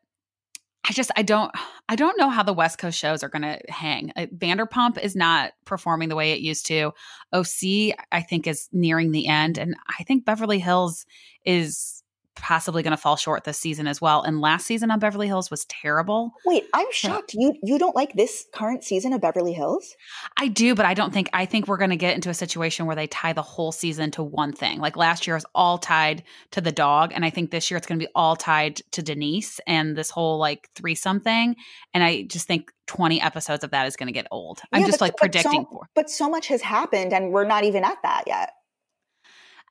I 0.88 0.94
just 0.94 1.12
I 1.16 1.22
don't 1.22 1.52
I 1.88 1.96
don't 1.96 2.18
know 2.18 2.30
how 2.30 2.44
the 2.44 2.54
West 2.54 2.78
Coast 2.78 2.98
shows 2.98 3.24
are 3.24 3.30
going 3.30 3.42
to 3.44 3.60
hang. 3.70 4.12
Uh, 4.16 4.26
Vanderpump 4.36 4.98
is 4.98 5.16
not 5.16 5.52
performing 5.66 6.10
the 6.10 6.16
way 6.16 6.32
it 6.32 6.40
used 6.40 6.66
to. 6.68 6.92
OC 7.34 7.96
I 8.12 8.22
think 8.22 8.48
is 8.48 8.70
nearing 8.72 9.12
the 9.12 9.28
end 9.28 9.58
and 9.58 9.76
I 10.00 10.04
think 10.04 10.26
Beverly 10.26 10.60
Hills 10.60 11.06
is 11.46 12.04
possibly 12.42 12.84
going 12.84 12.92
to 12.92 12.98
fall 12.98 13.16
short 13.16 13.44
this 13.44 13.58
season 13.58 13.88
as 13.88 14.02
well. 14.02 14.22
And 14.22 14.42
last 14.42 14.66
season 14.66 14.92
on 14.92 15.00
Beverly 15.00 15.28
Hills 15.28 15.50
was 15.52 15.66
terrible. 15.66 16.32
Wait, 16.46 16.66
I'm 16.74 16.92
shocked. 16.92 17.34
you 17.34 17.54
you 17.64 17.78
don't 17.78 17.96
like 17.96 18.14
this 18.14 18.46
current 18.54 18.84
season 18.84 19.14
of 19.14 19.22
Beverly 19.22 19.54
Hills? 19.54 19.96
I 20.38 20.48
do, 20.48 20.76
but 20.76 20.86
I 20.86 20.94
don't 20.94 21.14
think 21.14 21.30
I 21.34 21.46
think 21.46 21.68
we're 21.68 21.78
going 21.78 21.90
to 21.90 21.96
get 21.96 22.16
into 22.16 22.30
a 22.30 22.34
situation 22.34 22.86
where 22.86 22.96
they 22.96 23.08
tie 23.08 23.34
the 23.34 23.42
whole 23.42 23.72
season 23.72 24.12
to 24.12 24.24
one 24.24 24.54
thing. 24.54 24.80
Like 24.80 24.98
last 24.98 25.28
year 25.28 25.36
was 25.36 25.46
all 25.54 25.78
tied 25.78 26.24
to 26.52 26.62
the 26.62 26.72
dog, 26.72 27.12
and 27.14 27.26
I 27.26 27.30
think 27.30 27.52
this 27.52 27.70
year 27.70 27.78
it's 27.78 27.88
going 27.88 28.00
to 28.00 28.06
be 28.06 28.12
all 28.16 28.36
tied 28.36 28.82
to 28.92 29.02
Denise 29.02 29.60
and 29.68 29.96
this 29.96 30.10
whole 30.10 30.38
like 30.38 30.70
threesome 30.76 31.20
thing. 31.20 31.56
And 31.94 32.04
I 32.04 32.24
just 32.24 32.48
think 32.48 32.72
20 32.88 33.22
episodes 33.22 33.64
of 33.64 33.72
that 33.72 33.86
is 33.86 33.96
going 33.96 34.08
to 34.08 34.14
get 34.14 34.28
old. 34.32 34.62
I'm 34.72 34.84
just 34.84 35.00
but, 35.00 35.06
like 35.06 35.18
predicting 35.18 35.62
so, 35.62 35.70
for. 35.72 35.90
But 35.94 36.10
so 36.10 36.30
much 36.30 36.48
has 36.48 36.62
happened 36.62 37.14
and 37.14 37.32
we're 37.32 37.46
not 37.46 37.64
even 37.64 37.84
at 37.84 37.98
that 38.02 38.24
yet. 38.26 38.52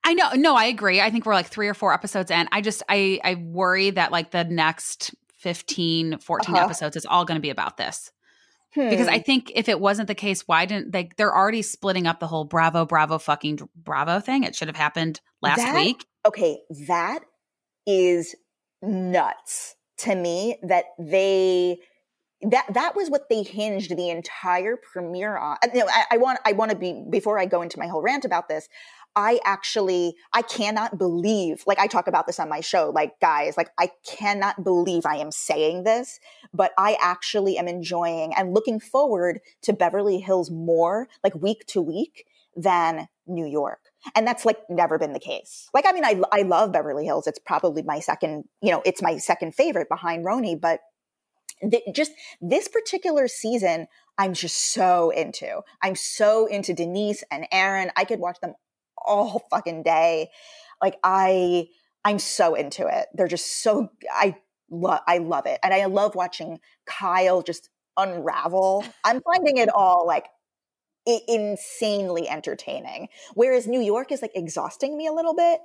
I 0.05 0.15
know. 0.15 0.31
No, 0.35 0.57
I 0.57 0.65
agree. 0.67 1.01
I 1.01 1.11
think 1.11 1.27
we're 1.27 1.35
like 1.35 1.49
three 1.49 1.69
or 1.69 1.75
four 1.75 1.93
episodes 1.93 2.31
in. 2.31 2.49
I 2.53 2.61
just, 2.61 2.83
I, 2.89 3.21
I 3.25 3.35
worry 3.35 3.91
that 3.91 4.13
like 4.13 4.31
the 4.31 4.45
next 4.45 5.15
15, 5.39 6.19
14 6.19 6.55
uh-huh. 6.55 6.65
episodes 6.65 6.97
is 6.97 7.07
all 7.07 7.25
going 7.25 7.37
to 7.37 7.43
be 7.43 7.51
about 7.51 7.77
this. 7.77 8.11
Hmm. 8.75 8.91
Because 8.91 9.09
I 9.09 9.19
think 9.19 9.51
if 9.55 9.69
it 9.69 9.81
wasn't 9.81 10.09
the 10.09 10.15
case, 10.15 10.47
why 10.47 10.67
didn't 10.67 10.93
they? 10.93 11.11
They're 11.17 11.35
already 11.35 11.63
splitting 11.63 12.07
up 12.07 12.21
the 12.21 12.27
whole 12.27 12.45
Bravo, 12.45 12.85
Bravo, 12.85 13.19
fucking 13.19 13.61
Bravo 13.75 14.21
thing. 14.21 14.45
It 14.45 14.55
should 14.55 14.69
have 14.69 14.77
happened 14.77 15.21
last 15.41 15.59
that, 15.59 15.75
week. 15.75 16.05
Okay, 16.27 16.59
that 16.87 17.21
is 17.87 18.35
nuts 18.83 19.75
to 19.99 20.15
me 20.15 20.59
that 20.63 20.85
they 20.99 21.79
that 22.43 22.67
that 22.75 22.95
was 22.95 23.11
what 23.11 23.29
they 23.29 23.43
hinged 23.43 23.97
the 23.97 24.11
entire 24.11 24.77
premiere 24.77 25.37
on. 25.37 25.57
You 25.75 25.81
know, 25.81 25.89
I, 25.91 26.05
I 26.13 26.17
want 26.19 26.39
I 26.45 26.53
want 26.53 26.71
to 26.71 26.77
be 26.77 27.05
before 27.11 27.39
I 27.39 27.47
go 27.47 27.63
into 27.63 27.79
my 27.79 27.87
whole 27.87 28.03
rant 28.03 28.25
about 28.25 28.49
this. 28.49 28.69
I 29.19 29.41
actually, 29.45 30.15
I 30.33 30.43
cannot 30.43 30.97
believe, 30.97 31.65
like 31.67 31.81
I 31.81 31.89
talk 31.89 32.07
about 32.07 32.29
this 32.29 32.39
on 32.39 32.49
my 32.49 32.61
show, 32.61 32.93
like 32.95 33.19
guys, 33.19 33.57
like 33.57 33.71
I 33.77 33.91
cannot 34.07 34.63
believe 34.63 35.05
I 35.05 35.17
am 35.17 35.33
saying 35.33 35.83
this, 35.83 36.21
but 36.55 36.71
I 36.79 36.97
actually 37.01 37.59
am 37.59 37.67
enjoying 37.67 38.33
and 38.33 38.55
looking 38.55 38.79
forward 38.79 39.41
to 39.63 39.73
Beverly 39.73 40.21
Hills 40.21 40.53
more, 40.53 41.09
like 41.25 41.35
week 41.35 41.67
to 41.67 41.83
week 41.83 42.27
than 42.55 43.09
New 43.27 43.45
York. 43.45 43.81
And 44.15 44.25
that's 44.25 44.47
like 44.47 44.59
never 44.71 45.01
been 45.01 45.15
the 45.15 45.19
case. 45.19 45.69
Like, 45.75 45.85
I 45.85 45.91
mean, 45.91 46.05
I, 46.05 46.23
I 46.31 46.43
love 46.43 46.71
Beverly 46.71 47.05
Hills. 47.05 47.27
It's 47.27 47.41
probably 47.41 47.83
my 47.83 47.99
second, 47.99 48.45
you 48.63 48.71
know, 48.71 48.83
it's 48.87 49.03
my 49.03 49.17
second 49.17 49.53
favorite 49.53 49.89
behind 49.89 50.25
RHONY, 50.25 50.61
but 50.61 50.79
th- 51.69 51.83
just 51.93 52.13
this 52.41 52.69
particular 52.69 53.27
season, 53.27 53.89
I'm 54.17 54.33
just 54.33 54.73
so 54.73 55.11
into. 55.11 55.63
I'm 55.83 55.97
so 55.97 56.47
into 56.47 56.73
Denise 56.73 57.25
and 57.33 57.49
Aaron. 57.51 57.91
I 57.97 58.05
could 58.05 58.21
watch 58.21 58.39
them 58.41 58.55
all 59.05 59.47
fucking 59.51 59.83
day. 59.83 60.31
Like 60.83 60.99
I, 61.03 61.69
I'm 62.05 62.19
so 62.19 62.55
into 62.55 62.87
it. 62.87 63.07
They're 63.15 63.29
just 63.29 63.63
so, 63.63 63.91
I 64.11 64.37
love, 64.71 65.01
I 65.07 65.19
love 65.19 65.47
it. 65.47 65.59
And 65.63 65.75
I 65.75 65.85
love 65.87 66.15
watching 66.15 66.61
Kyle 66.87 67.43
just 67.43 67.71
unravel. 67.97 68.85
I'm 69.05 69.21
finding 69.23 69.59
it 69.59 69.69
all 69.69 70.07
like 70.07 70.27
insanely 71.07 72.29
entertaining. 72.29 73.09
Whereas 73.35 73.67
New 73.67 73.81
York 73.81 74.13
is 74.13 74.23
like 74.23 74.33
exhausting 74.35 74.97
me 74.97 75.07
a 75.07 75.13
little 75.13 75.35
bit, 75.35 75.61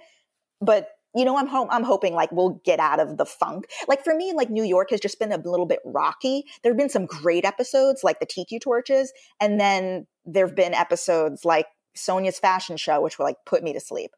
but 0.61 0.87
you 1.15 1.25
know, 1.25 1.37
I'm 1.37 1.47
home. 1.47 1.67
I'm 1.69 1.83
hoping 1.83 2.13
like 2.13 2.31
we'll 2.31 2.61
get 2.65 2.79
out 2.79 2.99
of 2.99 3.17
the 3.17 3.25
funk. 3.25 3.65
Like 3.87 4.03
for 4.03 4.15
me, 4.15 4.33
like 4.33 4.49
New 4.49 4.63
York 4.63 4.89
has 4.89 4.99
just 4.99 5.19
been 5.19 5.31
a 5.31 5.37
little 5.37 5.67
bit 5.67 5.79
rocky. 5.85 6.45
There 6.63 6.71
have 6.71 6.77
been 6.77 6.89
some 6.89 7.05
great 7.05 7.45
episodes, 7.45 8.03
like 8.03 8.19
the 8.19 8.25
Tiki 8.25 8.57
Torches, 8.57 9.13
and 9.39 9.59
then 9.59 10.07
there 10.25 10.47
have 10.47 10.55
been 10.55 10.73
episodes 10.73 11.45
like 11.45 11.67
Sonja's 11.95 12.39
fashion 12.39 12.77
show, 12.77 13.01
which 13.01 13.17
will 13.17 13.25
like 13.25 13.37
put 13.45 13.63
me 13.63 13.73
to 13.73 13.79
sleep. 13.79 14.11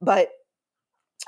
But 0.00 0.30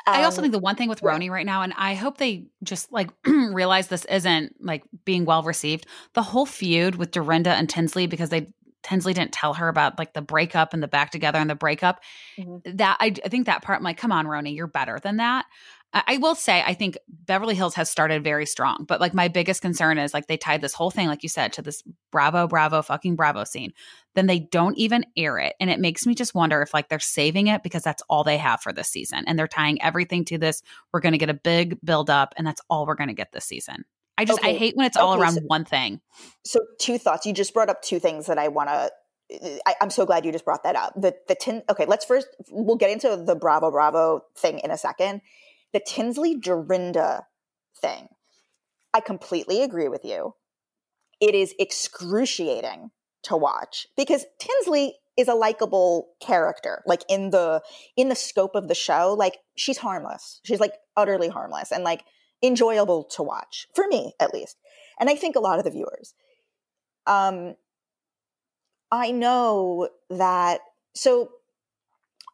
um, 0.07 0.15
I 0.15 0.25
also 0.25 0.41
um, 0.41 0.45
think 0.45 0.53
the 0.53 0.59
one 0.59 0.77
thing 0.77 0.89
with 0.89 1.01
RHONY 1.01 1.31
right 1.31 1.47
now, 1.47 1.63
and 1.63 1.73
I 1.77 1.95
hope 1.95 2.19
they 2.19 2.47
just 2.63 2.93
like 2.93 3.11
realize 3.27 3.89
this 3.89 4.05
isn't 4.07 4.57
like 4.61 4.85
being 5.05 5.25
well 5.25 5.43
received. 5.43 5.87
The 6.15 6.23
whole 6.23 6.47
feud 6.47 6.97
with 6.97 7.11
Dorinda 7.11 7.51
and 7.51 7.69
Tinsley 7.69 8.07
because 8.07 8.31
they 8.31 8.49
Tinsley 8.83 9.15
didn't 9.15 9.33
tell 9.33 9.55
her 9.55 9.69
about 9.69 9.99
like 9.99 10.13
the 10.13 10.23
breakup 10.23 10.75
and 10.75 10.83
the 10.83 10.89
back 10.89 11.11
together 11.11 11.39
and 11.39 11.49
the 11.49 11.55
breakup. 11.55 12.01
Mm-hmm. 12.39 12.77
That 12.77 12.97
I, 13.01 13.15
I 13.25 13.29
think 13.29 13.47
that 13.47 13.63
part, 13.63 13.79
I'm 13.79 13.85
like, 13.85 13.97
come 13.97 14.13
on, 14.13 14.27
RHONY, 14.27 14.55
you're 14.55 14.67
better 14.67 14.99
than 14.99 15.19
that. 15.19 15.47
I 15.95 16.17
will 16.17 16.35
say, 16.35 16.63
I 16.65 16.73
think 16.73 16.97
Beverly 17.09 17.55
Hills 17.55 17.75
has 17.75 17.91
started 17.91 18.25
very 18.25 18.47
strong, 18.47 18.87
but 18.89 18.99
like 19.01 19.13
my 19.13 19.29
biggest 19.29 19.61
concern 19.61 19.99
is 19.99 20.15
like 20.15 20.27
they 20.27 20.39
tied 20.39 20.63
this 20.63 20.73
whole 20.73 20.91
thing, 20.91 21.07
like 21.07 21.23
you 21.23 21.29
said, 21.29 21.53
to 21.55 21.63
this 21.63 21.83
Bravo, 22.11 22.47
Bravo, 22.49 22.81
fucking 22.81 23.15
Bravo 23.15 23.45
scene. 23.45 23.75
Then 24.15 24.27
they 24.27 24.39
don't 24.39 24.77
even 24.79 25.05
air 25.19 25.39
it. 25.39 25.55
And 25.61 25.69
it 25.69 25.81
makes 25.81 26.07
me 26.07 26.15
just 26.15 26.35
wonder 26.35 26.63
if 26.63 26.73
like 26.73 26.89
they're 26.89 26.99
saving 26.99 27.49
it 27.49 27.63
because 27.63 27.83
that's 27.83 28.03
all 28.09 28.25
they 28.25 28.39
have 28.39 28.63
for 28.63 28.73
this 28.73 28.89
season. 28.89 29.25
And 29.27 29.39
they're 29.39 29.47
tying 29.47 29.83
everything 29.83 30.25
to 30.27 30.39
this. 30.39 30.63
We're 30.93 31.01
going 31.01 31.13
to 31.13 31.19
get 31.19 31.31
a 31.31 31.35
big 31.35 31.79
build 31.85 32.09
up, 32.09 32.33
and 32.39 32.47
that's 32.47 32.63
all 32.71 32.87
we're 32.87 32.95
going 32.95 33.09
to 33.09 33.15
get 33.15 33.33
this 33.33 33.45
season. 33.45 33.85
I 34.17 34.25
just, 34.25 34.41
okay. 34.41 34.55
I 34.55 34.59
hate 34.59 34.77
when 34.77 34.87
it's 34.87 34.97
all 34.97 35.21
around 35.21 35.35
so, 35.35 35.41
one 35.47 35.65
thing. 35.65 36.01
So, 36.45 36.61
two 36.79 36.97
thoughts. 36.97 37.27
You 37.27 37.35
just 37.35 37.53
brought 37.53 37.69
up 37.69 37.83
two 37.83 37.99
things 37.99 38.27
that 38.27 38.39
I 38.39 38.49
want 38.49 38.69
to 38.69 38.91
uh, 39.43 39.59
I, 39.67 39.75
am 39.81 39.91
so 39.91 40.05
glad 40.05 40.25
you 40.25 40.33
just 40.33 40.45
brought 40.45 40.65
that 40.65 40.77
up. 40.77 40.95
The 40.95 41.15
the 41.29 41.35
tin. 41.35 41.63
Okay, 41.69 41.87
let's 41.87 42.05
first 42.05 42.29
we'll 42.51 42.77
get 42.77 42.91
into 42.91 43.17
the 43.17 43.35
Bravo 43.35 43.71
Bravo 43.71 44.25
thing 44.37 44.59
in 44.59 44.71
a 44.71 44.79
second 44.79 45.21
the 45.73 45.81
Tinsley 45.81 46.37
Dorinda 46.37 47.27
thing, 47.81 48.09
I 48.95 49.01
completely 49.01 49.63
agree 49.63 49.89
with 49.89 50.05
you. 50.05 50.35
It 51.21 51.35
is 51.35 51.55
excruciating 51.59 52.91
to 53.25 53.37
watch 53.37 53.87
because 53.97 54.27
Tinsley 54.39 54.97
is 55.17 55.29
a 55.29 55.35
likable 55.35 56.09
character 56.21 56.83
like 56.87 57.03
in 57.09 57.31
the 57.31 57.63
in 57.97 58.09
the 58.09 58.15
scope 58.15 58.55
of 58.55 58.69
the 58.69 58.75
show 58.75 59.15
like 59.17 59.39
she's 59.57 59.79
harmless. 59.79 60.41
She's 60.45 60.61
like 60.61 60.75
utterly 60.97 61.29
harmless 61.29 61.71
and 61.71 61.85
like 61.85 62.05
enjoyable 62.43 63.05
to 63.05 63.23
watch 63.23 63.69
for 63.75 63.87
me 63.89 64.15
at 64.19 64.35
least. 64.35 64.57
And 64.99 65.09
i 65.09 65.15
think 65.15 65.37
a 65.37 65.41
lot 65.41 65.59
of 65.59 65.65
the 65.65 65.71
viewers. 65.71 66.15
Um 67.07 67.55
i 68.91 69.11
know 69.11 69.89
that 70.11 70.61
so 70.95 71.31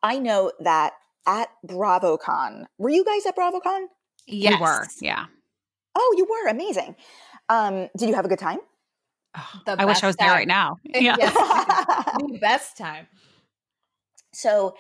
i 0.03 0.19
know 0.19 0.53
that 0.61 0.93
at 1.29 1.51
BravoCon. 1.65 2.65
Were 2.79 2.89
you 2.89 3.05
guys 3.05 3.27
at 3.27 3.37
BravoCon? 3.37 3.87
Yes. 4.27 4.55
We 4.55 4.61
were, 4.61 4.87
yeah. 5.01 5.27
Oh, 5.95 6.15
you 6.17 6.25
were 6.25 6.51
amazing. 6.51 6.97
Um, 7.49 7.89
did 7.97 8.09
you 8.09 8.15
have 8.15 8.25
a 8.25 8.29
good 8.29 8.39
time? 8.39 8.59
Oh, 9.37 9.77
I 9.79 9.85
wish 9.85 10.03
I 10.03 10.07
was 10.07 10.17
time. 10.17 10.29
there 10.29 10.37
right 10.37 10.49
now. 10.49 10.77
Yeah. 10.95 11.17
the 11.17 12.39
best 12.41 12.77
time. 12.77 13.07
So 14.33 14.75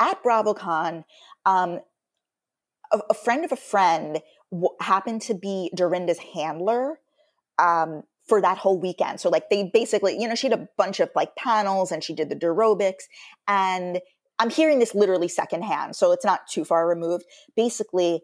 at 0.00 0.22
BravoCon, 0.22 1.04
um, 1.46 1.80
a, 2.92 3.00
a 3.10 3.14
friend 3.14 3.44
of 3.44 3.52
a 3.52 3.56
friend 3.56 4.20
w- 4.50 4.76
happened 4.80 5.22
to 5.22 5.34
be 5.34 5.70
Dorinda's 5.74 6.18
handler 6.34 6.98
um, 7.58 8.02
for 8.26 8.40
that 8.40 8.58
whole 8.58 8.78
weekend. 8.78 9.20
So 9.20 9.28
like 9.28 9.50
they 9.50 9.70
basically, 9.72 10.18
you 10.18 10.28
know, 10.28 10.34
she 10.34 10.48
had 10.48 10.58
a 10.58 10.68
bunch 10.76 11.00
of 11.00 11.10
like 11.14 11.36
panels 11.36 11.92
and 11.92 12.02
she 12.02 12.14
did 12.14 12.28
the 12.28 12.36
aerobics 12.36 13.04
and 13.46 14.00
I'm 14.38 14.50
hearing 14.50 14.78
this 14.78 14.94
literally 14.94 15.28
secondhand, 15.28 15.96
so 15.96 16.12
it's 16.12 16.24
not 16.24 16.46
too 16.48 16.64
far 16.64 16.88
removed. 16.88 17.24
Basically, 17.56 18.22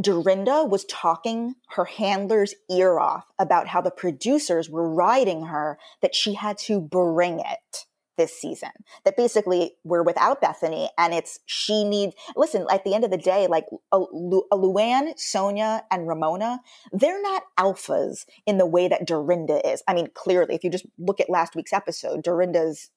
Dorinda 0.00 0.64
was 0.64 0.84
talking 0.86 1.54
her 1.70 1.84
handler's 1.84 2.54
ear 2.70 2.98
off 2.98 3.24
about 3.38 3.68
how 3.68 3.80
the 3.80 3.90
producers 3.90 4.68
were 4.68 4.92
riding 4.92 5.46
her 5.46 5.78
that 6.02 6.14
she 6.14 6.34
had 6.34 6.58
to 6.58 6.80
bring 6.80 7.38
it 7.38 7.86
this 8.16 8.32
season. 8.32 8.70
That 9.04 9.16
basically 9.16 9.72
we're 9.84 10.02
without 10.02 10.40
Bethenny 10.40 10.88
and 10.98 11.14
it's 11.14 11.40
she 11.46 11.84
needs 11.84 12.14
listen, 12.36 12.66
at 12.70 12.84
the 12.84 12.94
end 12.94 13.04
of 13.04 13.10
the 13.10 13.16
day, 13.16 13.46
like 13.46 13.66
a, 13.92 13.98
a 13.98 14.56
Luann, 14.56 15.14
Sonja, 15.18 15.82
and 15.90 16.08
Ramona, 16.08 16.60
they're 16.92 17.22
not 17.22 17.44
alphas 17.58 18.24
in 18.46 18.58
the 18.58 18.66
way 18.66 18.88
that 18.88 19.06
Dorinda 19.06 19.66
is. 19.68 19.82
I 19.86 19.94
mean, 19.94 20.08
clearly, 20.14 20.54
if 20.54 20.64
you 20.64 20.70
just 20.70 20.86
look 20.98 21.20
at 21.20 21.30
last 21.30 21.54
week's 21.54 21.72
episode, 21.72 22.22
Dorinda's 22.22 22.90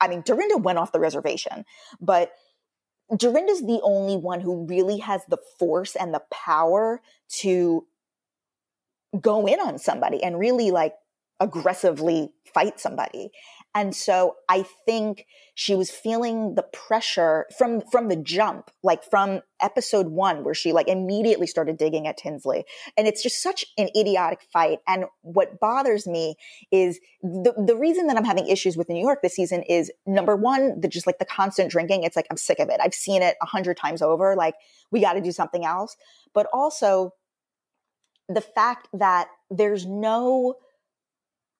I 0.00 0.08
mean, 0.08 0.22
Dorinda 0.22 0.58
went 0.58 0.78
off 0.78 0.92
the 0.92 1.00
reservation, 1.00 1.64
but 2.00 2.32
Dorinda's 3.16 3.62
the 3.62 3.80
only 3.82 4.16
one 4.16 4.40
who 4.40 4.66
really 4.66 4.98
has 4.98 5.22
the 5.28 5.38
force 5.58 5.96
and 5.96 6.12
the 6.12 6.22
power 6.30 7.00
to 7.40 7.86
go 9.20 9.46
in 9.46 9.60
on 9.60 9.78
somebody 9.78 10.22
and 10.22 10.38
really 10.38 10.70
like 10.70 10.94
aggressively 11.40 12.32
fight 12.52 12.78
somebody. 12.78 13.30
And 13.74 13.94
so 13.94 14.36
I 14.48 14.64
think 14.86 15.26
she 15.54 15.74
was 15.74 15.90
feeling 15.90 16.54
the 16.54 16.62
pressure 16.62 17.46
from 17.56 17.82
from 17.92 18.08
the 18.08 18.16
jump, 18.16 18.70
like 18.82 19.04
from 19.04 19.40
episode 19.60 20.08
1 20.08 20.42
where 20.42 20.54
she 20.54 20.72
like 20.72 20.88
immediately 20.88 21.46
started 21.46 21.76
digging 21.76 22.06
at 22.06 22.16
Tinsley. 22.16 22.64
And 22.96 23.06
it's 23.06 23.22
just 23.22 23.42
such 23.42 23.66
an 23.76 23.88
idiotic 23.96 24.40
fight. 24.52 24.78
And 24.88 25.04
what 25.20 25.60
bothers 25.60 26.06
me 26.06 26.36
is 26.72 26.98
the 27.22 27.52
the 27.56 27.76
reason 27.76 28.06
that 28.06 28.16
I'm 28.16 28.24
having 28.24 28.48
issues 28.48 28.76
with 28.76 28.88
New 28.88 29.00
York 29.00 29.20
this 29.22 29.34
season 29.34 29.62
is 29.64 29.92
number 30.06 30.34
1, 30.34 30.80
the 30.80 30.88
just 30.88 31.06
like 31.06 31.18
the 31.18 31.24
constant 31.24 31.70
drinking. 31.70 32.04
It's 32.04 32.16
like 32.16 32.26
I'm 32.30 32.36
sick 32.36 32.58
of 32.60 32.70
it. 32.70 32.80
I've 32.82 32.94
seen 32.94 33.22
it 33.22 33.36
a 33.42 33.46
hundred 33.46 33.76
times 33.76 34.02
over. 34.02 34.34
Like 34.34 34.54
we 34.90 35.00
got 35.00 35.12
to 35.12 35.20
do 35.20 35.32
something 35.32 35.64
else. 35.64 35.96
But 36.34 36.46
also 36.52 37.12
the 38.28 38.40
fact 38.40 38.88
that 38.92 39.28
there's 39.50 39.86
no 39.86 40.56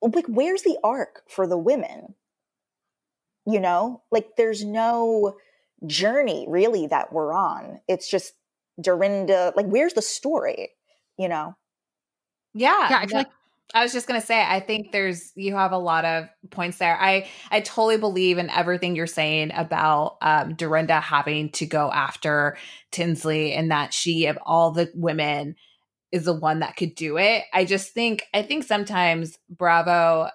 like 0.02 0.26
where's 0.26 0.62
the 0.62 0.78
arc 0.82 1.22
for 1.28 1.46
the 1.46 1.58
women? 1.58 2.14
You 3.46 3.60
know? 3.60 4.02
Like 4.10 4.36
there's 4.36 4.64
no 4.64 5.36
journey 5.86 6.46
really 6.48 6.86
that 6.88 7.12
we're 7.12 7.32
on. 7.32 7.80
It's 7.88 8.10
just 8.10 8.34
dorinda 8.80 9.52
like 9.56 9.66
where's 9.66 9.94
the 9.94 10.02
story? 10.02 10.70
You 11.16 11.28
know? 11.28 11.56
Yeah 12.54 12.88
yeah 12.90 12.98
i 12.98 13.06
feel 13.06 13.18
like 13.18 13.28
I 13.74 13.82
was 13.82 13.92
just 13.92 14.06
gonna 14.06 14.22
say, 14.22 14.42
I 14.42 14.60
think 14.60 14.92
there's 14.92 15.32
you 15.34 15.54
have 15.54 15.72
a 15.72 15.78
lot 15.78 16.04
of 16.04 16.28
points 16.50 16.78
there. 16.78 16.98
I 16.98 17.28
I 17.50 17.60
totally 17.60 17.98
believe 17.98 18.38
in 18.38 18.48
everything 18.48 18.96
you're 18.96 19.06
saying 19.06 19.50
about 19.54 20.16
um, 20.22 20.54
Dorinda 20.54 21.00
having 21.00 21.50
to 21.52 21.66
go 21.66 21.92
after 21.92 22.56
Tinsley 22.90 23.52
and 23.52 23.70
that 23.70 23.92
she 23.92 24.26
of 24.26 24.38
all 24.42 24.70
the 24.70 24.90
women 24.94 25.56
is 26.12 26.24
the 26.24 26.32
one 26.32 26.60
that 26.60 26.76
could 26.76 26.94
do 26.94 27.18
it. 27.18 27.44
I 27.52 27.64
just 27.64 27.92
think 27.92 28.24
I 28.32 28.42
think 28.42 28.64
sometimes 28.64 29.38
Bravo 29.48 30.30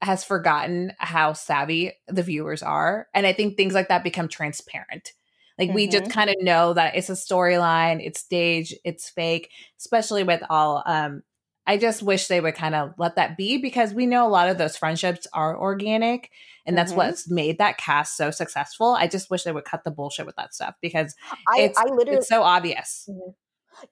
has 0.00 0.24
forgotten 0.24 0.92
how 0.98 1.32
savvy 1.32 1.92
the 2.08 2.22
viewers 2.22 2.62
are 2.62 3.08
and 3.14 3.26
I 3.26 3.32
think 3.32 3.56
things 3.56 3.74
like 3.74 3.88
that 3.88 4.04
become 4.04 4.28
transparent. 4.28 5.12
Like 5.58 5.68
mm-hmm. 5.68 5.76
we 5.76 5.88
just 5.88 6.04
mm-hmm. 6.04 6.12
kind 6.12 6.30
of 6.30 6.36
know 6.40 6.74
that 6.74 6.96
it's 6.96 7.08
a 7.08 7.14
storyline, 7.14 8.04
it's 8.04 8.20
stage, 8.20 8.74
it's 8.84 9.08
fake, 9.08 9.50
especially 9.78 10.24
with 10.24 10.42
all 10.50 10.82
um 10.86 11.22
I 11.66 11.78
just 11.78 12.02
wish 12.02 12.26
they 12.26 12.40
would 12.40 12.54
kind 12.54 12.74
of 12.74 12.92
let 12.98 13.16
that 13.16 13.38
be 13.38 13.56
because 13.56 13.94
we 13.94 14.04
know 14.04 14.26
a 14.26 14.28
lot 14.28 14.50
of 14.50 14.58
those 14.58 14.76
friendships 14.76 15.26
are 15.32 15.58
organic 15.58 16.30
and 16.66 16.76
that's 16.76 16.90
mm-hmm. 16.90 16.98
what's 16.98 17.30
made 17.30 17.58
that 17.58 17.78
cast 17.78 18.16
so 18.16 18.30
successful. 18.30 18.94
I 18.94 19.06
just 19.06 19.30
wish 19.30 19.44
they 19.44 19.52
would 19.52 19.64
cut 19.64 19.84
the 19.84 19.90
bullshit 19.90 20.26
with 20.26 20.36
that 20.36 20.54
stuff 20.54 20.74
because 20.82 21.14
I, 21.48 21.60
it's, 21.60 21.78
I 21.78 21.84
literally, 21.84 22.18
it's 22.18 22.28
so 22.28 22.42
obvious. 22.42 23.08
Mm-hmm. 23.10 23.30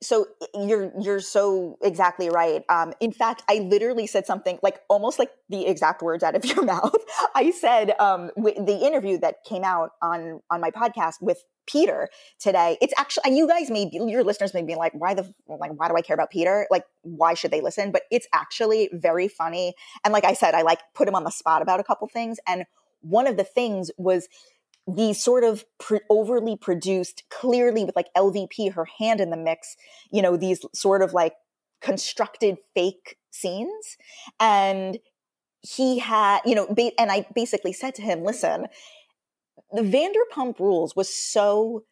So 0.00 0.26
you're 0.54 0.92
you're 1.00 1.20
so 1.20 1.78
exactly 1.82 2.28
right. 2.28 2.62
Um, 2.68 2.92
in 3.00 3.12
fact, 3.12 3.42
I 3.48 3.58
literally 3.58 4.06
said 4.06 4.26
something 4.26 4.58
like 4.62 4.80
almost 4.88 5.18
like 5.18 5.30
the 5.48 5.66
exact 5.66 6.02
words 6.02 6.22
out 6.22 6.34
of 6.34 6.44
your 6.46 6.64
mouth. 6.64 6.94
I 7.34 7.50
said 7.50 7.94
um, 7.98 8.30
the 8.36 8.78
interview 8.82 9.18
that 9.18 9.44
came 9.44 9.64
out 9.64 9.90
on 10.00 10.40
on 10.50 10.60
my 10.60 10.70
podcast 10.70 11.20
with 11.20 11.44
Peter 11.66 12.08
today. 12.38 12.78
It's 12.80 12.94
actually 12.96 13.36
you 13.36 13.46
guys 13.46 13.70
may 13.70 13.86
be 13.86 14.00
your 14.06 14.24
listeners 14.24 14.54
may 14.54 14.62
be 14.62 14.74
like, 14.74 14.92
why 14.94 15.14
the 15.14 15.32
like 15.46 15.72
why 15.72 15.88
do 15.88 15.94
I 15.96 16.02
care 16.02 16.14
about 16.14 16.30
Peter? 16.30 16.66
Like 16.70 16.84
why 17.02 17.34
should 17.34 17.50
they 17.50 17.60
listen? 17.60 17.92
But 17.92 18.02
it's 18.10 18.26
actually 18.32 18.90
very 18.92 19.28
funny. 19.28 19.74
And 20.04 20.12
like 20.12 20.24
I 20.24 20.34
said, 20.34 20.54
I 20.54 20.62
like 20.62 20.80
put 20.94 21.08
him 21.08 21.14
on 21.14 21.24
the 21.24 21.30
spot 21.30 21.62
about 21.62 21.80
a 21.80 21.84
couple 21.84 22.06
things. 22.08 22.38
And 22.46 22.64
one 23.00 23.26
of 23.26 23.36
the 23.36 23.44
things 23.44 23.90
was 23.98 24.28
these 24.86 25.22
sort 25.22 25.44
of 25.44 25.64
pre- 25.78 26.00
overly 26.10 26.56
produced, 26.56 27.22
clearly 27.30 27.84
with 27.84 27.96
like 27.96 28.08
LVP, 28.16 28.72
her 28.72 28.86
hand 28.98 29.20
in 29.20 29.30
the 29.30 29.36
mix, 29.36 29.76
you 30.10 30.22
know, 30.22 30.36
these 30.36 30.64
sort 30.74 31.02
of 31.02 31.12
like 31.12 31.34
constructed 31.80 32.58
fake 32.74 33.16
scenes. 33.30 33.96
And 34.40 34.98
he 35.60 35.98
had, 35.98 36.40
you 36.44 36.54
know, 36.54 36.66
ba- 36.66 36.98
and 36.98 37.12
I 37.12 37.26
basically 37.34 37.72
said 37.72 37.94
to 37.96 38.02
him, 38.02 38.24
listen, 38.24 38.66
the 39.70 39.82
Vanderpump 39.82 40.58
Rules 40.58 40.96
was 40.96 41.14
so 41.14 41.84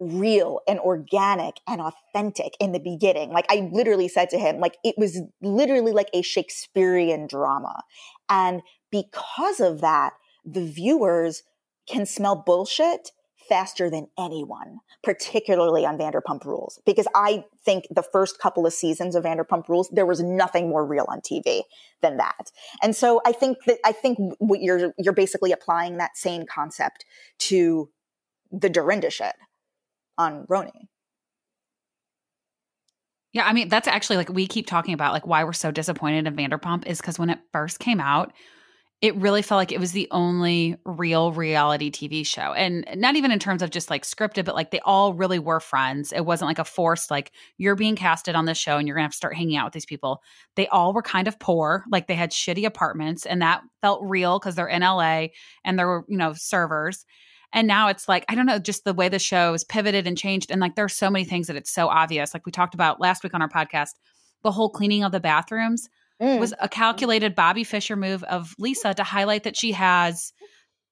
real 0.00 0.60
and 0.68 0.78
organic 0.78 1.56
and 1.66 1.80
authentic 1.80 2.56
in 2.60 2.70
the 2.72 2.78
beginning. 2.78 3.30
Like 3.30 3.46
I 3.50 3.68
literally 3.72 4.08
said 4.08 4.30
to 4.30 4.38
him, 4.38 4.60
like 4.60 4.76
it 4.84 4.94
was 4.96 5.20
literally 5.42 5.92
like 5.92 6.08
a 6.14 6.22
Shakespearean 6.22 7.26
drama. 7.26 7.82
And 8.28 8.62
because 8.92 9.58
of 9.60 9.80
that, 9.80 10.12
the 10.44 10.64
viewers 10.64 11.42
can 11.88 12.06
smell 12.06 12.36
bullshit 12.36 13.10
faster 13.48 13.88
than 13.88 14.08
anyone, 14.18 14.78
particularly 15.02 15.86
on 15.86 15.96
Vanderpump 15.96 16.44
Rules. 16.44 16.80
Because 16.84 17.08
I 17.14 17.44
think 17.64 17.86
the 17.90 18.02
first 18.02 18.38
couple 18.38 18.66
of 18.66 18.72
seasons 18.72 19.14
of 19.14 19.24
Vanderpump 19.24 19.68
Rules, 19.68 19.88
there 19.90 20.06
was 20.06 20.20
nothing 20.20 20.68
more 20.68 20.84
real 20.84 21.06
on 21.08 21.20
TV 21.20 21.62
than 22.02 22.18
that. 22.18 22.52
And 22.82 22.94
so 22.94 23.20
I 23.26 23.32
think 23.32 23.58
that 23.66 23.78
I 23.84 23.92
think 23.92 24.18
what 24.38 24.60
you're 24.60 24.92
you're 24.98 25.14
basically 25.14 25.52
applying 25.52 25.96
that 25.96 26.16
same 26.16 26.44
concept 26.46 27.04
to 27.38 27.88
the 28.52 28.68
Dorinda 28.68 29.10
shit 29.10 29.34
on 30.16 30.46
RHONY. 30.46 30.88
Yeah, 33.32 33.46
I 33.46 33.52
mean 33.52 33.68
that's 33.68 33.88
actually 33.88 34.16
like 34.16 34.30
we 34.30 34.46
keep 34.46 34.66
talking 34.66 34.94
about 34.94 35.12
like 35.12 35.26
why 35.26 35.44
we're 35.44 35.52
so 35.52 35.70
disappointed 35.70 36.26
in 36.26 36.36
Vanderpump 36.36 36.86
is 36.86 37.00
because 37.00 37.18
when 37.18 37.30
it 37.30 37.38
first 37.52 37.78
came 37.78 38.00
out, 38.00 38.32
it 39.00 39.14
really 39.14 39.42
felt 39.42 39.58
like 39.58 39.70
it 39.70 39.78
was 39.78 39.92
the 39.92 40.08
only 40.10 40.76
real 40.84 41.30
reality 41.30 41.88
TV 41.88 42.26
show. 42.26 42.52
And 42.52 42.84
not 42.96 43.14
even 43.14 43.30
in 43.30 43.38
terms 43.38 43.62
of 43.62 43.70
just 43.70 43.90
like 43.90 44.02
scripted, 44.02 44.44
but 44.44 44.56
like 44.56 44.72
they 44.72 44.80
all 44.80 45.14
really 45.14 45.38
were 45.38 45.60
friends. 45.60 46.12
It 46.12 46.26
wasn't 46.26 46.48
like 46.48 46.58
a 46.58 46.64
forced, 46.64 47.08
like, 47.08 47.30
you're 47.58 47.76
being 47.76 47.94
casted 47.94 48.34
on 48.34 48.44
this 48.44 48.58
show 48.58 48.76
and 48.76 48.88
you're 48.88 48.96
going 48.96 49.02
to 49.02 49.06
have 49.06 49.12
to 49.12 49.16
start 49.16 49.36
hanging 49.36 49.56
out 49.56 49.66
with 49.66 49.72
these 49.72 49.86
people. 49.86 50.20
They 50.56 50.66
all 50.66 50.92
were 50.92 51.02
kind 51.02 51.28
of 51.28 51.38
poor. 51.38 51.84
Like 51.92 52.08
they 52.08 52.16
had 52.16 52.32
shitty 52.32 52.66
apartments 52.66 53.24
and 53.24 53.40
that 53.40 53.62
felt 53.82 54.00
real 54.02 54.40
because 54.40 54.56
they're 54.56 54.66
in 54.66 54.82
LA 54.82 55.28
and 55.64 55.78
there 55.78 55.86
were, 55.86 56.04
you 56.08 56.18
know, 56.18 56.32
servers. 56.32 57.04
And 57.52 57.68
now 57.68 57.88
it's 57.88 58.08
like, 58.08 58.24
I 58.28 58.34
don't 58.34 58.46
know, 58.46 58.58
just 58.58 58.82
the 58.82 58.92
way 58.92 59.08
the 59.08 59.20
show 59.20 59.54
is 59.54 59.62
pivoted 59.62 60.08
and 60.08 60.18
changed. 60.18 60.50
And 60.50 60.60
like 60.60 60.74
there's 60.74 60.94
so 60.94 61.08
many 61.08 61.24
things 61.24 61.46
that 61.46 61.56
it's 61.56 61.70
so 61.70 61.86
obvious. 61.86 62.34
Like 62.34 62.46
we 62.46 62.52
talked 62.52 62.74
about 62.74 63.00
last 63.00 63.22
week 63.22 63.32
on 63.32 63.42
our 63.42 63.48
podcast, 63.48 63.92
the 64.42 64.50
whole 64.50 64.70
cleaning 64.70 65.04
of 65.04 65.12
the 65.12 65.20
bathrooms 65.20 65.88
mm. 66.20 66.38
was 66.38 66.54
a 66.58 66.68
calculated 66.68 67.34
Bobby 67.34 67.64
Fischer 67.64 67.96
move 67.96 68.22
of 68.24 68.54
Lisa 68.58 68.94
to 68.94 69.04
highlight 69.04 69.44
that 69.44 69.56
she 69.56 69.72
has 69.72 70.32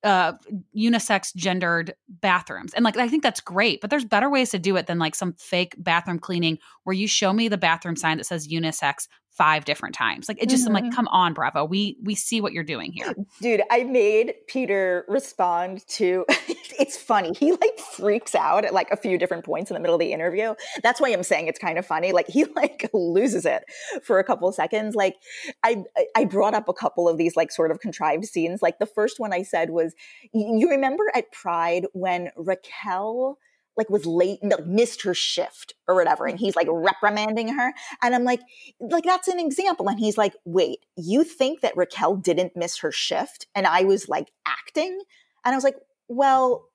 uh 0.05 0.35
unisex 0.77 1.35
gendered 1.35 1.95
bathrooms 2.09 2.75
and 2.75 2.85
like 2.85 2.97
i 2.99 3.09
think 3.09 3.23
that's 3.23 3.41
great 3.41 3.81
but 3.81 3.89
there's 3.89 4.05
better 4.05 4.29
ways 4.29 4.51
to 4.51 4.59
do 4.59 4.77
it 4.77 4.87
than 4.87 4.99
like 4.99 5.15
some 5.15 5.33
fake 5.39 5.75
bathroom 5.79 6.19
cleaning 6.19 6.59
where 6.85 6.93
you 6.93 7.09
show 7.09 7.33
me 7.33 7.49
the 7.49 7.57
bathroom 7.57 7.97
sign 7.97 8.19
that 8.19 8.25
says 8.25 8.47
unisex 8.47 9.09
five 9.37 9.65
different 9.65 9.95
times. 9.95 10.29
Like 10.29 10.43
it 10.43 10.49
just, 10.49 10.65
mm-hmm. 10.65 10.69
I'm 10.69 10.75
like, 10.75 10.85
mm-hmm. 10.85 10.97
come 10.97 11.09
on, 11.09 11.35
Bravo. 11.35 11.65
We 11.65 11.99
we 12.03 12.15
see 12.15 12.41
what 12.41 12.53
you're 12.53 12.65
doing 12.65 12.93
here. 12.93 13.15
Dude, 13.41 13.63
I 13.71 13.85
made 13.85 14.35
Peter 14.49 15.05
respond 15.09 15.87
to 15.89 16.25
it's 16.79 16.97
funny. 16.97 17.33
He 17.35 17.53
like 17.53 17.79
freaks 17.79 18.35
out 18.35 18.65
at 18.65 18.75
like 18.75 18.91
a 18.91 18.97
few 18.97 19.19
different 19.19 19.45
points 19.45 19.71
in 19.71 19.75
the 19.75 19.81
middle 19.81 19.95
of 19.95 20.01
the 20.01 20.13
interview. 20.13 20.55
That's 20.83 21.01
why 21.01 21.11
I'm 21.11 21.23
saying 21.23 21.49
it's 21.49 21.59
kind 21.59 21.79
of 21.79 21.87
funny. 21.87 22.13
Like 22.13 22.29
he 22.29 22.45
like 22.57 22.89
loses 22.93 23.45
it 23.45 23.65
for 24.03 24.19
a 24.19 24.25
couple 24.25 24.49
of 24.49 24.55
seconds. 24.55 24.95
Like 24.95 25.17
I 25.63 25.85
I 26.15 26.25
brought 26.25 26.55
up 26.55 26.69
a 26.69 26.75
couple 26.75 27.09
of 27.09 27.19
these 27.19 27.37
like 27.37 27.51
sort 27.51 27.71
of 27.71 27.81
contrived 27.81 28.25
scenes. 28.25 28.63
Like 28.63 28.79
the 28.79 28.87
first 28.87 29.19
one 29.19 29.33
I 29.33 29.43
said 29.43 29.71
was 29.71 29.95
you 30.33 30.71
remember 30.71 31.05
at 31.15 31.31
Pride 31.33 31.87
when 31.93 32.31
Raquel 32.37 33.39
like 33.77 33.91
was 33.91 34.07
late, 34.07 34.39
like 34.43 34.67
missed 34.67 35.03
her 35.03 35.15
shift 35.15 35.75
or 35.87 35.95
whatever. 35.95 36.27
And 36.27 36.39
he's 36.39 36.57
like 36.57 36.69
reprimanding 36.71 37.49
her. 37.49 37.73
And 38.03 38.15
I'm 38.15 38.25
like, 38.25 38.41
like 38.81 39.05
that's 39.05 39.29
an 39.29 39.39
example. 39.39 39.89
And 39.89 39.99
he's 39.99 40.19
like, 40.19 40.35
wait, 40.45 40.81
you 40.97 41.25
think 41.25 41.61
that 41.61 41.77
Raquel 41.77 42.17
didn't 42.17 42.57
miss 42.57 42.79
her 42.79 42.93
shift? 42.93 43.47
And 43.55 43.67
I 43.67 43.83
was 43.83 44.09
like 44.09 44.31
acting. 44.47 44.99
And 45.45 45.55
I 45.55 45.57
was 45.57 45.65
like, 45.65 45.77
well, 46.09 46.69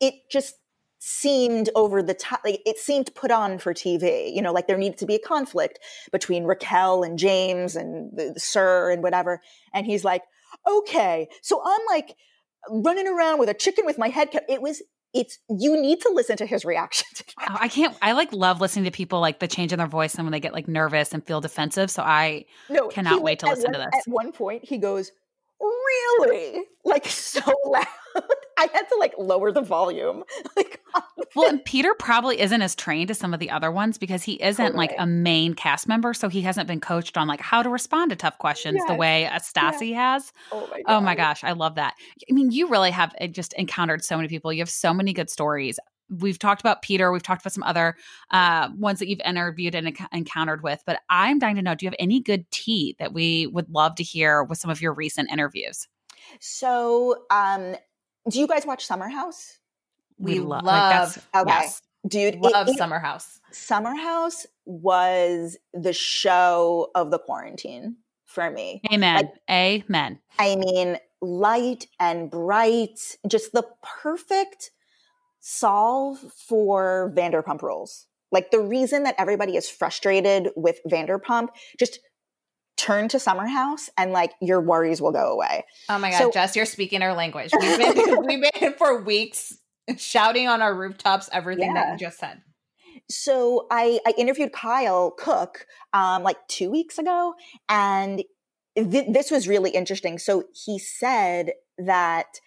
it 0.00 0.14
just 0.30 0.54
seemed 1.06 1.68
over 1.74 2.02
the 2.02 2.14
top 2.14 2.40
like 2.46 2.62
it 2.64 2.78
seemed 2.78 3.14
put 3.14 3.30
on 3.30 3.58
for 3.58 3.74
tv 3.74 4.34
you 4.34 4.40
know 4.40 4.52
like 4.52 4.66
there 4.66 4.78
needed 4.78 4.96
to 4.96 5.04
be 5.04 5.14
a 5.14 5.18
conflict 5.18 5.78
between 6.12 6.44
raquel 6.44 7.02
and 7.02 7.18
james 7.18 7.76
and 7.76 8.10
the, 8.16 8.32
the 8.32 8.40
SUR 8.40 8.88
and 8.90 9.02
whatever 9.02 9.42
and 9.74 9.84
he's 9.84 10.02
like 10.02 10.22
okay 10.66 11.28
so 11.42 11.60
i'm 11.62 11.80
like 11.90 12.16
running 12.70 13.06
around 13.06 13.38
with 13.38 13.50
a 13.50 13.54
chicken 13.54 13.84
with 13.84 13.98
my 13.98 14.08
head 14.08 14.32
cut 14.32 14.44
it 14.48 14.62
was 14.62 14.82
it's 15.14 15.38
you 15.48 15.80
need 15.80 16.00
to 16.00 16.10
listen 16.12 16.36
to 16.36 16.46
his 16.46 16.64
reaction 16.64 17.06
to 17.14 17.24
oh, 17.48 17.56
I 17.60 17.68
can't 17.68 17.96
I 18.02 18.12
like 18.12 18.32
love 18.32 18.60
listening 18.60 18.84
to 18.86 18.90
people 18.90 19.20
like 19.20 19.38
the 19.38 19.48
change 19.48 19.72
in 19.72 19.78
their 19.78 19.86
voice 19.86 20.14
and 20.16 20.24
when 20.24 20.32
they 20.32 20.40
get 20.40 20.52
like 20.52 20.68
nervous 20.68 21.14
and 21.14 21.24
feel 21.24 21.40
defensive. 21.40 21.90
So 21.90 22.02
I 22.02 22.44
no, 22.68 22.88
cannot 22.88 23.22
wait 23.22 23.38
to 23.40 23.46
listen 23.46 23.72
one, 23.72 23.72
to 23.74 23.78
this. 23.78 24.02
At 24.06 24.12
one 24.12 24.32
point 24.32 24.64
he 24.64 24.78
goes, 24.78 25.12
Really? 25.64 26.64
Like 26.84 27.06
so 27.06 27.40
loud. 27.64 27.86
I 28.58 28.68
had 28.72 28.88
to 28.88 28.96
like 28.98 29.14
lower 29.18 29.50
the 29.50 29.62
volume. 29.62 30.24
Like 30.56 30.80
Well, 31.34 31.48
and 31.48 31.64
Peter 31.64 31.94
probably 31.98 32.40
isn't 32.40 32.62
as 32.62 32.76
trained 32.76 33.10
as 33.10 33.18
some 33.18 33.34
of 33.34 33.40
the 33.40 33.50
other 33.50 33.72
ones 33.72 33.98
because 33.98 34.22
he 34.22 34.40
isn't 34.40 34.64
totally. 34.64 34.86
like 34.86 34.94
a 34.98 35.06
main 35.06 35.54
cast 35.54 35.88
member, 35.88 36.14
so 36.14 36.28
he 36.28 36.42
hasn't 36.42 36.68
been 36.68 36.80
coached 36.80 37.16
on 37.16 37.26
like 37.26 37.40
how 37.40 37.62
to 37.62 37.68
respond 37.68 38.10
to 38.10 38.16
tough 38.16 38.38
questions 38.38 38.76
yes. 38.78 38.88
the 38.88 38.94
way 38.94 39.22
yeah. 39.22 40.14
has. 40.14 40.32
Oh 40.52 40.68
my, 40.70 40.82
oh 40.86 41.00
my 41.00 41.14
gosh, 41.16 41.42
I 41.42 41.52
love 41.52 41.74
that. 41.74 41.94
I 42.30 42.32
mean, 42.32 42.52
you 42.52 42.68
really 42.68 42.92
have 42.92 43.14
eh, 43.18 43.26
just 43.26 43.52
encountered 43.54 44.04
so 44.04 44.16
many 44.16 44.28
people. 44.28 44.52
You 44.52 44.60
have 44.60 44.70
so 44.70 44.94
many 44.94 45.12
good 45.12 45.30
stories 45.30 45.80
we've 46.10 46.38
talked 46.38 46.60
about 46.60 46.82
Peter, 46.82 47.10
we've 47.12 47.22
talked 47.22 47.42
about 47.42 47.52
some 47.52 47.62
other 47.62 47.96
uh, 48.30 48.68
ones 48.76 48.98
that 48.98 49.08
you've 49.08 49.20
interviewed 49.24 49.74
and 49.74 49.96
encountered 50.12 50.62
with, 50.62 50.82
but 50.86 51.00
I'm 51.08 51.38
dying 51.38 51.56
to 51.56 51.62
know 51.62 51.74
do 51.74 51.86
you 51.86 51.90
have 51.90 51.96
any 51.98 52.20
good 52.20 52.50
tea 52.50 52.96
that 52.98 53.12
we 53.12 53.46
would 53.48 53.68
love 53.70 53.94
to 53.96 54.02
hear 54.02 54.44
with 54.44 54.58
some 54.58 54.70
of 54.70 54.80
your 54.80 54.92
recent 54.92 55.30
interviews? 55.30 55.88
So, 56.40 57.24
um, 57.30 57.76
do 58.28 58.38
you 58.38 58.46
guys 58.46 58.66
watch 58.66 58.84
Summer 58.84 59.08
House? 59.08 59.58
We, 60.18 60.34
we 60.34 60.40
lo- 60.40 60.60
love. 60.62 61.26
Like 61.34 61.46
okay. 61.46 61.54
Yes. 61.62 61.82
Dude, 62.06 62.36
love 62.36 62.68
it, 62.68 62.76
Summer 62.76 62.98
House. 62.98 63.40
Summer 63.50 63.94
House 63.96 64.46
was 64.66 65.56
the 65.72 65.94
show 65.94 66.90
of 66.94 67.10
the 67.10 67.18
quarantine 67.18 67.96
for 68.26 68.50
me. 68.50 68.82
Amen. 68.92 69.16
Like, 69.16 69.34
Amen. 69.50 70.18
I 70.38 70.56
mean, 70.56 70.98
light 71.22 71.86
and 71.98 72.30
bright, 72.30 73.16
just 73.26 73.52
the 73.52 73.66
perfect 73.82 74.70
solve 75.46 76.18
for 76.48 77.12
Vanderpump 77.14 77.60
Rules. 77.60 78.06
Like 78.32 78.50
the 78.50 78.60
reason 78.60 79.02
that 79.02 79.14
everybody 79.18 79.56
is 79.56 79.68
frustrated 79.68 80.48
with 80.56 80.80
Vanderpump, 80.90 81.48
just 81.78 82.00
turn 82.78 83.08
to 83.08 83.18
Summer 83.18 83.46
House 83.46 83.90
and 83.98 84.12
like 84.12 84.32
your 84.40 84.62
worries 84.62 85.02
will 85.02 85.12
go 85.12 85.32
away. 85.32 85.66
Oh 85.90 85.98
my 85.98 86.10
god, 86.10 86.18
so, 86.18 86.30
Jess, 86.30 86.56
you're 86.56 86.64
speaking 86.64 87.02
our 87.02 87.12
language. 87.12 87.50
We've 87.60 87.78
been 87.78 88.24
we've 88.26 88.44
been 88.58 88.72
for 88.72 89.02
weeks 89.02 89.58
shouting 89.98 90.48
on 90.48 90.62
our 90.62 90.74
rooftops 90.74 91.28
everything 91.30 91.74
yeah. 91.74 91.74
that 91.74 92.00
you 92.00 92.06
just 92.06 92.18
said. 92.18 92.40
So 93.10 93.66
I 93.70 94.00
I 94.06 94.14
interviewed 94.16 94.52
Kyle 94.52 95.10
Cooke 95.10 95.66
um 95.92 96.22
like 96.22 96.38
2 96.48 96.70
weeks 96.70 96.98
ago 96.98 97.34
and 97.68 98.24
th- 98.76 99.12
this 99.12 99.30
was 99.30 99.46
really 99.46 99.70
interesting. 99.70 100.18
So 100.18 100.44
he 100.54 100.78
said 100.78 101.52
that 101.76 102.40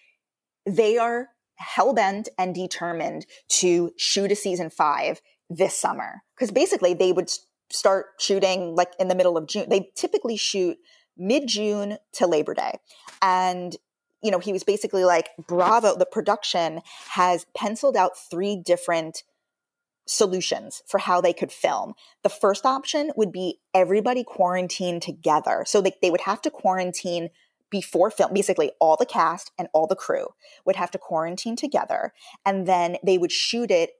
they 0.65 0.97
are 0.97 1.29
hellbent 1.61 2.27
and 2.37 2.53
determined 2.53 3.25
to 3.49 3.91
shoot 3.97 4.31
a 4.31 4.35
season 4.35 4.69
5 4.69 5.21
this 5.49 5.75
summer 5.75 6.23
because 6.35 6.51
basically 6.51 6.93
they 6.93 7.11
would 7.11 7.31
start 7.69 8.07
shooting 8.19 8.75
like 8.75 8.93
in 8.99 9.07
the 9.07 9.15
middle 9.15 9.37
of 9.37 9.47
June. 9.47 9.69
They 9.69 9.91
typically 9.95 10.37
shoot 10.37 10.77
mid 11.17 11.47
June 11.47 11.97
to 12.13 12.27
Labor 12.27 12.53
Day. 12.53 12.79
And, 13.21 13.75
you 14.21 14.31
know, 14.31 14.39
he 14.39 14.53
was 14.53 14.63
basically 14.63 15.03
like, 15.03 15.29
Bravo, 15.47 15.95
the 15.95 16.05
production 16.05 16.81
has 17.11 17.45
penciled 17.55 17.97
out 17.97 18.17
three 18.17 18.55
different 18.55 19.23
solutions 20.05 20.81
for 20.87 20.99
how 20.99 21.19
they 21.19 21.33
could 21.33 21.51
film. 21.51 21.93
The 22.23 22.29
first 22.29 22.65
option 22.65 23.11
would 23.15 23.31
be 23.31 23.59
everybody 23.73 24.23
quarantined 24.23 25.01
together. 25.01 25.63
So 25.67 25.81
they, 25.81 25.93
they 26.01 26.09
would 26.09 26.21
have 26.21 26.41
to 26.43 26.49
quarantine 26.49 27.29
before 27.69 28.09
film 28.09 28.33
basically 28.33 28.71
all 28.79 28.95
the 28.97 29.05
cast 29.05 29.51
and 29.57 29.67
all 29.73 29.87
the 29.87 29.95
crew 29.95 30.27
would 30.65 30.75
have 30.75 30.91
to 30.91 30.97
quarantine 30.97 31.55
together 31.55 32.13
and 32.45 32.67
then 32.67 32.97
they 33.03 33.17
would 33.17 33.31
shoot 33.31 33.71
it 33.71 33.91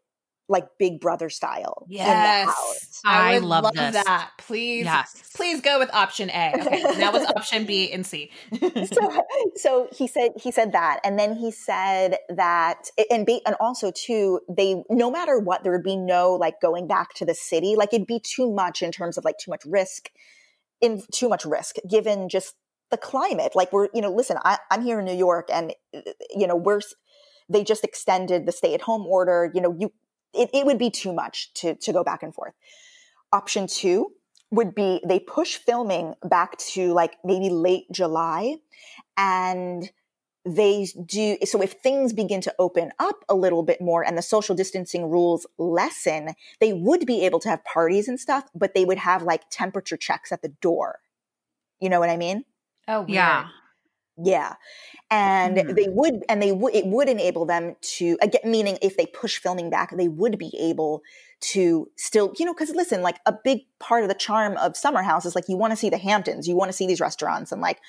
like 0.50 0.66
Big 0.80 1.00
Brother 1.00 1.30
style. 1.30 1.86
Yes, 1.90 3.02
I, 3.06 3.36
I 3.36 3.38
love, 3.40 3.64
love 3.64 3.76
that. 3.76 4.32
Please, 4.38 4.86
yes. 4.86 5.32
please 5.36 5.62
go 5.62 5.78
with 5.80 5.94
option 5.94 6.30
A. 6.30 6.54
Okay, 6.56 6.84
now 6.98 7.12
what's 7.12 7.30
option 7.32 7.66
B 7.66 7.92
and 7.92 8.06
C? 8.06 8.32
so, 8.94 9.24
so 9.56 9.88
he 9.92 10.08
said 10.08 10.32
he 10.42 10.52
said 10.52 10.72
that, 10.72 11.00
and 11.04 11.20
then 11.20 11.36
he 11.36 11.52
said 11.52 12.18
that, 12.30 12.90
and 13.12 13.26
be, 13.26 13.42
and 13.46 13.56
also 13.60 13.92
too, 13.92 14.40
they 14.50 14.84
no 14.90 15.12
matter 15.12 15.40
what, 15.40 15.64
there 15.64 15.72
would 15.72 15.84
be 15.84 15.98
no 15.98 16.34
like 16.34 16.62
going 16.62 16.88
back 16.88 17.14
to 17.16 17.26
the 17.26 17.36
city. 17.36 17.76
Like 17.76 17.94
it'd 17.94 18.08
be 18.08 18.20
too 18.20 18.52
much 18.52 18.82
in 18.82 18.92
terms 18.92 19.18
of 19.18 19.26
like 19.26 19.38
too 19.38 19.52
much 19.52 19.66
risk, 19.66 20.12
in 20.82 21.04
too 21.12 21.28
much 21.30 21.46
risk 21.46 21.76
given 21.90 22.30
just 22.30 22.56
the 22.92 22.98
climate. 22.98 23.56
Like 23.56 23.72
we're, 23.74 23.88
you 23.94 24.02
know, 24.02 24.12
listen, 24.12 24.38
I, 24.44 24.58
I'm 24.72 24.84
here 24.84 25.00
in 25.00 25.06
New 25.06 25.16
York, 25.16 25.50
and 25.52 25.74
uh, 25.96 26.02
you 26.36 26.48
know 26.48 26.56
we're 26.56 26.82
they 27.50 27.64
just 27.64 27.84
extended 27.84 28.46
the 28.46 28.52
stay 28.52 28.74
at 28.74 28.82
home 28.82 29.06
order. 29.06 29.52
You 29.54 29.62
know, 29.62 29.76
you 29.80 29.92
it, 30.34 30.50
it 30.54 30.66
would 30.66 30.78
be 30.78 30.90
too 30.90 31.14
much 31.14 31.54
to, 31.56 31.76
to 31.76 31.94
go 31.94 32.04
back 32.04 32.24
and 32.24 32.34
forth. 32.34 32.54
Option 33.32 33.68
two 33.68 34.12
would 34.52 34.74
be 34.74 35.02
they 35.06 35.20
push 35.20 35.58
filming 35.58 36.14
back 36.24 36.58
to 36.58 36.94
like 36.94 37.16
maybe 37.24 37.50
late 37.50 37.86
July 37.92 38.56
and 39.18 39.90
they 40.46 40.88
do 41.06 41.38
so 41.44 41.62
if 41.62 41.74
things 41.74 42.14
begin 42.14 42.40
to 42.40 42.56
open 42.58 42.92
up 43.00 43.18
a 43.28 43.36
little 43.36 43.64
bit 43.64 43.82
more 43.82 44.06
and 44.06 44.18
the 44.18 44.22
social 44.22 44.56
distancing 44.56 45.10
rules 45.10 45.46
lessen 45.58 46.34
they 46.62 46.72
would 46.72 47.06
be 47.06 47.26
able 47.26 47.40
to 47.40 47.50
have 47.50 47.64
parties 47.66 48.08
and 48.08 48.18
stuff 48.18 48.46
but 48.56 48.74
they 48.74 48.86
would 48.86 48.98
have 48.98 49.24
like 49.24 49.50
temperature 49.50 49.98
checks 49.98 50.32
at 50.32 50.42
the 50.42 50.54
door 50.62 51.00
you 51.82 51.90
know 51.90 52.00
what 52.00 52.10
i 52.10 52.16
mean 52.16 52.46
oh 52.88 53.02
weird. 53.02 53.10
yeah 53.10 53.48
yeah. 54.18 54.56
And 55.12 55.58
mm. 55.58 55.76
they 55.76 55.88
would, 55.90 56.24
and 56.28 56.42
they 56.42 56.52
would, 56.52 56.76
it 56.76 56.88
would 56.88 57.08
enable 57.08 57.46
them 57.46 57.76
to, 57.82 58.18
again, 58.22 58.42
meaning 58.46 58.78
if 58.82 58.98
they 58.98 59.06
push 59.06 59.38
filming 59.38 59.70
back, 59.70 59.96
they 59.96 60.08
would 60.08 60.38
be 60.38 60.52
able 60.60 61.04
to 61.40 61.90
still, 61.96 62.34
you 62.38 62.46
know, 62.46 62.54
cause 62.54 62.72
listen, 62.72 63.04
like 63.04 63.20
a 63.26 63.34
big 63.44 63.60
part 63.80 64.04
of 64.04 64.10
the 64.10 64.16
charm 64.16 64.58
of 64.58 64.76
Summer 64.76 65.04
House 65.04 65.26
is 65.26 65.36
like 65.36 65.46
you 65.48 65.56
want 65.56 65.72
to 65.72 65.78
see 65.78 65.90
the 65.90 65.98
Hamptons, 65.98 66.48
you 66.48 66.56
want 66.56 66.70
to 66.70 66.74
see 66.76 66.88
these 66.88 67.00
restaurants 67.00 67.52
and 67.52 67.62
like 67.62 67.80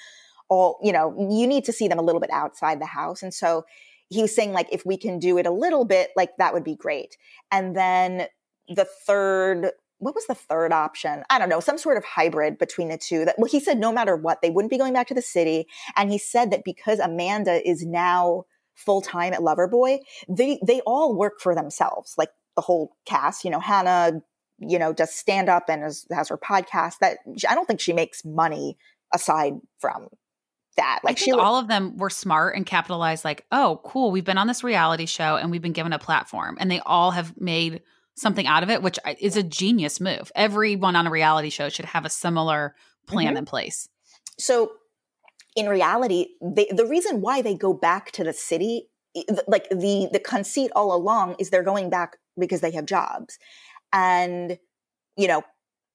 all, 0.51 0.78
you 0.82 0.92
know, 0.92 1.14
you 1.30 1.46
need 1.46 1.64
to 1.64 1.72
see 1.72 1.88
them 1.88 1.99
a 1.99 2.03
little 2.03 2.20
bit 2.20 2.30
outside 2.30 2.78
the 2.80 2.86
house. 2.86 3.22
And 3.22 3.32
so 3.32 3.64
he 4.11 4.20
was 4.20 4.34
saying 4.34 4.53
like 4.53 4.68
if 4.70 4.84
we 4.84 4.99
can 4.99 5.18
do 5.18 5.38
it 5.38 5.46
a 5.46 5.51
little 5.51 5.86
bit, 5.86 6.11
like 6.14 6.36
that 6.36 6.53
would 6.53 6.64
be 6.64 6.76
great. 6.76 7.16
And 7.51 7.74
then 7.74 8.26
the 8.68 8.86
third 9.07 9.70
what 9.99 10.14
was 10.14 10.26
the 10.26 10.34
third 10.34 10.72
option? 10.72 11.24
I 11.30 11.38
don't 11.38 11.49
know, 11.49 11.61
some 11.61 11.78
sort 11.78 11.96
of 11.96 12.05
hybrid 12.05 12.59
between 12.59 12.88
the 12.88 12.99
two. 12.99 13.24
That 13.24 13.36
well, 13.38 13.51
he 13.51 13.61
said 13.61 13.78
no 13.78 13.92
matter 13.92 14.16
what, 14.16 14.42
they 14.42 14.51
wouldn't 14.51 14.70
be 14.70 14.78
going 14.78 14.92
back 14.92 15.09
to 15.09 15.14
the 15.14 15.22
city. 15.22 15.66
And 15.96 16.11
he 16.11 16.18
said 16.18 16.51
that 16.51 16.64
because 16.64 16.99
Amanda 16.99 17.66
is 17.68 17.84
now 17.84 18.44
full 18.74 19.03
time 19.03 19.32
at 19.32 19.40
Loverboy, 19.40 19.99
they 20.28 20.61
they 20.64 20.80
all 20.82 21.14
work 21.14 21.40
for 21.40 21.55
themselves, 21.55 22.14
like 22.16 22.30
the 22.57 22.62
whole 22.62 22.96
cast. 23.07 23.44
You 23.44 23.51
know, 23.51 23.61
Hannah, 23.61 24.20
you 24.59 24.78
know, 24.78 24.92
does 24.92 25.12
stand 25.12 25.49
up 25.49 25.64
and 25.68 25.82
has, 25.82 26.07
has 26.12 26.28
her 26.28 26.38
podcast. 26.38 26.99
That 27.01 27.18
I 27.49 27.55
don't 27.55 27.66
think 27.66 27.80
she 27.80 27.92
makes 27.92 28.24
money 28.24 28.78
aside 29.12 29.55
from 29.80 30.09
that. 30.76 31.01
Like 31.03 31.18
she, 31.18 31.32
all 31.32 31.57
of 31.57 31.68
them 31.68 31.96
were 31.96 32.11
smart 32.11 32.55
and 32.55 32.64
capitalized. 32.64 33.24
Like, 33.24 33.44
oh, 33.51 33.80
cool, 33.84 34.11
we've 34.11 34.24
been 34.24 34.38
on 34.38 34.46
this 34.46 34.62
reality 34.62 35.07
show 35.07 35.36
and 35.36 35.51
we've 35.51 35.62
been 35.62 35.72
given 35.72 35.92
a 35.92 35.99
platform, 35.99 36.57
and 36.61 36.70
they 36.70 36.80
all 36.80 37.11
have 37.11 37.38
made 37.40 37.82
something 38.21 38.47
out 38.47 38.62
of 38.62 38.71
it, 38.71 38.83
which 38.83 38.99
is 39.21 39.37
a 39.37 39.43
genius 39.43 40.01
move. 40.01 40.31
Everyone 40.35 40.97
on 40.97 41.07
a 41.07 41.11
reality 41.11 41.51
show 41.51 41.69
should 41.69 41.87
have 41.87 42.05
a 42.05 42.11
similar 42.11 42.75
plan 43.07 43.29
mm-hmm. 43.29 43.37
in 43.39 43.45
place. 43.45 43.89
So, 44.39 44.73
in 45.57 45.69
reality, 45.69 46.27
they, 46.43 46.69
the 46.71 46.87
reason 46.87 47.21
why 47.21 47.43
they 47.43 47.55
go 47.55 47.73
back 47.73 48.12
to 48.12 48.25
the 48.25 48.33
city, 48.33 48.89
like 49.47 49.69
the 49.71 50.09
the 50.12 50.21
conceit 50.21 50.71
all 50.77 50.95
along, 50.95 51.37
is 51.39 51.51
they're 51.51 51.62
going 51.62 51.91
back 51.91 52.16
because 52.39 52.61
they 52.61 52.73
have 52.73 52.87
jobs, 52.87 53.39
and 53.93 54.59
you 55.16 55.29
know. 55.29 55.43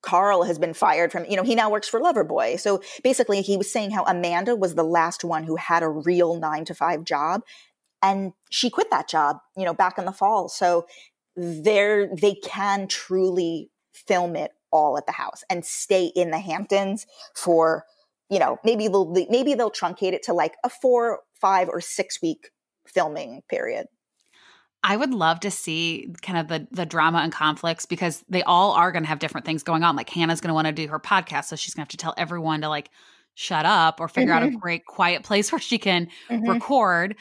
Carl 0.01 0.43
has 0.43 0.59
been 0.59 0.73
fired 0.73 1.13
from, 1.13 1.23
you 1.29 1.37
know, 1.37 1.43
he 1.43 1.55
now 1.55 1.71
works 1.71 1.87
for 1.87 1.97
Loverboy. 1.97 2.59
So 2.59 2.81
basically, 3.05 3.41
he 3.41 3.55
was 3.55 3.71
saying 3.71 3.91
how 3.91 4.03
Amanda 4.03 4.53
was 4.53 4.75
the 4.75 4.83
last 4.83 5.23
one 5.23 5.45
who 5.45 5.55
had 5.55 5.81
a 5.81 5.87
real 5.87 6.35
nine 6.35 6.65
to 6.65 6.75
five 6.75 7.05
job. 7.05 7.39
And 8.01 8.33
she 8.49 8.69
quit 8.69 8.91
that 8.91 9.07
job, 9.07 9.37
you 9.55 9.63
know, 9.63 9.73
back 9.73 9.97
in 9.97 10.03
the 10.03 10.11
fall. 10.11 10.49
So 10.49 10.85
they're 11.35 12.07
they 12.15 12.35
can 12.35 12.87
truly 12.87 13.69
film 13.93 14.35
it 14.35 14.51
all 14.71 14.97
at 14.97 15.05
the 15.05 15.11
house 15.11 15.43
and 15.49 15.65
stay 15.65 16.05
in 16.15 16.31
the 16.31 16.39
Hamptons 16.39 17.05
for 17.35 17.85
you 18.29 18.39
know 18.39 18.57
maybe 18.63 18.87
they'll 18.87 19.11
maybe 19.29 19.53
they'll 19.53 19.71
truncate 19.71 20.13
it 20.13 20.23
to 20.23 20.33
like 20.33 20.55
a 20.63 20.69
four, 20.69 21.19
five, 21.39 21.69
or 21.69 21.81
six 21.81 22.21
week 22.21 22.51
filming 22.87 23.41
period. 23.49 23.87
I 24.85 24.97
would 24.97 25.13
love 25.13 25.39
to 25.41 25.51
see 25.51 26.13
kind 26.21 26.37
of 26.37 26.47
the 26.49 26.67
the 26.71 26.85
drama 26.85 27.19
and 27.19 27.31
conflicts 27.31 27.85
because 27.85 28.23
they 28.27 28.43
all 28.43 28.71
are 28.71 28.91
going 28.91 29.03
to 29.03 29.09
have 29.09 29.19
different 29.19 29.45
things 29.45 29.63
going 29.63 29.83
on. 29.83 29.95
Like 29.95 30.09
Hannah's 30.09 30.41
going 30.41 30.49
to 30.49 30.53
want 30.53 30.67
to 30.67 30.73
do 30.73 30.87
her 30.87 30.99
podcast, 30.99 31.45
so 31.45 31.55
she's 31.55 31.73
going 31.73 31.81
to 31.81 31.85
have 31.85 31.89
to 31.89 31.97
tell 31.97 32.13
everyone 32.17 32.61
to 32.61 32.69
like 32.69 32.89
shut 33.35 33.65
up 33.65 33.99
or 33.99 34.07
figure 34.07 34.33
mm-hmm. 34.33 34.37
out 34.37 34.43
a 34.43 34.47
mm-hmm. 34.47 34.59
great 34.59 34.85
quiet 34.85 35.23
place 35.23 35.51
where 35.51 35.59
she 35.59 35.77
can 35.77 36.07
mm-hmm. 36.29 36.49
record 36.49 37.15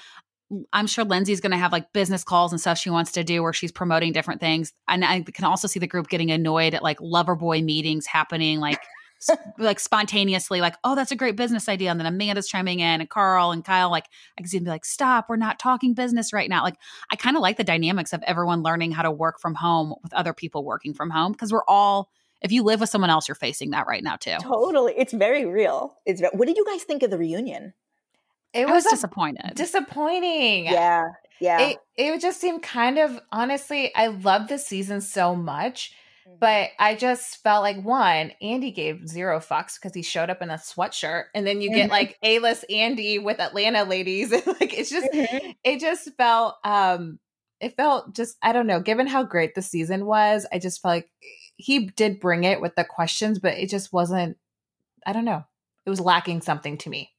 I'm 0.72 0.86
sure 0.86 1.04
Lindsay's 1.04 1.40
going 1.40 1.52
to 1.52 1.58
have 1.58 1.72
like 1.72 1.92
business 1.92 2.24
calls 2.24 2.52
and 2.52 2.60
stuff 2.60 2.78
she 2.78 2.90
wants 2.90 3.12
to 3.12 3.24
do 3.24 3.42
where 3.42 3.52
she's 3.52 3.72
promoting 3.72 4.12
different 4.12 4.40
things. 4.40 4.72
And 4.88 5.04
I 5.04 5.22
can 5.22 5.44
also 5.44 5.68
see 5.68 5.80
the 5.80 5.86
group 5.86 6.08
getting 6.08 6.30
annoyed 6.30 6.74
at 6.74 6.82
like 6.82 6.98
Loverboy 6.98 7.64
meetings 7.64 8.06
happening 8.06 8.60
like 8.60 8.80
like 9.58 9.80
spontaneously 9.80 10.60
like, 10.60 10.76
"Oh, 10.84 10.94
that's 10.94 11.12
a 11.12 11.16
great 11.16 11.36
business 11.36 11.68
idea." 11.68 11.90
And 11.90 12.00
then 12.00 12.06
Amanda's 12.06 12.48
chiming 12.48 12.80
in 12.80 13.00
and 13.00 13.08
Carl 13.08 13.52
and 13.52 13.64
Kyle 13.64 13.90
like 13.90 14.06
I 14.36 14.42
can 14.42 14.48
see 14.48 14.58
them 14.58 14.64
be 14.64 14.70
like, 14.70 14.84
"Stop, 14.84 15.26
we're 15.28 15.36
not 15.36 15.58
talking 15.58 15.94
business 15.94 16.32
right 16.32 16.48
now." 16.48 16.62
Like 16.62 16.76
I 17.10 17.16
kind 17.16 17.36
of 17.36 17.42
like 17.42 17.56
the 17.56 17.64
dynamics 17.64 18.12
of 18.12 18.22
everyone 18.24 18.62
learning 18.62 18.92
how 18.92 19.02
to 19.02 19.10
work 19.10 19.40
from 19.40 19.54
home 19.54 19.94
with 20.02 20.12
other 20.12 20.32
people 20.32 20.64
working 20.64 20.94
from 20.94 21.10
home 21.10 21.32
because 21.32 21.52
we're 21.52 21.64
all 21.66 22.10
if 22.42 22.50
you 22.50 22.64
live 22.64 22.80
with 22.80 22.88
someone 22.88 23.10
else, 23.10 23.28
you're 23.28 23.36
facing 23.36 23.70
that 23.70 23.86
right 23.86 24.02
now 24.02 24.16
too. 24.16 24.36
Totally. 24.40 24.94
It's 24.96 25.12
very 25.12 25.44
real. 25.44 25.94
It's 26.04 26.20
what 26.32 26.46
did 26.46 26.56
you 26.56 26.64
guys 26.66 26.82
think 26.82 27.02
of 27.02 27.10
the 27.10 27.18
reunion? 27.18 27.74
It 28.52 28.66
was, 28.66 28.84
was 28.84 28.92
disappointed. 28.92 29.52
Disappointing. 29.54 30.66
Yeah. 30.66 31.08
Yeah. 31.40 31.60
It, 31.60 31.78
it 31.96 32.20
just 32.20 32.40
seemed 32.40 32.62
kind 32.62 32.98
of 32.98 33.18
honestly, 33.32 33.94
I 33.94 34.08
love 34.08 34.48
this 34.48 34.66
season 34.66 35.00
so 35.00 35.34
much. 35.34 35.94
Mm-hmm. 36.26 36.36
But 36.38 36.70
I 36.78 36.94
just 36.94 37.42
felt 37.42 37.62
like 37.62 37.82
one, 37.82 38.32
Andy 38.40 38.70
gave 38.70 39.08
zero 39.08 39.40
fucks 39.40 39.74
because 39.74 39.94
he 39.94 40.02
showed 40.02 40.30
up 40.30 40.40
in 40.40 40.50
a 40.50 40.54
sweatshirt, 40.54 41.24
and 41.34 41.44
then 41.44 41.60
you 41.60 41.70
get 41.70 41.84
mm-hmm. 41.84 41.90
like 41.90 42.16
A 42.22 42.38
list 42.38 42.64
Andy 42.70 43.18
with 43.18 43.40
Atlanta 43.40 43.82
ladies, 43.82 44.30
like 44.46 44.78
it's 44.78 44.90
just, 44.90 45.08
mm-hmm. 45.12 45.50
it 45.64 45.80
just 45.80 46.10
felt, 46.16 46.54
um, 46.64 47.18
it 47.60 47.76
felt 47.76 48.14
just, 48.14 48.36
I 48.40 48.52
don't 48.52 48.68
know. 48.68 48.78
Given 48.78 49.08
how 49.08 49.24
great 49.24 49.56
the 49.56 49.62
season 49.62 50.06
was, 50.06 50.46
I 50.52 50.60
just 50.60 50.80
felt 50.80 50.92
like 50.92 51.10
he 51.56 51.86
did 51.86 52.20
bring 52.20 52.44
it 52.44 52.60
with 52.60 52.74
the 52.76 52.84
questions, 52.84 53.38
but 53.38 53.54
it 53.54 53.68
just 53.68 53.92
wasn't. 53.92 54.36
I 55.06 55.12
don't 55.12 55.24
know. 55.24 55.44
It 55.84 55.90
was 55.90 56.00
lacking 56.00 56.42
something 56.42 56.78
to 56.78 56.90
me. 56.90 57.10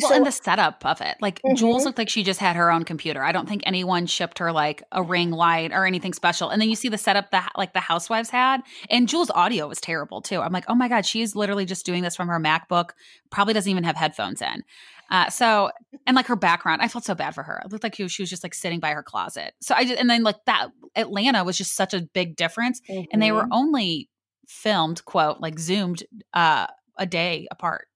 Well, 0.00 0.14
and 0.14 0.26
the 0.26 0.32
setup 0.32 0.84
of 0.84 1.00
it. 1.00 1.16
Like 1.20 1.40
mm-hmm. 1.42 1.54
Jules 1.54 1.84
looked 1.84 1.98
like 1.98 2.08
she 2.08 2.22
just 2.22 2.40
had 2.40 2.56
her 2.56 2.72
own 2.72 2.84
computer. 2.84 3.22
I 3.22 3.30
don't 3.32 3.48
think 3.48 3.62
anyone 3.64 4.06
shipped 4.06 4.38
her 4.38 4.50
like 4.50 4.82
a 4.90 5.02
ring 5.02 5.30
light 5.30 5.72
or 5.72 5.86
anything 5.86 6.12
special. 6.12 6.48
And 6.48 6.60
then 6.60 6.70
you 6.70 6.76
see 6.76 6.88
the 6.88 6.98
setup 6.98 7.30
that 7.30 7.52
like 7.56 7.72
the 7.72 7.80
housewives 7.80 8.30
had, 8.30 8.62
and 8.90 9.08
Jules' 9.08 9.30
audio 9.30 9.68
was 9.68 9.80
terrible 9.80 10.20
too. 10.20 10.40
I'm 10.40 10.52
like, 10.52 10.64
oh 10.68 10.74
my 10.74 10.88
god, 10.88 11.06
she's 11.06 11.36
literally 11.36 11.66
just 11.66 11.86
doing 11.86 12.02
this 12.02 12.16
from 12.16 12.28
her 12.28 12.40
MacBook. 12.40 12.90
Probably 13.30 13.54
doesn't 13.54 13.70
even 13.70 13.84
have 13.84 13.96
headphones 13.96 14.42
in. 14.42 14.62
Uh, 15.10 15.28
so 15.28 15.70
and 16.06 16.16
like 16.16 16.26
her 16.26 16.36
background, 16.36 16.80
I 16.80 16.88
felt 16.88 17.04
so 17.04 17.14
bad 17.14 17.34
for 17.34 17.42
her. 17.42 17.60
It 17.64 17.70
looked 17.70 17.84
like 17.84 17.94
she 17.94 18.02
was, 18.02 18.12
she 18.12 18.22
was 18.22 18.30
just 18.30 18.42
like 18.42 18.54
sitting 18.54 18.80
by 18.80 18.92
her 18.92 19.02
closet. 19.02 19.52
So 19.60 19.74
I 19.74 19.84
just 19.84 20.00
and 20.00 20.08
then 20.08 20.22
like 20.22 20.42
that 20.46 20.68
Atlanta 20.96 21.44
was 21.44 21.58
just 21.58 21.76
such 21.76 21.92
a 21.92 22.00
big 22.00 22.34
difference, 22.34 22.80
mm-hmm. 22.90 23.04
and 23.12 23.22
they 23.22 23.30
were 23.30 23.42
mm-hmm. 23.42 23.52
only 23.52 24.08
filmed 24.48 25.04
quote 25.04 25.40
like 25.40 25.58
zoomed 25.58 26.02
uh, 26.32 26.66
a 26.98 27.06
day 27.06 27.46
apart. 27.50 27.88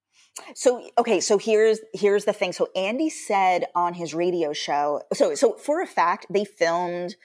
So 0.55 0.89
okay, 0.97 1.19
so 1.19 1.37
here's 1.37 1.79
here's 1.93 2.25
the 2.25 2.33
thing. 2.33 2.53
So 2.53 2.69
Andy 2.75 3.09
said 3.09 3.65
on 3.75 3.93
his 3.93 4.13
radio 4.13 4.53
show. 4.53 5.01
So 5.13 5.35
so 5.35 5.53
for 5.53 5.81
a 5.81 5.87
fact, 5.87 6.27
they 6.29 6.45
filmed 6.45 7.15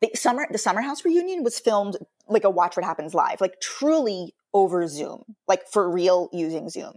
the 0.00 0.10
summer 0.14 0.46
the 0.50 0.58
Summer 0.58 0.80
House 0.80 1.04
reunion 1.04 1.42
was 1.42 1.58
filmed 1.58 1.96
like 2.28 2.44
a 2.44 2.50
Watch 2.50 2.76
What 2.76 2.84
Happens 2.84 3.14
live, 3.14 3.40
like 3.40 3.60
truly 3.60 4.34
over 4.54 4.86
Zoom, 4.86 5.22
like 5.46 5.66
for 5.68 5.90
real 5.90 6.28
using 6.32 6.68
Zoom. 6.68 6.94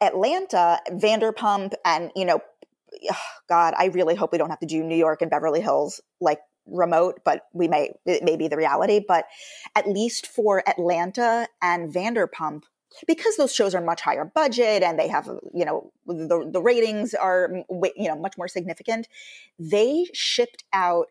Atlanta, 0.00 0.80
Vanderpump, 0.90 1.72
and 1.84 2.10
you 2.14 2.24
know, 2.24 2.40
God, 3.48 3.74
I 3.76 3.86
really 3.86 4.14
hope 4.14 4.32
we 4.32 4.38
don't 4.38 4.50
have 4.50 4.60
to 4.60 4.66
do 4.66 4.82
New 4.82 4.96
York 4.96 5.22
and 5.22 5.30
Beverly 5.30 5.60
Hills 5.60 6.00
like 6.20 6.40
remote, 6.66 7.20
but 7.24 7.42
we 7.52 7.68
may 7.68 7.92
it 8.04 8.24
may 8.24 8.36
be 8.36 8.48
the 8.48 8.56
reality. 8.56 9.00
But 9.06 9.26
at 9.74 9.88
least 9.88 10.26
for 10.26 10.62
Atlanta 10.68 11.48
and 11.62 11.92
Vanderpump, 11.92 12.62
because 13.06 13.36
those 13.36 13.54
shows 13.54 13.74
are 13.74 13.80
much 13.80 14.00
higher 14.00 14.24
budget 14.24 14.82
and 14.82 14.98
they 14.98 15.08
have 15.08 15.26
you 15.54 15.64
know 15.64 15.92
the, 16.06 16.48
the 16.52 16.60
ratings 16.60 17.14
are 17.14 17.50
you 17.96 18.08
know 18.08 18.16
much 18.16 18.36
more 18.38 18.48
significant 18.48 19.08
they 19.58 20.06
shipped 20.12 20.64
out 20.72 21.06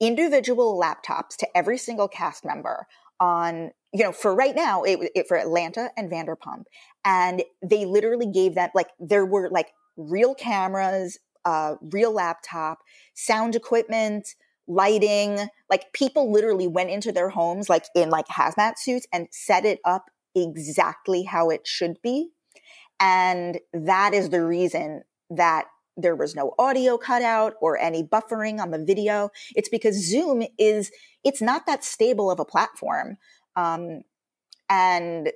individual 0.00 0.80
laptops 0.80 1.36
to 1.38 1.48
every 1.56 1.78
single 1.78 2.08
cast 2.08 2.44
member 2.44 2.86
on 3.20 3.70
you 3.92 4.02
know 4.02 4.12
for 4.12 4.34
right 4.34 4.56
now 4.56 4.82
it, 4.82 5.10
it 5.14 5.28
for 5.28 5.36
atlanta 5.36 5.90
and 5.96 6.10
vanderpump. 6.10 6.64
And 7.04 7.42
they 7.62 7.84
literally 7.84 8.26
gave 8.26 8.54
them 8.54 8.70
like 8.74 8.88
there 8.98 9.24
were 9.24 9.48
like 9.50 9.72
real 9.96 10.34
cameras 10.34 11.18
uh 11.44 11.76
real 11.92 12.12
laptop 12.12 12.78
sound 13.14 13.54
equipment 13.54 14.34
lighting 14.66 15.48
like 15.70 15.92
people 15.92 16.32
literally 16.32 16.66
went 16.66 16.90
into 16.90 17.12
their 17.12 17.28
homes 17.28 17.68
like 17.68 17.84
in 17.94 18.08
like 18.08 18.26
hazmat 18.28 18.78
suits 18.78 19.06
and 19.12 19.28
set 19.30 19.64
it 19.64 19.78
up 19.84 20.06
exactly 20.34 21.22
how 21.22 21.50
it 21.50 21.66
should 21.66 22.00
be. 22.02 22.30
And 23.00 23.58
that 23.72 24.14
is 24.14 24.30
the 24.30 24.42
reason 24.44 25.02
that 25.30 25.66
there 25.96 26.16
was 26.16 26.34
no 26.34 26.54
audio 26.58 26.98
cutout 26.98 27.54
or 27.60 27.78
any 27.78 28.02
buffering 28.02 28.60
on 28.60 28.70
the 28.70 28.84
video. 28.84 29.30
It's 29.54 29.68
because 29.68 29.94
Zoom 29.94 30.44
is, 30.58 30.90
it's 31.22 31.40
not 31.40 31.66
that 31.66 31.84
stable 31.84 32.30
of 32.30 32.40
a 32.40 32.44
platform. 32.44 33.16
Um, 33.56 34.02
and 34.68 35.30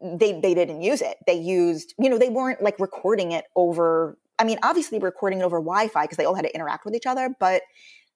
they, 0.00 0.40
they 0.40 0.54
didn't 0.54 0.80
use 0.80 1.02
it. 1.02 1.18
They 1.26 1.34
used, 1.34 1.94
you 1.98 2.08
know, 2.08 2.18
they 2.18 2.30
weren't 2.30 2.62
like 2.62 2.78
recording 2.78 3.32
it 3.32 3.44
over, 3.56 4.16
I 4.38 4.44
mean, 4.44 4.58
obviously 4.62 4.98
recording 4.98 5.40
it 5.40 5.42
over 5.42 5.58
Wi-Fi 5.58 6.04
because 6.04 6.16
they 6.16 6.24
all 6.24 6.34
had 6.34 6.44
to 6.44 6.54
interact 6.54 6.84
with 6.84 6.94
each 6.94 7.06
other, 7.06 7.34
but 7.38 7.62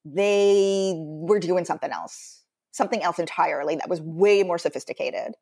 they 0.05 0.95
were 0.97 1.41
doing 1.41 1.65
something 1.65 1.91
else, 1.91 2.43
something 2.71 3.03
else 3.03 3.19
entirely 3.19 3.77
that 3.77 3.89
was 3.89 4.01
way 4.01 4.43
more 4.43 4.59
sophisticated. 4.59 5.35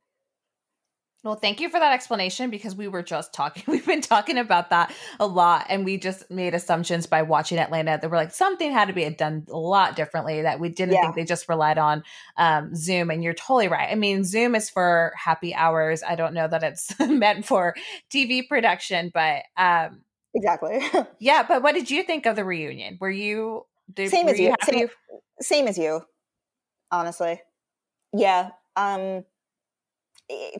Well, 1.22 1.34
thank 1.34 1.60
you 1.60 1.68
for 1.68 1.78
that 1.78 1.92
explanation 1.92 2.48
because 2.48 2.74
we 2.74 2.88
were 2.88 3.02
just 3.02 3.34
talking. 3.34 3.62
We've 3.68 3.84
been 3.84 4.00
talking 4.00 4.38
about 4.38 4.70
that 4.70 4.92
a 5.18 5.26
lot, 5.26 5.66
and 5.68 5.84
we 5.84 5.98
just 5.98 6.30
made 6.30 6.54
assumptions 6.54 7.06
by 7.06 7.22
watching 7.22 7.58
Atlanta 7.58 7.98
that 8.00 8.10
were 8.10 8.16
like 8.16 8.32
something 8.32 8.72
had 8.72 8.88
to 8.88 8.94
be 8.94 9.08
done 9.10 9.44
a 9.50 9.56
lot 9.56 9.96
differently. 9.96 10.42
That 10.42 10.60
we 10.60 10.70
didn't 10.70 10.94
yeah. 10.94 11.02
think 11.02 11.16
they 11.16 11.24
just 11.24 11.48
relied 11.48 11.76
on 11.76 12.04
um, 12.38 12.74
Zoom. 12.74 13.10
And 13.10 13.22
you're 13.22 13.34
totally 13.34 13.68
right. 13.68 13.90
I 13.90 13.96
mean, 13.96 14.24
Zoom 14.24 14.54
is 14.54 14.70
for 14.70 15.12
happy 15.14 15.54
hours. 15.54 16.02
I 16.02 16.14
don't 16.14 16.32
know 16.32 16.48
that 16.48 16.62
it's 16.62 16.98
meant 17.00 17.44
for 17.44 17.74
TV 18.10 18.48
production, 18.48 19.10
but 19.12 19.42
um, 19.58 20.00
exactly. 20.34 20.80
yeah. 21.18 21.42
But 21.42 21.62
what 21.62 21.74
did 21.74 21.90
you 21.90 22.02
think 22.02 22.24
of 22.24 22.34
the 22.34 22.44
reunion? 22.44 22.96
Were 22.98 23.10
you 23.10 23.66
did, 23.92 24.10
same 24.10 24.24
were 24.24 24.32
as 24.32 24.40
you? 24.40 24.54
Same, 24.62 24.88
same 25.40 25.68
as 25.68 25.76
you, 25.76 26.00
honestly. 26.90 27.42
Yeah. 28.14 28.50
Um, 28.76 29.24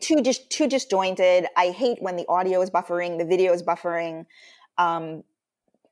too 0.01 0.21
just 0.21 0.49
too 0.49 0.67
disjointed. 0.67 1.47
I 1.55 1.69
hate 1.69 1.97
when 2.01 2.15
the 2.15 2.25
audio 2.27 2.61
is 2.61 2.69
buffering, 2.69 3.17
the 3.17 3.25
video 3.25 3.53
is 3.53 3.63
buffering. 3.63 4.25
Um, 4.77 5.23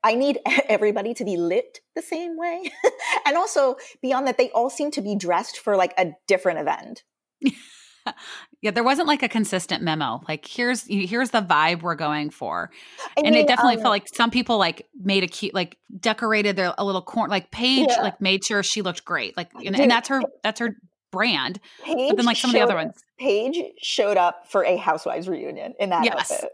I 0.02 0.14
need 0.14 0.38
everybody 0.68 1.14
to 1.14 1.24
be 1.24 1.36
lit 1.36 1.80
the 1.94 2.02
same 2.02 2.36
way, 2.36 2.70
and 3.26 3.36
also 3.36 3.76
beyond 4.02 4.26
that, 4.26 4.38
they 4.38 4.50
all 4.50 4.70
seem 4.70 4.90
to 4.92 5.02
be 5.02 5.16
dressed 5.16 5.58
for 5.58 5.76
like 5.76 5.94
a 5.98 6.12
different 6.26 6.60
event. 6.60 7.04
yeah, 8.62 8.70
there 8.70 8.84
wasn't 8.84 9.08
like 9.08 9.22
a 9.22 9.28
consistent 9.28 9.82
memo. 9.82 10.20
Like 10.28 10.46
here's 10.46 10.84
here's 10.86 11.30
the 11.30 11.42
vibe 11.42 11.82
we're 11.82 11.94
going 11.94 12.30
for, 12.30 12.70
I 13.16 13.22
and 13.24 13.34
mean, 13.34 13.44
it 13.44 13.48
definitely 13.48 13.76
um, 13.76 13.82
felt 13.82 13.92
like 13.92 14.08
some 14.08 14.30
people 14.30 14.58
like 14.58 14.86
made 14.98 15.24
a 15.24 15.28
cute 15.28 15.54
like 15.54 15.76
decorated 15.98 16.56
their 16.56 16.74
a 16.78 16.84
little 16.84 17.02
corn 17.02 17.30
Like 17.30 17.50
Paige 17.50 17.88
yeah. 17.88 18.02
like 18.02 18.20
made 18.20 18.44
sure 18.44 18.62
she 18.62 18.82
looked 18.82 19.04
great. 19.04 19.36
Like 19.36 19.50
and, 19.54 19.78
and 19.78 19.90
that's 19.90 20.08
her 20.08 20.22
that's 20.42 20.60
her 20.60 20.76
brand. 21.10 21.60
Paige 21.84 22.10
but 22.10 22.16
then 22.16 22.26
like 22.26 22.36
some 22.36 22.50
of 22.50 22.54
the 22.54 22.60
other 22.60 22.74
ones. 22.74 23.02
Paige 23.18 23.62
showed 23.80 24.16
up 24.16 24.48
for 24.48 24.64
a 24.64 24.76
Housewives 24.76 25.28
reunion 25.28 25.74
in 25.78 25.90
that 25.90 26.04
yes. 26.04 26.32
outfit. 26.32 26.50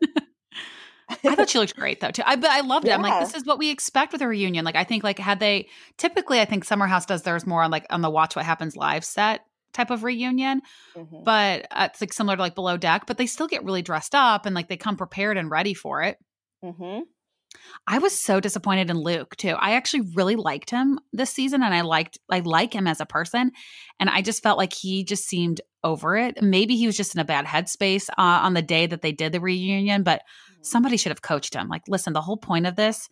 I 1.25 1.37
thought 1.37 1.49
she 1.49 1.59
looked 1.59 1.77
great 1.77 2.01
though 2.01 2.11
too. 2.11 2.23
I 2.27 2.37
but 2.37 2.51
I 2.51 2.61
loved 2.67 2.87
it. 2.87 2.89
Yeah. 2.89 2.97
I'm 2.97 3.03
like, 3.03 3.25
this 3.25 3.35
is 3.35 3.45
what 3.45 3.59
we 3.59 3.71
expect 3.71 4.13
with 4.13 4.23
a 4.23 4.29
reunion. 4.29 4.65
Like 4.65 4.77
I 4.77 4.85
think 4.85 5.05
like 5.05 5.19
had 5.19 5.41
they 5.41 5.69
typically 5.99 6.41
I 6.41 6.45
think 6.45 6.65
Summer 6.65 6.87
House 6.87 7.07
does 7.07 7.23
theirs 7.23 7.47
more 7.47 7.63
on 7.63 7.71
like 7.71 7.87
on 7.91 8.03
the 8.03 8.11
Watch 8.11 8.37
What 8.37 8.45
Happens 8.45 8.77
live 8.77 9.05
set 9.05 9.43
type 9.73 9.91
of 9.91 10.03
reunion. 10.03 10.63
Mm-hmm. 10.97 11.23
But 11.23 11.67
uh, 11.71 11.89
it's 11.91 12.01
like 12.01 12.13
similar 12.13 12.37
to 12.37 12.43
like 12.43 12.55
below 12.55 12.77
deck, 12.77 13.05
but 13.07 13.19
they 13.19 13.27
still 13.27 13.47
get 13.47 13.65
really 13.65 13.83
dressed 13.83 14.15
up 14.15 14.47
and 14.47 14.55
like 14.55 14.69
they 14.69 14.77
come 14.77 14.97
prepared 14.97 15.37
and 15.37 15.51
ready 15.51 15.75
for 15.75 16.03
it. 16.03 16.19
Mm-hmm. 16.65 17.01
I 17.87 17.99
was 17.99 18.19
so 18.19 18.41
disappointed 18.41 18.91
in 18.91 18.97
Luke 18.97 19.37
too. 19.37 19.51
I 19.51 19.73
actually 19.73 20.09
really 20.15 20.37
liked 20.37 20.71
him 20.71 20.99
this 21.13 21.31
season 21.31 21.63
and 21.63 21.75
I 21.75 21.83
liked 21.83 22.19
I 22.31 22.41
like 22.41 22.75
him 22.75 22.87
as 22.87 23.01
a 23.01 23.07
person 23.07 23.53
and 24.01 24.11
I 24.11 24.23
just 24.23 24.43
felt 24.43 24.59
like 24.59 24.73
he 24.73 25.05
just 25.05 25.25
seemed 25.25 25.61
over 25.85 26.17
it. 26.17 26.43
Maybe 26.43 26.77
he 26.77 26.87
was 26.87 26.97
just 26.97 27.15
in 27.15 27.21
a 27.21 27.25
bad 27.25 27.47
headspace 27.47 28.11
uh, 28.11 28.15
on 28.19 28.55
the 28.55 28.63
day 28.63 28.87
that 28.87 29.03
they 29.03 29.13
did 29.13 29.33
the 29.33 29.41
reunion, 29.41 30.03
but 30.03 30.21
mm-hmm. 30.21 30.63
somebody 30.63 30.97
should 30.97 31.13
have 31.13 31.23
coached 31.23 31.55
him. 31.55 31.69
Like, 31.69 31.83
listen, 31.87 32.13
the 32.13 32.21
whole 32.21 32.37
point 32.37 32.67
of 32.67 32.77
this 32.77 33.09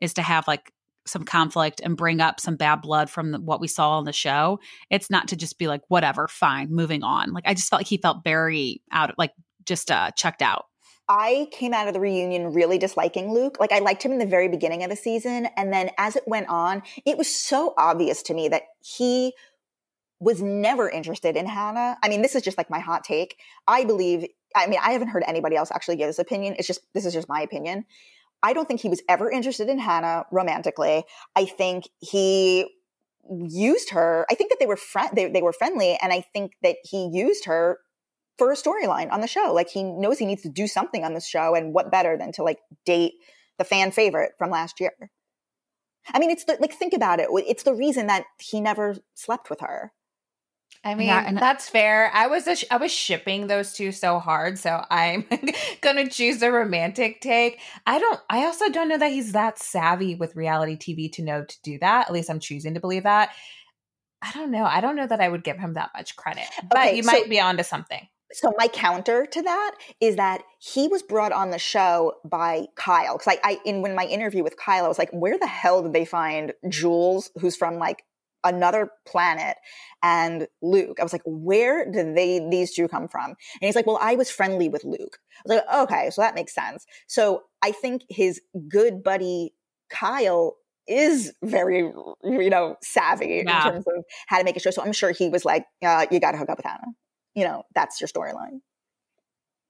is 0.00 0.14
to 0.14 0.22
have 0.22 0.46
like 0.46 0.72
some 1.06 1.24
conflict 1.24 1.80
and 1.82 1.96
bring 1.96 2.20
up 2.20 2.38
some 2.38 2.56
bad 2.56 2.82
blood 2.82 3.08
from 3.10 3.32
the, 3.32 3.40
what 3.40 3.60
we 3.60 3.68
saw 3.68 3.98
on 3.98 4.04
the 4.04 4.12
show. 4.12 4.60
It's 4.90 5.10
not 5.10 5.28
to 5.28 5.36
just 5.36 5.58
be 5.58 5.66
like 5.66 5.82
whatever, 5.88 6.28
fine, 6.28 6.70
moving 6.70 7.02
on. 7.02 7.32
Like 7.32 7.44
I 7.46 7.54
just 7.54 7.70
felt 7.70 7.80
like 7.80 7.88
he 7.88 7.96
felt 7.96 8.24
very 8.24 8.82
out 8.92 9.14
like 9.18 9.32
just 9.64 9.90
uh 9.90 10.10
checked 10.12 10.42
out. 10.42 10.66
I 11.08 11.48
came 11.52 11.72
out 11.72 11.88
of 11.88 11.94
the 11.94 12.00
reunion 12.00 12.52
really 12.52 12.78
disliking 12.78 13.32
Luke. 13.32 13.56
Like 13.58 13.72
I 13.72 13.78
liked 13.78 14.02
him 14.02 14.12
in 14.12 14.18
the 14.18 14.26
very 14.26 14.48
beginning 14.48 14.84
of 14.84 14.90
the 14.90 14.96
season. 14.96 15.48
And 15.56 15.72
then 15.72 15.90
as 15.96 16.16
it 16.16 16.24
went 16.26 16.48
on, 16.48 16.82
it 17.06 17.16
was 17.16 17.34
so 17.34 17.74
obvious 17.78 18.22
to 18.24 18.34
me 18.34 18.48
that 18.48 18.62
he 18.80 19.32
was 20.20 20.42
never 20.42 20.88
interested 20.90 21.36
in 21.36 21.46
Hannah. 21.46 21.96
I 22.02 22.08
mean, 22.08 22.22
this 22.22 22.34
is 22.34 22.42
just 22.42 22.58
like 22.58 22.68
my 22.68 22.80
hot 22.80 23.04
take. 23.04 23.38
I 23.66 23.84
believe, 23.84 24.26
I 24.54 24.66
mean, 24.66 24.80
I 24.82 24.92
haven't 24.92 25.08
heard 25.08 25.24
anybody 25.26 25.56
else 25.56 25.70
actually 25.70 25.96
give 25.96 26.08
this 26.08 26.18
opinion. 26.18 26.56
It's 26.58 26.66
just, 26.66 26.80
this 26.92 27.06
is 27.06 27.14
just 27.14 27.28
my 27.28 27.40
opinion. 27.40 27.86
I 28.42 28.52
don't 28.52 28.66
think 28.66 28.80
he 28.80 28.88
was 28.88 29.02
ever 29.08 29.30
interested 29.30 29.68
in 29.68 29.78
Hannah 29.78 30.26
romantically. 30.30 31.04
I 31.34 31.44
think 31.44 31.88
he 32.00 32.68
used 33.30 33.90
her. 33.90 34.26
I 34.30 34.34
think 34.34 34.50
that 34.50 34.58
they 34.60 34.66
were 34.66 34.76
friend 34.76 35.10
they, 35.12 35.28
they 35.28 35.42
were 35.42 35.52
friendly, 35.52 35.98
and 36.00 36.12
I 36.12 36.20
think 36.32 36.52
that 36.62 36.76
he 36.84 37.10
used 37.12 37.44
her 37.46 37.78
for 38.38 38.52
a 38.52 38.56
storyline 38.56 39.12
on 39.12 39.20
the 39.20 39.26
show. 39.26 39.52
Like 39.52 39.68
he 39.68 39.82
knows 39.82 40.18
he 40.18 40.26
needs 40.26 40.42
to 40.42 40.48
do 40.48 40.66
something 40.66 41.04
on 41.04 41.14
this 41.14 41.26
show, 41.26 41.54
and 41.54 41.74
what 41.74 41.90
better 41.90 42.16
than 42.16 42.32
to 42.32 42.42
like 42.42 42.60
date 42.86 43.14
the 43.58 43.64
fan 43.64 43.90
favorite 43.90 44.32
from 44.38 44.50
last 44.50 44.80
year? 44.80 44.92
I 46.14 46.18
mean, 46.18 46.30
it's 46.30 46.44
the, 46.44 46.56
like 46.60 46.72
think 46.72 46.94
about 46.94 47.20
it. 47.20 47.28
It's 47.30 47.64
the 47.64 47.74
reason 47.74 48.06
that 48.06 48.24
he 48.40 48.60
never 48.60 48.96
slept 49.14 49.50
with 49.50 49.60
her. 49.60 49.92
I 50.84 50.94
mean, 50.94 51.08
yeah, 51.08 51.24
and 51.26 51.36
that's 51.36 51.68
fair. 51.68 52.10
I 52.14 52.28
was 52.28 52.48
sh- 52.54 52.64
I 52.70 52.76
was 52.76 52.92
shipping 52.92 53.48
those 53.48 53.72
two 53.72 53.90
so 53.90 54.20
hard, 54.20 54.58
so 54.58 54.84
I'm 54.90 55.26
gonna 55.80 56.08
choose 56.08 56.38
the 56.38 56.52
romantic 56.52 57.20
take. 57.20 57.60
I 57.84 57.98
don't. 57.98 58.20
I 58.30 58.44
also 58.44 58.68
don't 58.70 58.88
know 58.88 58.98
that 58.98 59.10
he's 59.10 59.32
that 59.32 59.58
savvy 59.58 60.14
with 60.14 60.36
reality 60.36 60.76
TV 60.76 61.12
to 61.14 61.22
know 61.22 61.44
to 61.44 61.56
do 61.62 61.78
that. 61.80 62.06
At 62.06 62.12
least 62.12 62.30
I'm 62.30 62.38
choosing 62.38 62.74
to 62.74 62.80
believe 62.80 63.02
that. 63.02 63.30
I 64.22 64.32
don't 64.32 64.50
know. 64.50 64.64
I 64.64 64.80
don't 64.80 64.96
know 64.96 65.06
that 65.06 65.20
I 65.20 65.28
would 65.28 65.44
give 65.44 65.58
him 65.58 65.74
that 65.74 65.90
much 65.96 66.16
credit, 66.16 66.46
but 66.68 66.78
okay, 66.78 66.96
you 66.96 67.02
so, 67.02 67.12
might 67.12 67.28
be 67.28 67.40
onto 67.40 67.64
something. 67.64 68.06
So 68.32 68.52
my 68.58 68.68
counter 68.68 69.26
to 69.26 69.42
that 69.42 69.74
is 70.00 70.16
that 70.16 70.42
he 70.58 70.88
was 70.88 71.02
brought 71.02 71.32
on 71.32 71.50
the 71.50 71.58
show 71.58 72.14
by 72.24 72.66
Kyle. 72.76 73.16
Because 73.16 73.38
I, 73.42 73.52
I, 73.52 73.60
in 73.64 73.82
when 73.82 73.94
my 73.94 74.04
interview 74.04 74.42
with 74.42 74.56
Kyle, 74.56 74.84
I 74.84 74.88
was 74.88 74.98
like, 74.98 75.10
where 75.12 75.38
the 75.38 75.46
hell 75.46 75.82
did 75.82 75.92
they 75.92 76.04
find 76.04 76.52
Jules, 76.68 77.30
who's 77.40 77.56
from 77.56 77.78
like 77.78 78.04
another 78.44 78.90
planet 79.06 79.56
and 80.02 80.46
Luke. 80.62 80.98
I 81.00 81.02
was 81.02 81.12
like, 81.12 81.22
where 81.24 81.90
did 81.90 82.16
they 82.16 82.46
these 82.50 82.74
two 82.74 82.88
come 82.88 83.08
from? 83.08 83.30
And 83.30 83.36
he's 83.60 83.74
like, 83.74 83.86
well, 83.86 83.98
I 84.00 84.14
was 84.14 84.30
friendly 84.30 84.68
with 84.68 84.84
Luke. 84.84 85.18
I 85.38 85.42
was 85.44 85.56
like, 85.56 85.82
okay, 85.82 86.10
so 86.10 86.22
that 86.22 86.34
makes 86.34 86.54
sense. 86.54 86.86
So 87.06 87.42
I 87.62 87.72
think 87.72 88.02
his 88.08 88.40
good 88.68 89.02
buddy 89.02 89.54
Kyle 89.90 90.56
is 90.86 91.32
very, 91.42 91.78
you 92.24 92.50
know, 92.50 92.76
savvy 92.82 93.42
yeah. 93.44 93.66
in 93.66 93.72
terms 93.72 93.84
of 93.86 94.04
how 94.26 94.38
to 94.38 94.44
make 94.44 94.56
a 94.56 94.60
show. 94.60 94.70
So 94.70 94.82
I'm 94.82 94.92
sure 94.92 95.10
he 95.10 95.28
was 95.28 95.44
like, 95.44 95.64
uh, 95.84 96.06
you 96.10 96.20
got 96.20 96.32
to 96.32 96.38
hook 96.38 96.48
up 96.48 96.58
with 96.58 96.66
Hannah. 96.66 96.92
You 97.38 97.44
know, 97.44 97.62
that's 97.72 98.00
your 98.00 98.08
storyline. 98.08 98.62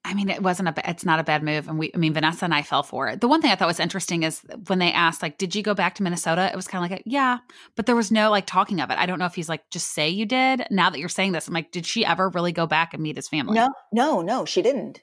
I 0.04 0.14
mean, 0.14 0.30
it 0.30 0.42
wasn't 0.42 0.70
a. 0.70 0.90
It's 0.90 1.04
not 1.04 1.20
a 1.20 1.22
bad 1.22 1.42
move, 1.42 1.68
and 1.68 1.78
we. 1.78 1.90
I 1.94 1.98
mean, 1.98 2.14
Vanessa 2.14 2.46
and 2.46 2.54
I 2.54 2.62
fell 2.62 2.82
for 2.82 3.08
it. 3.08 3.20
The 3.20 3.28
one 3.28 3.42
thing 3.42 3.50
I 3.50 3.56
thought 3.56 3.68
was 3.68 3.78
interesting 3.78 4.22
is 4.22 4.40
when 4.68 4.78
they 4.78 4.90
asked, 4.90 5.20
like, 5.20 5.36
"Did 5.36 5.54
you 5.54 5.62
go 5.62 5.74
back 5.74 5.96
to 5.96 6.02
Minnesota?" 6.02 6.48
It 6.50 6.56
was 6.56 6.66
kind 6.66 6.82
of 6.82 6.90
like, 6.90 7.00
a, 7.00 7.02
"Yeah," 7.04 7.38
but 7.76 7.84
there 7.84 7.94
was 7.94 8.10
no 8.10 8.30
like 8.30 8.46
talking 8.46 8.80
of 8.80 8.90
it. 8.90 8.98
I 8.98 9.04
don't 9.04 9.18
know 9.18 9.26
if 9.26 9.34
he's 9.34 9.50
like, 9.50 9.68
"Just 9.70 9.92
say 9.92 10.08
you 10.08 10.24
did." 10.24 10.66
Now 10.70 10.88
that 10.88 10.98
you're 10.98 11.10
saying 11.10 11.32
this, 11.32 11.46
I'm 11.46 11.52
like, 11.52 11.72
did 11.72 11.84
she 11.84 12.06
ever 12.06 12.30
really 12.30 12.52
go 12.52 12.66
back 12.66 12.94
and 12.94 13.02
meet 13.02 13.16
his 13.16 13.28
family? 13.28 13.54
No, 13.54 13.68
no, 13.92 14.22
no, 14.22 14.46
she 14.46 14.62
didn't. 14.62 15.02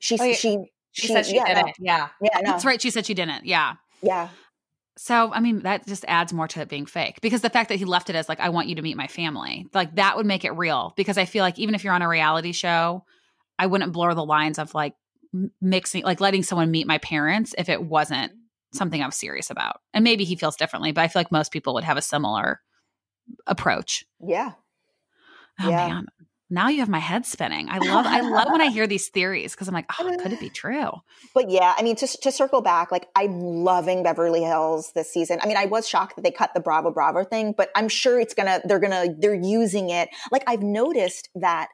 She 0.00 0.18
oh, 0.18 0.24
yeah. 0.24 0.32
she, 0.32 0.58
she, 0.90 1.06
she 1.06 1.12
said 1.12 1.26
she 1.26 1.36
yeah, 1.36 1.46
didn't. 1.46 1.66
No. 1.66 1.72
Yeah, 1.78 2.08
yeah, 2.20 2.40
no. 2.40 2.50
that's 2.50 2.64
right. 2.64 2.82
She 2.82 2.90
said 2.90 3.06
she 3.06 3.14
didn't. 3.14 3.44
Yeah, 3.44 3.74
yeah. 4.02 4.30
So, 4.98 5.32
I 5.32 5.38
mean, 5.38 5.60
that 5.62 5.86
just 5.86 6.04
adds 6.08 6.32
more 6.32 6.48
to 6.48 6.60
it 6.60 6.68
being 6.68 6.84
fake 6.84 7.20
because 7.22 7.40
the 7.40 7.50
fact 7.50 7.68
that 7.68 7.76
he 7.76 7.84
left 7.84 8.10
it 8.10 8.16
as 8.16 8.28
like, 8.28 8.40
I 8.40 8.48
want 8.48 8.66
you 8.66 8.74
to 8.74 8.82
meet 8.82 8.96
my 8.96 9.06
family, 9.06 9.68
like 9.72 9.94
that 9.94 10.16
would 10.16 10.26
make 10.26 10.44
it 10.44 10.50
real. 10.50 10.92
Because 10.96 11.16
I 11.16 11.24
feel 11.24 11.44
like 11.44 11.56
even 11.56 11.76
if 11.76 11.84
you're 11.84 11.94
on 11.94 12.02
a 12.02 12.08
reality 12.08 12.50
show, 12.50 13.04
I 13.60 13.66
wouldn't 13.66 13.92
blur 13.92 14.14
the 14.14 14.24
lines 14.24 14.58
of 14.58 14.74
like 14.74 14.94
mixing, 15.60 16.02
like 16.02 16.20
letting 16.20 16.42
someone 16.42 16.72
meet 16.72 16.88
my 16.88 16.98
parents 16.98 17.54
if 17.56 17.68
it 17.68 17.80
wasn't 17.80 18.32
something 18.74 19.00
I 19.00 19.06
was 19.06 19.14
serious 19.14 19.50
about. 19.50 19.80
And 19.94 20.02
maybe 20.02 20.24
he 20.24 20.34
feels 20.34 20.56
differently, 20.56 20.90
but 20.90 21.02
I 21.02 21.08
feel 21.08 21.20
like 21.20 21.32
most 21.32 21.52
people 21.52 21.74
would 21.74 21.84
have 21.84 21.96
a 21.96 22.02
similar 22.02 22.60
approach. 23.46 24.04
Yeah. 24.20 24.52
Oh 25.60 25.70
yeah. 25.70 25.88
man. 25.88 26.06
Now 26.50 26.68
you 26.68 26.80
have 26.80 26.88
my 26.88 26.98
head 26.98 27.26
spinning. 27.26 27.68
I 27.68 27.78
love 27.78 28.06
I 28.06 28.20
love 28.20 28.48
when 28.50 28.62
I 28.62 28.68
hear 28.68 28.86
these 28.86 29.08
theories 29.08 29.52
because 29.52 29.68
I'm 29.68 29.74
like, 29.74 29.90
oh, 30.00 30.16
could 30.20 30.32
it 30.32 30.40
be 30.40 30.48
true? 30.54 30.92
But 31.34 31.50
yeah, 31.50 31.74
I 31.76 31.82
mean, 31.82 31.96
to, 31.96 32.06
to 32.06 32.32
circle 32.32 32.62
back, 32.62 32.90
like 32.90 33.08
I'm 33.14 33.38
loving 33.40 34.02
Beverly 34.02 34.42
Hills 34.42 34.92
this 34.94 35.12
season. 35.12 35.40
I 35.42 35.46
mean, 35.46 35.58
I 35.58 35.66
was 35.66 35.86
shocked 35.86 36.16
that 36.16 36.22
they 36.22 36.30
cut 36.30 36.54
the 36.54 36.60
Bravo 36.60 36.90
Bravo 36.90 37.24
thing, 37.24 37.52
but 37.56 37.70
I'm 37.74 37.88
sure 37.88 38.18
it's 38.18 38.32
gonna 38.32 38.60
they're 38.64 38.78
gonna 38.78 39.14
they're 39.18 39.34
using 39.34 39.90
it. 39.90 40.08
Like 40.32 40.44
I've 40.46 40.62
noticed 40.62 41.28
that 41.34 41.68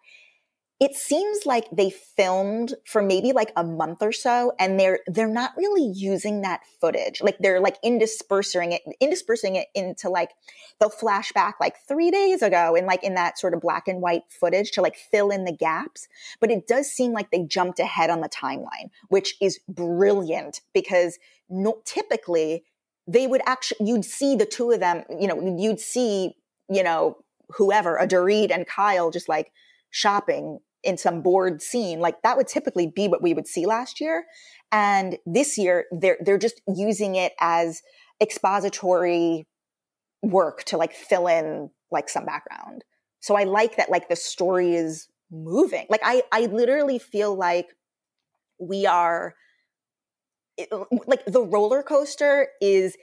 it 0.85 0.95
seems 0.95 1.47
like 1.47 1.65
they 1.73 1.89
filmed 1.89 2.75
for 2.85 3.01
maybe 3.01 3.33
like 3.33 3.51
a 3.57 3.65
month 3.65 4.03
or 4.03 4.13
so 4.13 4.53
and 4.59 4.79
they're 4.79 4.99
they're 5.07 5.27
not 5.27 5.53
really 5.57 5.91
using 5.95 6.43
that 6.43 6.61
footage. 6.79 7.23
Like 7.23 7.39
they're 7.41 7.59
like 7.59 7.79
interspersing 7.83 8.73
it 8.73 8.83
interspersing 9.01 9.57
it 9.57 9.69
into 9.75 10.11
like 10.11 10.33
they'll 10.79 10.91
flash 10.91 11.33
back 11.33 11.55
like 11.59 11.77
three 11.89 12.11
days 12.11 12.43
ago 12.43 12.77
and 12.77 12.87
like 12.87 13.03
in 13.03 13.15
that 13.15 13.39
sort 13.39 13.55
of 13.55 13.63
black 13.63 13.89
and 13.89 14.03
white 14.03 14.25
footage 14.29 14.73
to 14.73 14.83
like 14.83 14.95
fill 14.95 15.31
in 15.31 15.47
the 15.47 15.57
gaps 15.57 16.07
but 16.39 16.51
it 16.51 16.67
does 16.67 16.91
seem 16.91 17.13
like 17.13 17.31
they 17.31 17.45
jumped 17.45 17.79
ahead 17.79 18.11
on 18.11 18.21
the 18.21 18.29
timeline 18.29 18.91
which 19.09 19.37
is 19.41 19.61
brilliant 19.67 20.61
because 20.75 21.19
no, 21.49 21.81
typically 21.87 22.63
they 23.07 23.27
would 23.27 23.41
actually 23.47 23.89
you'd 23.89 24.05
see 24.05 24.37
the 24.37 24.45
two 24.45 24.71
of 24.71 24.81
them 24.81 25.03
you 25.19 25.27
know 25.27 25.57
you'd 25.59 25.81
see 25.81 26.35
you 26.69 26.83
know 26.83 27.17
whoever 27.57 27.97
a 27.97 28.07
and 28.53 28.67
Kyle 28.67 29.11
just 29.11 29.31
like 29.31 29.51
shopping 29.91 30.59
in 30.85 30.97
some 30.97 31.23
board 31.23 31.63
scene, 31.63 32.01
like 32.01 32.23
that 32.23 32.37
would 32.37 32.49
typically 32.49 32.87
be 32.87 33.09
what 33.09 33.23
we 33.23 33.35
would 33.35 33.47
see 33.47 33.67
last 33.67 34.01
year. 34.01 34.25
And 34.73 35.19
this 35.27 35.57
year, 35.59 35.87
they're 35.93 36.19
they're 36.21 36.39
just 36.39 36.61
using 36.67 37.17
it 37.17 37.33
as 37.41 37.83
expository 38.21 39.47
work 40.23 40.65
to 40.65 40.77
like 40.77 40.95
fill 40.95 41.27
in 41.27 41.71
like 41.91 42.09
some 42.09 42.25
background. 42.25 42.85
So 43.21 43.37
I 43.37 43.45
like 43.45 43.77
that 43.77 43.91
like 43.91 44.09
the 44.09 44.17
story 44.17 44.75
is 44.75 45.09
moving. 45.31 45.87
Like 45.89 46.03
I 46.05 46.23
I 46.33 46.47
literally 46.47 46.99
feel 46.99 47.35
like 47.35 47.69
we 48.59 48.87
are 48.87 49.35
like 51.07 51.25
the 51.27 51.43
roller 51.43 51.83
coaster 51.83 52.49
is 52.61 52.97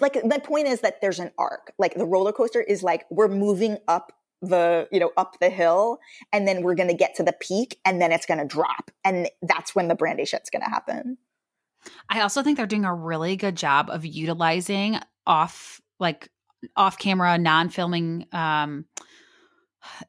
like 0.00 0.14
the 0.14 0.40
point 0.42 0.66
is 0.66 0.80
that 0.80 1.00
there's 1.00 1.18
an 1.18 1.30
arc. 1.38 1.72
Like 1.78 1.94
the 1.94 2.06
roller 2.06 2.32
coaster 2.32 2.60
is 2.60 2.82
like 2.82 3.04
we're 3.10 3.28
moving 3.28 3.78
up 3.86 4.12
the 4.42 4.88
you 4.92 5.00
know 5.00 5.10
up 5.16 5.36
the 5.40 5.50
hill 5.50 5.98
and 6.32 6.46
then 6.46 6.62
we're 6.62 6.74
going 6.74 6.88
to 6.88 6.94
get 6.94 7.14
to 7.16 7.22
the 7.22 7.34
peak 7.40 7.78
and 7.84 8.00
then 8.00 8.12
it's 8.12 8.26
going 8.26 8.38
to 8.38 8.46
drop 8.46 8.90
and 9.04 9.28
that's 9.42 9.74
when 9.74 9.88
the 9.88 9.96
Brandi 9.96 10.26
shit's 10.26 10.50
going 10.50 10.62
to 10.62 10.70
happen. 10.70 11.18
I 12.08 12.20
also 12.20 12.42
think 12.42 12.56
they're 12.56 12.66
doing 12.66 12.84
a 12.84 12.94
really 12.94 13.36
good 13.36 13.56
job 13.56 13.88
of 13.90 14.04
utilizing 14.04 14.98
off 15.26 15.80
like 15.98 16.30
off 16.76 16.98
camera 16.98 17.38
non-filming 17.38 18.26
um 18.32 18.84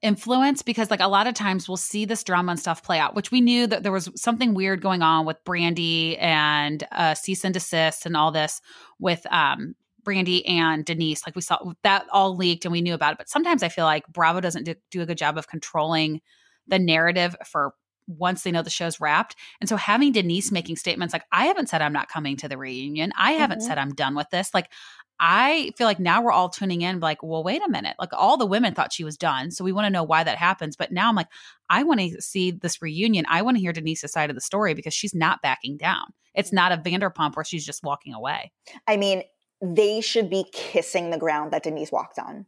influence 0.02 0.62
because 0.62 0.90
like 0.90 1.00
a 1.00 1.08
lot 1.08 1.28
of 1.28 1.34
times 1.36 1.68
we'll 1.68 1.78
see 1.78 2.04
this 2.06 2.24
drama 2.24 2.52
and 2.52 2.60
stuff 2.60 2.84
play 2.84 3.00
out 3.00 3.16
which 3.16 3.32
we 3.32 3.40
knew 3.40 3.68
that 3.68 3.84
there 3.84 3.92
was 3.92 4.10
something 4.16 4.54
weird 4.54 4.82
going 4.82 5.02
on 5.02 5.26
with 5.26 5.38
Brandi 5.46 6.22
and 6.22 6.84
uh 6.92 7.14
cease 7.14 7.44
and 7.44 7.54
desist 7.54 8.06
and 8.06 8.18
all 8.18 8.32
this 8.32 8.62
with 9.00 9.26
um 9.32 9.76
Brandi 10.10 10.42
and 10.50 10.84
Denise. 10.84 11.26
Like 11.26 11.36
we 11.36 11.42
saw 11.42 11.60
that 11.84 12.06
all 12.12 12.36
leaked 12.36 12.66
and 12.66 12.72
we 12.72 12.82
knew 12.82 12.94
about 12.94 13.14
it. 13.14 13.18
But 13.18 13.30
sometimes 13.30 13.64
I 13.64 13.70
feel 13.70 13.86
like 13.86 14.08
Bravo 14.08 14.42
doesn't 14.42 14.64
do, 14.64 14.76
do 14.92 15.02
a 15.02 15.06
good 15.06 15.18
job 15.18 15.38
of 15.38 15.48
controlling 15.48 16.22
the 16.68 16.80
narrative 16.80 17.36
for 17.46 17.74
once 18.08 18.42
they 18.42 18.52
know 18.52 18.64
the 18.64 18.70
show's 18.72 19.00
wrapped. 19.00 19.36
And 19.60 19.70
so 19.70 19.76
having 19.76 20.12
Denise 20.12 20.52
making 20.52 20.78
statements 20.78 21.14
like, 21.14 21.26
I 21.32 21.46
haven't 21.46 21.70
said 21.70 21.82
I'm 21.82 21.94
not 21.94 22.10
coming 22.10 22.38
to 22.38 22.50
the 22.50 22.58
reunion. 22.58 23.12
I 23.16 23.34
haven't 23.34 23.60
mm-hmm. 23.60 23.68
said 23.68 23.78
I'm 23.78 23.94
done 23.94 24.16
with 24.16 24.30
this. 24.32 24.52
Like, 24.54 24.72
I 25.20 25.74
feel 25.78 25.86
like 25.86 26.00
now 26.00 26.22
we're 26.22 26.32
all 26.32 26.50
tuning 26.50 26.82
in, 26.82 27.02
like, 27.02 27.22
well, 27.22 27.44
wait 27.44 27.62
a 27.62 27.70
minute. 27.70 27.98
Like, 28.00 28.14
all 28.14 28.38
the 28.38 28.46
women 28.46 28.74
thought 28.74 28.94
she 28.94 29.04
was 29.04 29.18
done. 29.18 29.52
So 29.52 29.66
we 29.66 29.74
want 29.74 29.86
to 29.86 29.92
know 29.92 30.04
why 30.04 30.24
that 30.24 30.38
happens. 30.38 30.78
But 30.78 30.94
now 30.94 31.10
I'm 31.10 31.16
like, 31.16 31.28
I 31.70 31.84
want 31.84 32.00
to 32.00 32.22
see 32.22 32.52
this 32.52 32.82
reunion. 32.82 33.26
I 33.30 33.42
want 33.42 33.58
to 33.58 33.62
hear 33.62 33.74
Denise's 33.74 34.14
side 34.14 34.30
of 34.30 34.36
the 34.36 34.42
story 34.42 34.74
because 34.74 34.94
she's 34.94 35.14
not 35.14 35.42
backing 35.42 35.78
down. 35.78 36.06
It's 36.34 36.54
not 36.54 36.72
a 36.72 36.78
Vanderpump 36.78 37.36
where 37.36 37.44
she's 37.44 37.66
just 37.66 37.84
walking 37.84 38.14
away. 38.14 38.52
I 38.88 38.96
mean, 38.96 39.24
they 39.62 40.02
should 40.02 40.30
be 40.30 40.46
kissing 40.52 41.10
the 41.10 41.18
ground 41.18 41.52
that 41.52 41.64
Denise 41.64 41.92
walked 41.92 42.20
on. 42.20 42.46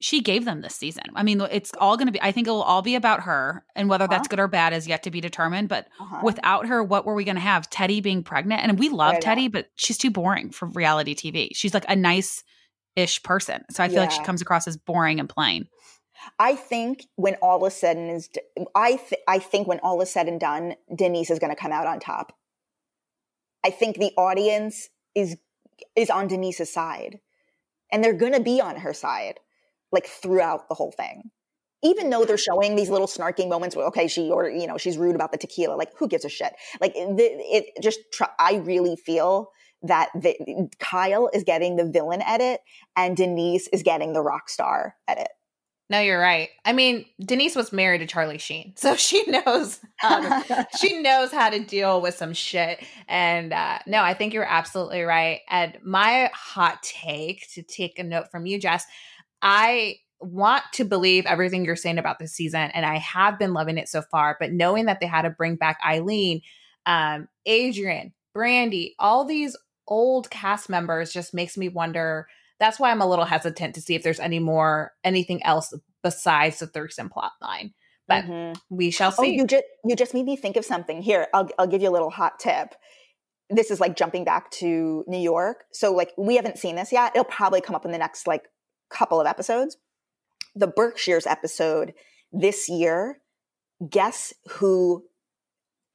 She 0.00 0.20
gave 0.20 0.44
them 0.44 0.60
this 0.60 0.76
season. 0.76 1.02
I 1.16 1.24
mean, 1.24 1.40
it's 1.50 1.72
all 1.80 1.96
going 1.96 2.06
to 2.06 2.12
be, 2.12 2.22
I 2.22 2.30
think 2.30 2.46
it 2.46 2.50
will 2.50 2.62
all 2.62 2.82
be 2.82 2.94
about 2.94 3.22
her. 3.22 3.64
And 3.74 3.88
whether 3.88 4.04
uh-huh. 4.04 4.14
that's 4.14 4.28
good 4.28 4.38
or 4.38 4.46
bad 4.46 4.72
is 4.72 4.86
yet 4.86 5.02
to 5.02 5.10
be 5.10 5.20
determined. 5.20 5.68
But 5.68 5.88
uh-huh. 5.98 6.20
without 6.22 6.66
her, 6.66 6.84
what 6.84 7.04
were 7.04 7.14
we 7.14 7.24
going 7.24 7.34
to 7.34 7.40
have? 7.40 7.68
Teddi 7.68 8.00
being 8.00 8.22
pregnant. 8.22 8.62
And 8.62 8.78
we 8.78 8.90
love 8.90 9.16
Teddi, 9.16 9.50
but 9.50 9.70
she's 9.74 9.98
too 9.98 10.12
boring 10.12 10.50
for 10.50 10.66
reality 10.66 11.16
TV. 11.16 11.48
She's 11.52 11.74
like 11.74 11.84
a 11.88 11.96
nice 11.96 12.44
ish 12.94 13.20
person. 13.24 13.64
So 13.70 13.82
I 13.82 13.88
feel 13.88 13.96
yeah. 13.96 14.02
like 14.02 14.12
she 14.12 14.22
comes 14.22 14.40
across 14.40 14.68
as 14.68 14.76
boring 14.76 15.18
and 15.18 15.28
plain. 15.28 15.66
I 16.38 16.54
think 16.54 17.06
when 17.16 17.34
all 17.36 17.64
is 17.66 17.74
said 17.74 17.96
and 17.96 18.10
is, 18.10 18.28
I 18.74 18.96
th- 18.96 19.22
I 19.26 19.38
think 19.38 19.66
when 19.66 19.80
all 19.80 20.00
is 20.00 20.10
said 20.10 20.28
and 20.28 20.38
done, 20.38 20.74
Denise 20.94 21.30
is 21.30 21.38
going 21.38 21.54
to 21.54 21.60
come 21.60 21.72
out 21.72 21.86
on 21.86 22.00
top. 22.00 22.36
I 23.64 23.70
think 23.70 23.96
the 23.96 24.12
audience 24.16 24.88
is 25.14 25.36
is 25.96 26.10
on 26.10 26.28
Denise's 26.28 26.72
side. 26.72 27.20
And 27.90 28.04
they're 28.04 28.12
going 28.12 28.34
to 28.34 28.40
be 28.40 28.60
on 28.60 28.76
her 28.76 28.92
side 28.92 29.40
like 29.90 30.06
throughout 30.06 30.68
the 30.68 30.74
whole 30.74 30.92
thing. 30.92 31.30
Even 31.82 32.10
though 32.10 32.24
they're 32.24 32.36
showing 32.36 32.74
these 32.74 32.90
little 32.90 33.06
snarky 33.06 33.48
moments 33.48 33.76
where, 33.76 33.86
okay, 33.86 34.08
she 34.08 34.30
or, 34.30 34.48
you 34.48 34.66
know, 34.66 34.78
she's 34.78 34.98
rude 34.98 35.14
about 35.14 35.30
the 35.30 35.38
tequila. 35.38 35.74
Like, 35.74 35.92
who 35.96 36.08
gives 36.08 36.24
a 36.24 36.28
shit? 36.28 36.52
Like, 36.80 36.92
it, 36.96 37.14
it 37.18 37.82
just, 37.82 38.00
I 38.38 38.56
really 38.56 38.96
feel 38.96 39.50
that 39.82 40.08
the, 40.14 40.68
Kyle 40.80 41.30
is 41.32 41.44
getting 41.44 41.76
the 41.76 41.88
villain 41.88 42.20
edit 42.22 42.60
and 42.96 43.16
Denise 43.16 43.68
is 43.68 43.84
getting 43.84 44.12
the 44.12 44.22
rock 44.22 44.48
star 44.48 44.96
edit. 45.06 45.28
No, 45.90 46.00
you're 46.00 46.20
right. 46.20 46.50
I 46.66 46.74
mean, 46.74 47.06
Denise 47.18 47.56
was 47.56 47.72
married 47.72 48.00
to 48.00 48.06
Charlie 48.06 48.38
Sheen, 48.38 48.74
so 48.76 48.94
she 48.96 49.24
knows 49.26 49.80
how 49.96 50.20
to, 50.20 50.68
she 50.78 51.00
knows 51.00 51.32
how 51.32 51.48
to 51.48 51.60
deal 51.60 52.00
with 52.00 52.14
some 52.14 52.34
shit. 52.34 52.84
And 53.08 53.52
uh, 53.52 53.78
no, 53.86 54.02
I 54.02 54.14
think 54.14 54.34
you're 54.34 54.44
absolutely 54.44 55.02
right. 55.02 55.40
And 55.48 55.78
my 55.82 56.30
hot 56.34 56.82
take 56.82 57.50
to 57.52 57.62
take 57.62 57.98
a 57.98 58.02
note 58.02 58.30
from 58.30 58.44
you, 58.44 58.60
Jess, 58.60 58.84
I 59.40 59.96
want 60.20 60.64
to 60.74 60.84
believe 60.84 61.24
everything 61.26 61.64
you're 61.64 61.76
saying 61.76 61.98
about 61.98 62.18
this 62.18 62.32
season, 62.32 62.70
and 62.74 62.84
I 62.84 62.98
have 62.98 63.38
been 63.38 63.54
loving 63.54 63.78
it 63.78 63.88
so 63.88 64.02
far. 64.02 64.36
But 64.38 64.52
knowing 64.52 64.86
that 64.86 65.00
they 65.00 65.06
had 65.06 65.22
to 65.22 65.30
bring 65.30 65.56
back 65.56 65.78
Eileen, 65.86 66.42
um, 66.84 67.28
Adrienne, 67.48 68.12
Brandi, 68.36 68.94
all 68.98 69.24
these 69.24 69.56
old 69.86 70.28
cast 70.28 70.68
members 70.68 71.12
just 71.12 71.32
makes 71.32 71.56
me 71.56 71.68
wonder 71.68 72.26
that's 72.60 72.78
why 72.78 72.90
I'm 72.90 73.00
a 73.00 73.08
little 73.08 73.24
hesitant 73.24 73.74
to 73.74 73.80
see 73.80 73.94
if 73.94 74.02
there's 74.02 74.20
any 74.20 74.38
more 74.38 74.92
anything 75.04 75.42
else 75.44 75.72
besides 76.02 76.58
the 76.58 76.66
Thurston 76.66 77.08
plot 77.08 77.32
line. 77.40 77.74
But 78.06 78.24
mm-hmm. 78.24 78.58
we 78.74 78.90
shall 78.90 79.14
oh, 79.18 79.22
see. 79.22 79.30
Oh, 79.30 79.32
you 79.32 79.46
just 79.46 79.64
you 79.84 79.94
just 79.96 80.14
made 80.14 80.24
me 80.24 80.36
think 80.36 80.56
of 80.56 80.64
something. 80.64 81.02
Here, 81.02 81.28
I'll 81.34 81.48
I'll 81.58 81.66
give 81.66 81.82
you 81.82 81.88
a 81.88 81.92
little 81.92 82.10
hot 82.10 82.38
tip. 82.38 82.74
This 83.50 83.70
is 83.70 83.80
like 83.80 83.96
jumping 83.96 84.24
back 84.24 84.50
to 84.52 85.04
New 85.06 85.18
York. 85.18 85.64
So 85.72 85.92
like 85.92 86.12
we 86.16 86.36
haven't 86.36 86.58
seen 86.58 86.76
this 86.76 86.92
yet. 86.92 87.12
It'll 87.14 87.24
probably 87.24 87.60
come 87.60 87.76
up 87.76 87.84
in 87.84 87.92
the 87.92 87.98
next 87.98 88.26
like 88.26 88.44
couple 88.90 89.20
of 89.20 89.26
episodes. 89.26 89.76
The 90.54 90.66
Berkshires 90.66 91.26
episode 91.26 91.94
this 92.32 92.68
year. 92.68 93.20
Guess 93.88 94.32
who 94.48 95.04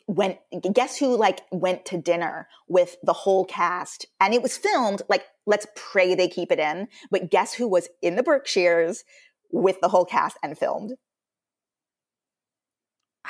went 0.08 0.38
guess 0.74 0.97
who 0.97 1.16
like 1.16 1.41
went 1.51 1.86
to 1.86 1.97
dinner 1.97 2.47
with 2.68 2.97
the 3.04 3.14
whole 3.14 3.45
cast 3.45 4.06
and 4.20 4.34
it 4.34 4.41
was 4.41 4.58
filmed 4.58 5.01
like 5.08 5.24
let's 5.45 5.66
pray 5.76 6.14
they 6.14 6.28
keep 6.28 6.51
it 6.51 6.60
in 6.60 6.88
but 7.10 7.32
guess 7.32 7.54
who 7.54 7.68
was 7.68 7.88
in 8.01 8.16
the 8.16 8.24
berkshires 8.24 9.06
with 9.51 9.80
the 9.82 9.88
whole 9.88 10.06
cast 10.06 10.38
and 10.43 10.58
filmed 10.58 10.93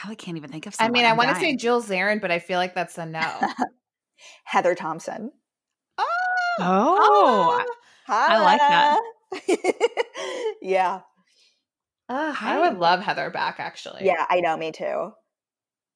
I 0.06 0.16
can't 0.16 0.38
even 0.38 0.50
think 0.50 0.66
of. 0.66 0.76
I 0.80 0.90
mean, 0.90 1.06
I 1.06 1.14
want 1.14 1.30
to 1.30 1.36
say 1.36 1.56
Jill 1.56 1.80
Zarin, 1.82 2.20
but 2.20 2.32
I 2.32 2.40
feel 2.40 2.58
like 2.58 2.74
that's 2.74 2.98
a 2.98 3.06
no. 3.06 3.22
Heather 4.44 4.74
Thomson 4.74 5.30
Oh, 6.60 7.66
oh, 7.66 7.66
I 8.08 8.42
like 8.42 8.60
that. 8.60 9.00
yeah. 10.62 11.02
Uh, 12.10 12.36
I 12.40 12.60
would 12.60 12.80
love 12.80 13.02
Heather 13.02 13.30
back, 13.30 13.56
actually. 13.60 14.06
Yeah, 14.06 14.26
I 14.30 14.40
know. 14.42 14.58
Me 14.58 14.72
too. 14.72 15.14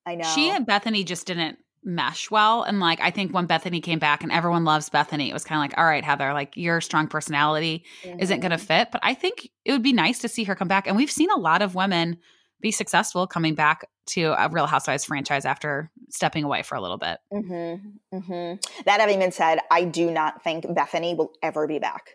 I 0.08 0.16
know. 0.16 0.24
She 0.24 0.49
and 0.49 0.66
Bethenny 0.66 1.05
just 1.05 1.28
didn't 1.28 1.60
mesh 1.84 2.32
well. 2.32 2.64
And 2.64 2.80
like, 2.80 3.01
I 3.01 3.12
think 3.12 3.34
when 3.34 3.47
Bethenny 3.47 3.84
came 3.84 3.99
back 3.99 4.24
and 4.24 4.32
everyone 4.32 4.64
loves 4.64 4.89
Bethenny, 4.89 5.30
it 5.30 5.34
was 5.34 5.43
kind 5.43 5.60
of 5.60 5.64
like, 5.64 5.78
all 5.78 5.86
right, 5.86 6.03
Heather, 6.03 6.34
like 6.34 6.55
your 6.55 6.80
strong 6.80 7.08
personality 7.08 7.84
mm-hmm. 8.03 8.20
isn't 8.20 8.39
going 8.39 8.51
to 8.51 8.58
fit. 8.58 8.89
But 8.91 9.01
I 9.03 9.14
think 9.14 9.49
it 9.66 9.74
would 9.74 9.84
be 9.84 9.93
nice 9.93 10.20
to 10.20 10.30
see 10.30 10.45
her 10.45 10.55
come 10.55 10.70
back. 10.70 10.88
And 10.88 10.95
we've 10.95 11.12
seen 11.12 11.30
a 11.30 11.38
lot 11.38 11.62
of 11.62 11.76
women 11.76 12.18
be 12.62 12.72
successful 12.72 13.28
coming 13.28 13.53
back 13.53 13.88
to 14.08 14.34
a 14.38 14.49
Real 14.49 14.66
Housewives 14.66 15.03
franchise 15.03 15.45
after 15.45 15.91
stepping 16.10 16.45
away 16.45 16.64
for 16.64 16.76
a 16.76 16.82
little 16.82 16.97
bit. 16.97 17.20
Mm-hmm. 17.34 18.18
Mm-hmm. 18.18 18.84
That 18.86 19.01
having 19.01 19.20
been 19.20 19.34
said, 19.34 19.60
I 19.70 19.84
do 19.84 20.10
not 20.10 20.41
think 20.41 20.66
Bethenny 20.66 21.16
will 21.16 21.34
ever 21.43 21.68
be 21.68 21.80
back. 21.80 22.12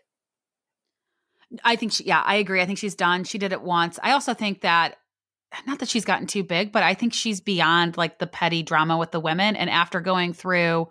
I 1.63 1.77
think 1.77 1.93
she, 1.93 2.05
yeah, 2.05 2.23
I 2.25 2.37
agree. 2.37 2.63
I 2.63 2.67
think 2.67 2.79
she's 2.79 2.95
done. 2.95 3.25
She 3.25 3.37
did 3.37 3.53
it 3.53 3.63
once. 3.63 3.99
I 4.03 4.13
also 4.13 4.33
think 4.33 4.63
that 4.63 4.97
not 5.67 5.79
that 5.79 5.89
she's 5.89 6.05
gotten 6.05 6.27
too 6.27 6.43
big, 6.43 6.73
but 6.73 6.83
I 6.83 6.95
think 6.95 7.13
she's 7.13 7.41
beyond 7.41 7.97
like 7.97 8.19
the 8.19 8.27
petty 8.27 8.63
drama 8.63 8.97
with 8.97 9.11
the 9.11 9.21
women. 9.21 9.57
And 9.57 9.69
after 9.71 10.01
going 10.01 10.33
through 10.33 10.89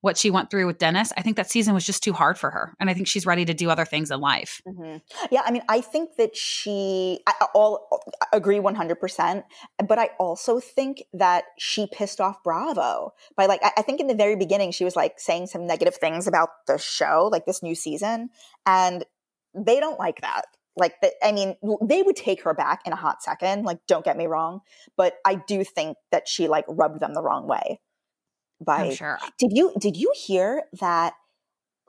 what 0.00 0.16
she 0.16 0.30
went 0.30 0.50
through 0.50 0.66
with 0.66 0.78
Dennis, 0.78 1.12
I 1.16 1.22
think 1.22 1.36
that 1.36 1.50
season 1.50 1.74
was 1.74 1.84
just 1.84 2.02
too 2.02 2.14
hard 2.14 2.38
for 2.38 2.50
her. 2.50 2.74
And 2.80 2.88
I 2.88 2.94
think 2.94 3.06
she's 3.06 3.26
ready 3.26 3.44
to 3.44 3.52
do 3.52 3.68
other 3.68 3.84
things 3.84 4.10
in 4.10 4.20
life. 4.20 4.62
Mm-hmm. 4.66 4.96
Yeah. 5.30 5.42
I 5.44 5.50
mean, 5.50 5.62
I 5.68 5.82
think 5.82 6.16
that 6.16 6.34
she, 6.34 7.20
I 7.26 7.46
all 7.54 7.86
agree 8.32 8.58
100%. 8.58 9.42
But 9.86 9.98
I 9.98 10.10
also 10.18 10.58
think 10.58 11.02
that 11.12 11.44
she 11.58 11.86
pissed 11.92 12.20
off 12.20 12.42
Bravo 12.42 13.12
by 13.36 13.46
like, 13.46 13.60
I, 13.62 13.72
I 13.78 13.82
think 13.82 14.00
in 14.00 14.06
the 14.06 14.14
very 14.14 14.36
beginning, 14.36 14.72
she 14.72 14.84
was 14.84 14.96
like 14.96 15.20
saying 15.20 15.48
some 15.48 15.66
negative 15.66 15.96
things 15.96 16.26
about 16.26 16.48
the 16.66 16.78
show, 16.78 17.28
like 17.30 17.44
this 17.44 17.62
new 17.62 17.74
season. 17.74 18.30
And 18.64 19.04
they 19.54 19.80
don't 19.80 19.98
like 19.98 20.22
that. 20.22 20.44
Like, 20.76 21.00
the, 21.00 21.12
I 21.22 21.32
mean, 21.32 21.56
they 21.82 22.02
would 22.02 22.16
take 22.16 22.42
her 22.44 22.54
back 22.54 22.82
in 22.86 22.92
a 22.92 22.96
hot 22.96 23.22
second. 23.22 23.64
Like, 23.64 23.78
don't 23.86 24.04
get 24.04 24.16
me 24.16 24.26
wrong, 24.26 24.60
but 24.96 25.14
I 25.26 25.34
do 25.34 25.64
think 25.64 25.96
that 26.12 26.28
she 26.28 26.48
like 26.48 26.64
rubbed 26.68 27.00
them 27.00 27.14
the 27.14 27.22
wrong 27.22 27.46
way. 27.46 27.80
By 28.60 28.84
I'm 28.84 28.94
sure. 28.94 29.18
Did 29.38 29.52
you 29.52 29.72
did 29.78 29.96
you 29.96 30.12
hear 30.14 30.64
that? 30.80 31.14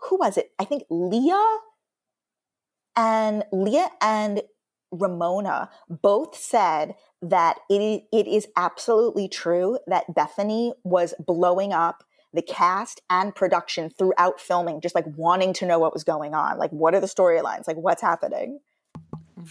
Who 0.10 0.18
was 0.18 0.38
it? 0.38 0.52
I 0.58 0.66
think 0.66 0.84
Leah 0.90 1.58
and 2.96 3.44
Leah 3.52 3.90
and 4.02 4.42
Ramona 4.92 5.70
both 5.90 6.36
said 6.36 6.96
that 7.22 7.60
it, 7.70 8.04
it 8.12 8.28
is 8.28 8.48
absolutely 8.56 9.28
true 9.28 9.80
that 9.88 10.06
Bethenny 10.14 10.74
was 10.84 11.14
blowing 11.20 11.72
up 11.72 12.04
the 12.34 12.42
cast 12.42 13.02
and 13.10 13.36
production 13.36 13.90
throughout 13.90 14.40
filming, 14.40 14.82
just 14.82 14.96
like 14.96 15.06
wanting 15.16 15.54
to 15.54 15.66
know 15.66 15.80
what 15.80 15.94
was 15.94 16.04
going 16.04 16.34
on. 16.34 16.58
Like, 16.58 16.72
what 16.72 16.96
are 16.96 17.00
the 17.00 17.08
storylines? 17.08 17.68
Like, 17.68 17.78
what's 17.78 18.02
happening? 18.02 18.60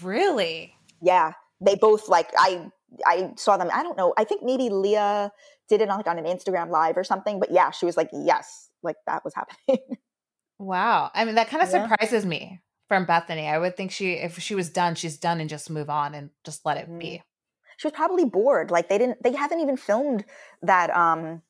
Really? 0.02 0.74
Yeah. 1.02 1.32
They 1.60 1.74
both 1.74 2.08
like 2.08 2.30
I 2.38 2.70
I 3.06 3.32
saw 3.36 3.56
them. 3.56 3.70
I 3.72 3.82
don't 3.82 3.96
know. 3.96 4.14
I 4.16 4.24
think 4.24 4.42
maybe 4.42 4.68
Leah 4.68 5.30
did 5.68 5.80
it 5.80 5.88
on 5.88 5.96
like 5.96 6.06
on 6.06 6.18
an 6.18 6.24
Instagram 6.24 6.70
live 6.70 6.96
or 6.96 7.04
something. 7.04 7.40
But 7.40 7.50
yeah, 7.50 7.70
she 7.70 7.86
was 7.86 7.96
like, 7.96 8.10
yes, 8.12 8.70
like 8.82 8.96
that 9.06 9.24
was 9.24 9.34
happening. 9.34 9.96
wow. 10.58 11.10
I 11.14 11.24
mean, 11.24 11.36
that 11.36 11.48
kind 11.48 11.62
of 11.62 11.70
yeah. 11.70 11.82
surprises 11.88 12.26
me 12.26 12.60
from 12.88 13.06
Bethenny. 13.06 13.50
I 13.50 13.58
would 13.58 13.76
think 13.76 13.92
she, 13.92 14.14
if 14.14 14.38
she 14.38 14.54
was 14.54 14.68
done, 14.68 14.94
she's 14.96 15.16
done 15.16 15.40
and 15.40 15.48
just 15.48 15.70
move 15.70 15.88
on 15.88 16.14
and 16.14 16.30
just 16.44 16.66
let 16.66 16.76
it 16.76 16.88
mm-hmm. 16.88 16.98
be. 16.98 17.22
She 17.78 17.86
was 17.86 17.94
probably 17.94 18.24
bored. 18.26 18.70
Like 18.70 18.88
they 18.88 18.98
didn't, 18.98 19.22
they 19.22 19.32
haven't 19.32 19.60
even 19.60 19.76
filmed 19.76 20.24
that 20.62 20.94
um 20.94 21.42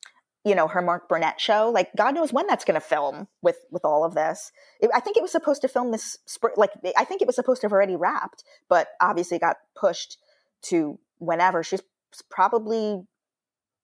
you 0.44 0.54
know 0.54 0.68
her 0.68 0.80
mark 0.80 1.08
burnett 1.08 1.40
show 1.40 1.70
like 1.70 1.90
god 1.96 2.14
knows 2.14 2.32
when 2.32 2.46
that's 2.46 2.64
going 2.64 2.74
to 2.74 2.80
film 2.80 3.28
with 3.42 3.58
with 3.70 3.84
all 3.84 4.04
of 4.04 4.14
this. 4.14 4.52
It, 4.80 4.90
i 4.94 5.00
think 5.00 5.16
it 5.16 5.22
was 5.22 5.32
supposed 5.32 5.62
to 5.62 5.68
film 5.68 5.90
this 5.90 6.18
spring 6.26 6.54
like 6.56 6.70
i 6.96 7.04
think 7.04 7.20
it 7.20 7.26
was 7.26 7.36
supposed 7.36 7.60
to 7.60 7.66
have 7.66 7.72
already 7.72 7.96
wrapped 7.96 8.44
but 8.68 8.88
obviously 9.00 9.38
got 9.38 9.56
pushed 9.74 10.18
to 10.62 10.98
whenever. 11.18 11.62
She's 11.62 11.82
probably 12.28 13.02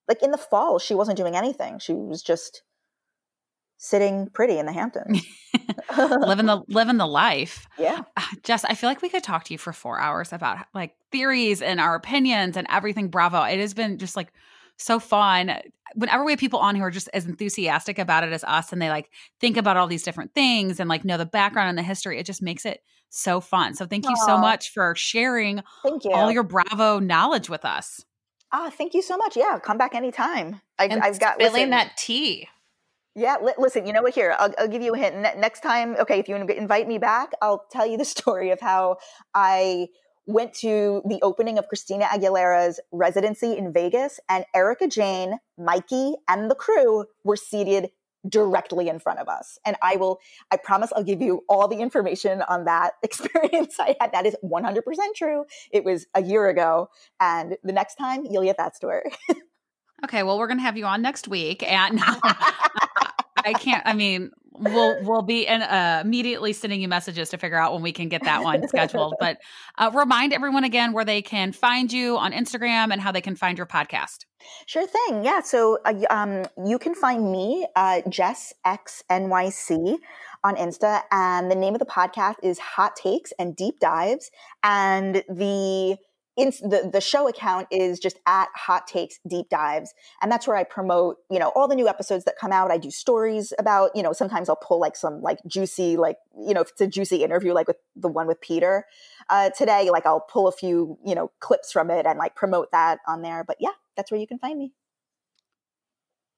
like 0.09 0.23
in 0.23 0.31
the 0.31 0.39
fall 0.39 0.79
she 0.79 0.95
wasn't 0.95 1.17
doing 1.17 1.37
anything. 1.37 1.79
She 1.79 1.93
was 1.93 2.23
just 2.23 2.63
sitting 3.79 4.29
pretty 4.33 4.59
in 4.59 4.67
the 4.67 4.73
hamptons. 4.73 5.23
Living 5.97 6.47
the 6.47 6.63
living 6.69 6.97
the 6.97 7.07
life. 7.07 7.67
Yeah. 7.79 8.03
Uh, 8.17 8.23
Jess 8.43 8.65
i 8.65 8.75
feel 8.75 8.89
like 8.91 9.03
we 9.03 9.09
could 9.09 9.23
talk 9.23 9.45
to 9.45 9.55
you 9.55 9.59
for 9.59 9.73
four 9.73 9.99
hours 10.01 10.33
about 10.33 10.67
like 10.75 10.95
theories 11.13 11.63
and 11.63 11.81
our 11.81 11.95
opinions 11.95 12.57
and 12.57 12.67
everything. 12.71 13.09
Bravo. 13.09 13.43
It 13.43 13.61
has 13.61 13.75
been 13.75 13.99
just 13.99 14.17
like 14.17 14.33
so 14.77 14.99
fun. 14.99 15.57
Whenever 15.95 16.25
we 16.25 16.33
have 16.33 16.39
people 16.39 16.59
on 16.59 16.77
who 16.77 16.83
are 16.83 16.91
just 16.91 17.09
as 17.15 17.27
enthusiastic 17.27 17.99
about 17.99 18.25
it 18.25 18.33
as 18.33 18.45
us 18.45 18.73
and 18.73 18.83
they 18.83 18.91
like 18.91 19.11
think 19.41 19.57
about 19.57 19.77
all 19.77 19.87
these 19.87 20.03
different 20.03 20.35
things 20.35 20.81
and 20.81 20.89
like 20.89 21.05
know 21.05 21.17
the 21.17 21.27
background 21.27 21.69
and 21.69 21.79
the 21.79 21.83
history, 21.83 22.19
it 22.19 22.27
just 22.27 22.43
makes 22.43 22.67
it 22.67 22.83
so 23.09 23.41
fun. 23.41 23.75
So 23.75 23.87
thank 23.87 24.05
you 24.05 24.15
Aww. 24.15 24.27
so 24.27 24.39
much 24.39 24.73
for 24.73 24.95
sharing 24.95 25.63
thank 25.83 26.05
you. 26.05 26.11
all 26.13 26.31
your 26.31 26.43
Bravo 26.43 26.99
knowledge 26.99 27.49
with 27.49 27.65
us. 27.65 28.05
Ah, 28.53 28.71
thank 28.71 28.95
you 28.95 29.03
so 29.03 29.17
much. 29.17 29.37
Yeah, 29.37 29.59
come 29.63 29.79
back 29.79 29.95
anytime. 29.95 30.61
I, 30.79 30.89
have 30.89 31.19
got 31.19 31.35
spilling 31.35 31.71
that 31.71 31.97
tea. 31.97 32.49
Yeah, 33.15 33.37
li- 33.43 33.55
listen. 33.59 33.87
You 33.87 33.93
know 33.93 34.03
what? 34.03 34.15
Here, 34.15 34.37
I'll, 34.39 34.53
I'll 34.59 34.69
give 34.69 34.83
you 34.83 34.95
a 34.95 34.99
hint. 34.99 35.17
Ne- 35.17 35.35
next 35.39 35.61
time, 35.61 35.97
okay, 35.97 36.19
if 36.19 36.29
you 36.29 36.37
invite 36.37 36.87
me 36.87 36.99
back, 36.99 37.33
I'll 37.43 37.65
tell 37.71 37.87
you 37.87 37.97
the 37.97 38.05
story 38.17 38.51
of 38.51 38.61
how 38.61 38.99
I 39.35 39.89
went 40.27 40.53
to 40.55 41.03
the 41.07 41.21
opening 41.23 41.59
of 41.59 41.69
Christina 41.69 42.05
Aguilera's 42.07 42.81
residency 42.93 43.57
in 43.57 43.73
Vegas, 43.73 44.21
and 44.29 44.45
Erika 44.55 44.89
Jayne, 44.89 45.39
Mikey, 45.57 46.15
and 46.29 46.51
the 46.51 46.55
crew 46.55 47.07
were 47.25 47.37
seated 47.37 47.91
directly 48.29 48.89
in 48.89 48.99
front 48.99 49.21
of 49.21 49.29
us. 49.29 49.59
And 49.65 49.77
I 49.83 49.97
will, 49.97 50.19
I 50.51 50.57
promise 50.57 50.93
I'll 50.95 51.05
give 51.05 51.23
you 51.23 51.45
all 51.49 51.69
the 51.69 51.77
information 51.77 52.43
on 52.43 52.65
that 52.65 52.95
experience 53.03 53.79
I 53.79 53.97
had. 54.01 54.13
That 54.13 54.27
is 54.27 54.37
100% 54.45 54.83
true. 55.15 55.45
It 55.71 55.85
was 55.85 56.07
a 56.15 56.23
year 56.23 56.49
ago. 56.49 56.89
And 57.21 57.57
the 57.63 57.73
next 57.73 57.97
time 57.97 58.27
you'll 58.29 58.45
get 58.45 58.57
that 58.59 58.77
story. 58.77 59.13
okay. 60.05 60.23
Well, 60.23 60.39
we're 60.39 60.49
going 60.49 60.59
to 60.59 60.65
have 60.65 60.77
you 60.77 60.87
on 60.87 61.03
next 61.03 61.29
week. 61.29 61.63
And 61.63 62.01
I 63.47 63.53
can't, 63.53 63.83
I 63.87 63.95
mean, 63.95 64.31
we'll 64.59 65.03
we'll 65.03 65.23
be 65.23 65.47
in, 65.47 65.63
uh, 65.63 66.03
immediately 66.05 66.53
sending 66.53 66.81
you 66.81 66.89
messages 66.89 67.31
to 67.31 67.39
figure 67.39 67.59
out 67.59 67.73
when 67.73 67.83
we 67.83 67.93
can 67.93 68.09
get 68.09 68.25
that 68.25 68.43
one 68.43 68.67
scheduled. 68.69 69.15
But 69.21 69.39
uh, 69.79 69.91
remind 69.95 70.33
everyone 70.33 70.65
again 70.65 70.93
where 70.93 71.05
they 71.05 71.23
can 71.23 71.53
find 71.53 71.93
you 71.93 72.17
on 72.19 72.33
Instagram 72.33 72.93
and 72.93 73.01
how 73.01 73.13
they 73.13 73.21
can 73.21 73.35
find 73.35 73.57
your 73.57 73.67
podcast. 73.67 74.25
Sure 74.67 74.87
thing. 74.87 75.25
Yeah. 75.25 75.41
So 75.41 75.79
uh, 75.85 75.95
um, 76.11 76.45
you 76.65 76.79
can 76.79 76.95
find 76.95 77.31
me, 77.33 77.67
uh, 77.77 78.03
Jess 78.09 78.53
X 78.65 79.03
NYC 79.11 79.97
on 80.45 80.57
Insta, 80.57 81.03
and 81.11 81.51
the 81.51 81.57
name 81.57 81.75
of 81.75 81.79
the 81.79 81.87
podcast 81.87 82.37
is 82.43 82.59
Hot 82.59 82.95
Takes 82.97 83.33
and 83.39 83.57
Deep 83.57 83.81
Dives, 83.81 84.31
and 84.63 85.23
the 85.29 85.97
in 86.37 86.51
the, 86.61 86.89
the 86.93 87.01
show 87.01 87.29
account 87.29 87.67
is 87.71 87.99
just 87.99 88.19
at 88.27 88.49
hot 88.55 88.87
takes 88.87 89.19
deep 89.27 89.49
dives 89.49 89.95
and 90.21 90.31
that's 90.31 90.47
where 90.47 90.57
i 90.57 90.65
promote 90.65 91.17
you 91.31 91.39
know 91.39 91.49
all 91.57 91.67
the 91.67 91.75
new 91.75 91.89
episodes 91.89 92.25
that 92.25 92.35
come 92.39 92.53
out. 92.53 92.71
I 92.71 92.79
do 92.79 92.91
stories 92.91 93.53
about 93.59 93.91
you 93.95 94.03
know 94.03 94.13
sometimes 94.13 94.49
i'll 94.49 94.57
pull 94.57 94.79
like 94.79 94.97
some 94.97 95.23
like 95.23 95.39
juicy 95.47 95.97
like 95.97 96.19
you 96.39 96.55
know 96.55 96.61
if 96.61 96.71
it's 96.71 96.81
a 96.81 96.87
juicy 96.87 97.23
interview 97.23 97.53
like 97.53 97.69
with 97.69 97.79
the 97.95 98.09
one 98.09 98.27
with 98.27 98.41
peter. 98.41 98.85
Uh, 99.29 99.51
today 99.51 99.91
like 99.91 100.07
i'll 100.07 100.21
pull 100.21 100.47
a 100.47 100.53
few 100.53 100.99
you 101.05 101.15
know 101.15 101.31
clips 101.41 101.73
from 101.73 101.91
it 101.91 102.07
and 102.07 102.19
like 102.19 102.35
promote 102.35 102.71
that 102.73 102.99
on 103.07 103.23
there. 103.23 103.45
But 103.45 103.57
yeah 103.61 103.71
that's 103.97 104.11
where 104.11 104.21
you 104.21 104.27
can 104.27 104.39
find 104.39 104.59
me. 104.59 104.73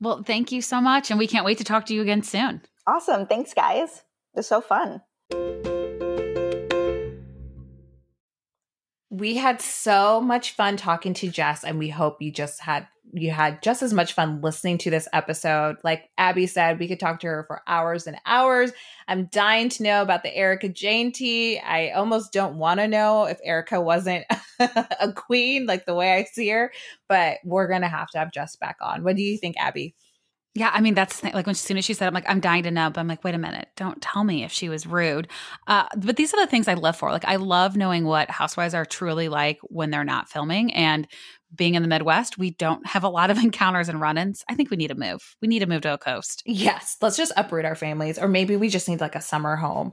Well 0.00 0.22
thank 0.22 0.52
you 0.52 0.62
so 0.62 0.80
much 0.80 1.10
and 1.10 1.18
we 1.18 1.26
can't 1.26 1.44
wait 1.44 1.58
to 1.58 1.64
talk 1.64 1.86
to 1.86 1.94
you 1.94 2.02
again 2.02 2.22
soon. 2.22 2.62
Awesome. 2.86 3.26
Thanks 3.26 3.52
guys. 3.52 4.02
It 4.34 4.40
was 4.40 4.46
so 4.46 4.60
fun 4.60 5.02
we 9.10 9.36
had 9.36 9.60
so 9.60 10.20
much 10.20 10.52
fun 10.52 10.76
talking 10.76 11.14
to 11.14 11.30
Jess 11.30 11.64
and 11.64 11.78
we 11.78 11.88
hope 11.88 12.20
you 12.20 12.30
just 12.30 12.60
had 12.60 12.86
you 13.12 13.30
had 13.30 13.62
just 13.62 13.82
as 13.82 13.94
much 13.94 14.12
fun 14.12 14.42
listening 14.42 14.76
to 14.78 14.90
this 14.90 15.08
episode. 15.14 15.76
Like 15.82 16.10
Abby 16.18 16.46
said, 16.46 16.78
we 16.78 16.88
could 16.88 17.00
talk 17.00 17.20
to 17.20 17.26
her 17.26 17.44
for 17.46 17.62
hours 17.66 18.06
and 18.06 18.18
hours. 18.26 18.72
I'm 19.06 19.26
dying 19.26 19.70
to 19.70 19.82
know 19.82 20.02
about 20.02 20.22
the 20.22 20.36
Erika 20.36 20.68
Jayne 20.68 21.12
tea. 21.12 21.58
I 21.58 21.90
almost 21.90 22.32
don't 22.32 22.56
want 22.56 22.80
to 22.80 22.88
know 22.88 23.24
if 23.24 23.38
Erika 23.42 23.80
wasn't 23.80 24.26
a 24.60 25.12
queen 25.14 25.64
like 25.64 25.86
the 25.86 25.94
way 25.94 26.12
I 26.14 26.24
see 26.24 26.50
her, 26.50 26.70
but 27.08 27.38
we're 27.44 27.68
to 27.68 27.88
have 27.88 28.08
to 28.08 28.18
have 28.18 28.32
Jess 28.32 28.56
back 28.56 28.76
on. 28.82 29.04
What 29.04 29.16
do 29.16 29.22
you 29.22 29.38
think, 29.38 29.56
Abby? 29.58 29.94
Yeah, 30.54 30.70
I 30.72 30.80
mean 30.80 30.94
that's 30.94 31.22
like 31.22 31.46
when 31.46 31.50
as 31.50 31.60
soon 31.60 31.76
as 31.76 31.84
she 31.84 31.94
said, 31.94 32.08
"I'm 32.08 32.14
like 32.14 32.28
I'm 32.28 32.40
dying 32.40 32.64
to 32.64 32.70
know," 32.70 32.90
but 32.90 33.00
I'm 33.00 33.06
like, 33.06 33.22
wait 33.22 33.34
a 33.34 33.38
minute, 33.38 33.68
don't 33.76 34.00
tell 34.02 34.24
me 34.24 34.42
if 34.44 34.50
she 34.50 34.68
was 34.68 34.86
rude. 34.86 35.28
Uh, 35.66 35.84
but 35.96 36.16
these 36.16 36.34
are 36.34 36.40
the 36.40 36.50
things 36.50 36.66
I 36.66 36.74
love 36.74 36.96
for. 36.96 37.12
Like 37.12 37.26
I 37.26 37.36
love 37.36 37.76
knowing 37.76 38.04
what 38.04 38.30
housewives 38.30 38.74
are 38.74 38.84
truly 38.84 39.28
like 39.28 39.58
when 39.64 39.90
they're 39.90 40.04
not 40.04 40.28
filming. 40.28 40.72
And 40.74 41.06
being 41.54 41.74
in 41.74 41.82
the 41.82 41.88
Midwest, 41.88 42.38
we 42.38 42.50
don't 42.50 42.84
have 42.86 43.04
a 43.04 43.08
lot 43.08 43.30
of 43.30 43.38
encounters 43.42 43.88
and 43.88 44.00
run-ins. 44.00 44.44
I 44.48 44.54
think 44.54 44.70
we 44.70 44.76
need 44.76 44.88
to 44.88 44.94
move. 44.94 45.36
We 45.40 45.48
need 45.48 45.60
to 45.60 45.66
move 45.66 45.82
to 45.82 45.94
a 45.94 45.98
coast. 45.98 46.42
Yes, 46.44 46.96
let's 47.00 47.16
just 47.16 47.32
uproot 47.36 47.64
our 47.64 47.76
families, 47.76 48.18
or 48.18 48.26
maybe 48.28 48.56
we 48.56 48.68
just 48.68 48.88
need 48.88 49.00
like 49.00 49.14
a 49.14 49.20
summer 49.20 49.56
home 49.56 49.92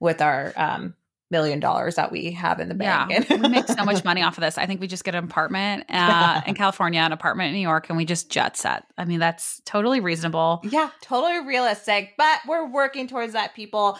with 0.00 0.20
our 0.20 0.52
um, 0.56 0.94
million 1.34 1.58
dollars 1.58 1.96
that 1.96 2.12
we 2.12 2.30
have 2.30 2.60
in 2.60 2.68
the 2.68 2.76
bank. 2.76 3.10
Yeah, 3.10 3.36
we 3.36 3.48
make 3.48 3.66
so 3.66 3.84
much 3.84 4.04
money 4.10 4.22
off 4.22 4.38
of 4.38 4.42
this. 4.42 4.56
I 4.56 4.66
think 4.66 4.80
we 4.80 4.86
just 4.86 5.02
get 5.02 5.16
an 5.16 5.24
apartment 5.24 5.84
uh, 5.88 6.42
in 6.46 6.54
California, 6.54 7.00
an 7.00 7.10
apartment 7.10 7.48
in 7.48 7.54
New 7.54 7.60
York, 7.60 7.88
and 7.88 7.96
we 7.96 8.04
just 8.04 8.30
jet 8.30 8.56
set. 8.56 8.84
I 8.96 9.04
mean, 9.04 9.18
that's 9.18 9.60
totally 9.64 9.98
reasonable. 9.98 10.60
Yeah, 10.62 10.90
totally 11.02 11.44
realistic, 11.44 12.12
but 12.16 12.38
we're 12.46 12.70
working 12.70 13.08
towards 13.08 13.32
that, 13.32 13.56
people. 13.56 13.98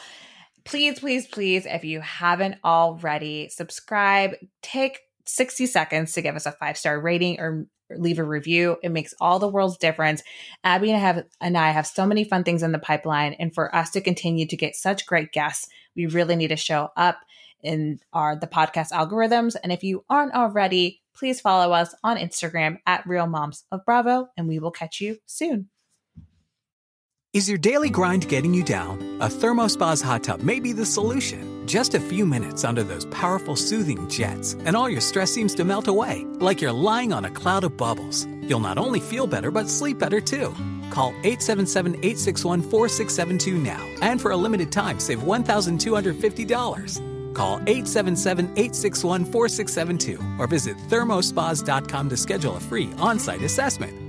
Please, 0.64 1.00
please, 1.00 1.26
please, 1.26 1.66
if 1.66 1.82
you 1.84 2.00
haven't 2.00 2.56
already, 2.64 3.48
subscribe. 3.48 4.34
Take 4.62 5.00
60 5.26 5.66
seconds 5.66 6.12
to 6.12 6.22
give 6.22 6.36
us 6.36 6.46
a 6.46 6.52
five 6.52 6.78
star 6.78 7.00
rating 7.00 7.40
or 7.40 7.66
leave 7.90 8.20
a 8.20 8.24
review. 8.24 8.76
It 8.82 8.90
makes 8.90 9.12
all 9.20 9.40
the 9.40 9.48
world's 9.48 9.76
difference. 9.76 10.22
Abby 10.62 10.90
and 10.90 10.96
I 10.96 11.00
have 11.00 11.24
and 11.40 11.58
I 11.58 11.70
have 11.70 11.86
so 11.86 12.06
many 12.06 12.22
fun 12.22 12.44
things 12.44 12.62
in 12.62 12.70
the 12.70 12.78
pipeline, 12.78 13.34
and 13.34 13.52
for 13.52 13.74
us 13.74 13.90
to 13.90 14.00
continue 14.00 14.46
to 14.46 14.56
get 14.56 14.76
such 14.76 15.04
great 15.04 15.32
guests 15.32 15.68
we 15.96 16.06
really 16.06 16.36
need 16.36 16.48
to 16.48 16.56
show 16.56 16.90
up 16.96 17.18
in 17.62 18.00
our 18.12 18.36
the 18.36 18.46
podcast 18.46 18.92
algorithms. 18.92 19.56
And 19.62 19.72
if 19.72 19.82
you 19.82 20.04
aren't 20.08 20.34
already, 20.34 21.02
please 21.14 21.40
follow 21.40 21.72
us 21.72 21.94
on 22.04 22.16
Instagram 22.16 22.78
at 22.86 23.06
Real 23.06 23.26
Moms 23.26 23.64
of 23.72 23.84
Bravo, 23.84 24.28
and 24.36 24.48
we 24.48 24.58
will 24.58 24.70
catch 24.70 25.00
you 25.00 25.18
soon. 25.26 25.68
Is 27.32 27.48
your 27.48 27.58
daily 27.58 27.90
grind 27.90 28.28
getting 28.28 28.54
you 28.54 28.62
down? 28.62 29.00
A 29.20 29.26
ThermoSpas 29.26 30.02
hot 30.02 30.22
tub 30.22 30.42
may 30.42 30.60
be 30.60 30.72
the 30.72 30.86
solution. 30.86 31.53
Just 31.66 31.94
a 31.94 32.00
few 32.00 32.26
minutes 32.26 32.62
under 32.62 32.82
those 32.82 33.06
powerful 33.06 33.56
soothing 33.56 34.06
jets, 34.08 34.54
and 34.66 34.76
all 34.76 34.88
your 34.88 35.00
stress 35.00 35.32
seems 35.32 35.54
to 35.54 35.64
melt 35.64 35.88
away, 35.88 36.26
like 36.38 36.60
you're 36.60 36.72
lying 36.72 37.12
on 37.12 37.24
a 37.24 37.30
cloud 37.30 37.64
of 37.64 37.76
bubbles. 37.76 38.28
You'll 38.42 38.60
not 38.60 38.76
only 38.76 39.00
feel 39.00 39.26
better, 39.26 39.50
but 39.50 39.70
sleep 39.70 39.98
better 39.98 40.20
too. 40.20 40.54
Call 40.90 41.10
877 41.24 41.94
861 41.96 42.62
4672 42.62 43.58
now. 43.58 43.82
And 44.02 44.20
for 44.20 44.32
a 44.32 44.36
limited 44.36 44.70
time, 44.70 45.00
save 45.00 45.20
$1,250. 45.20 47.34
Call 47.34 47.56
877 47.66 48.44
861 48.44 49.24
4672 49.24 50.22
or 50.38 50.46
visit 50.46 50.76
thermospas.com 50.88 52.08
to 52.10 52.16
schedule 52.16 52.56
a 52.56 52.60
free 52.60 52.92
on 52.98 53.18
site 53.18 53.42
assessment. 53.42 54.03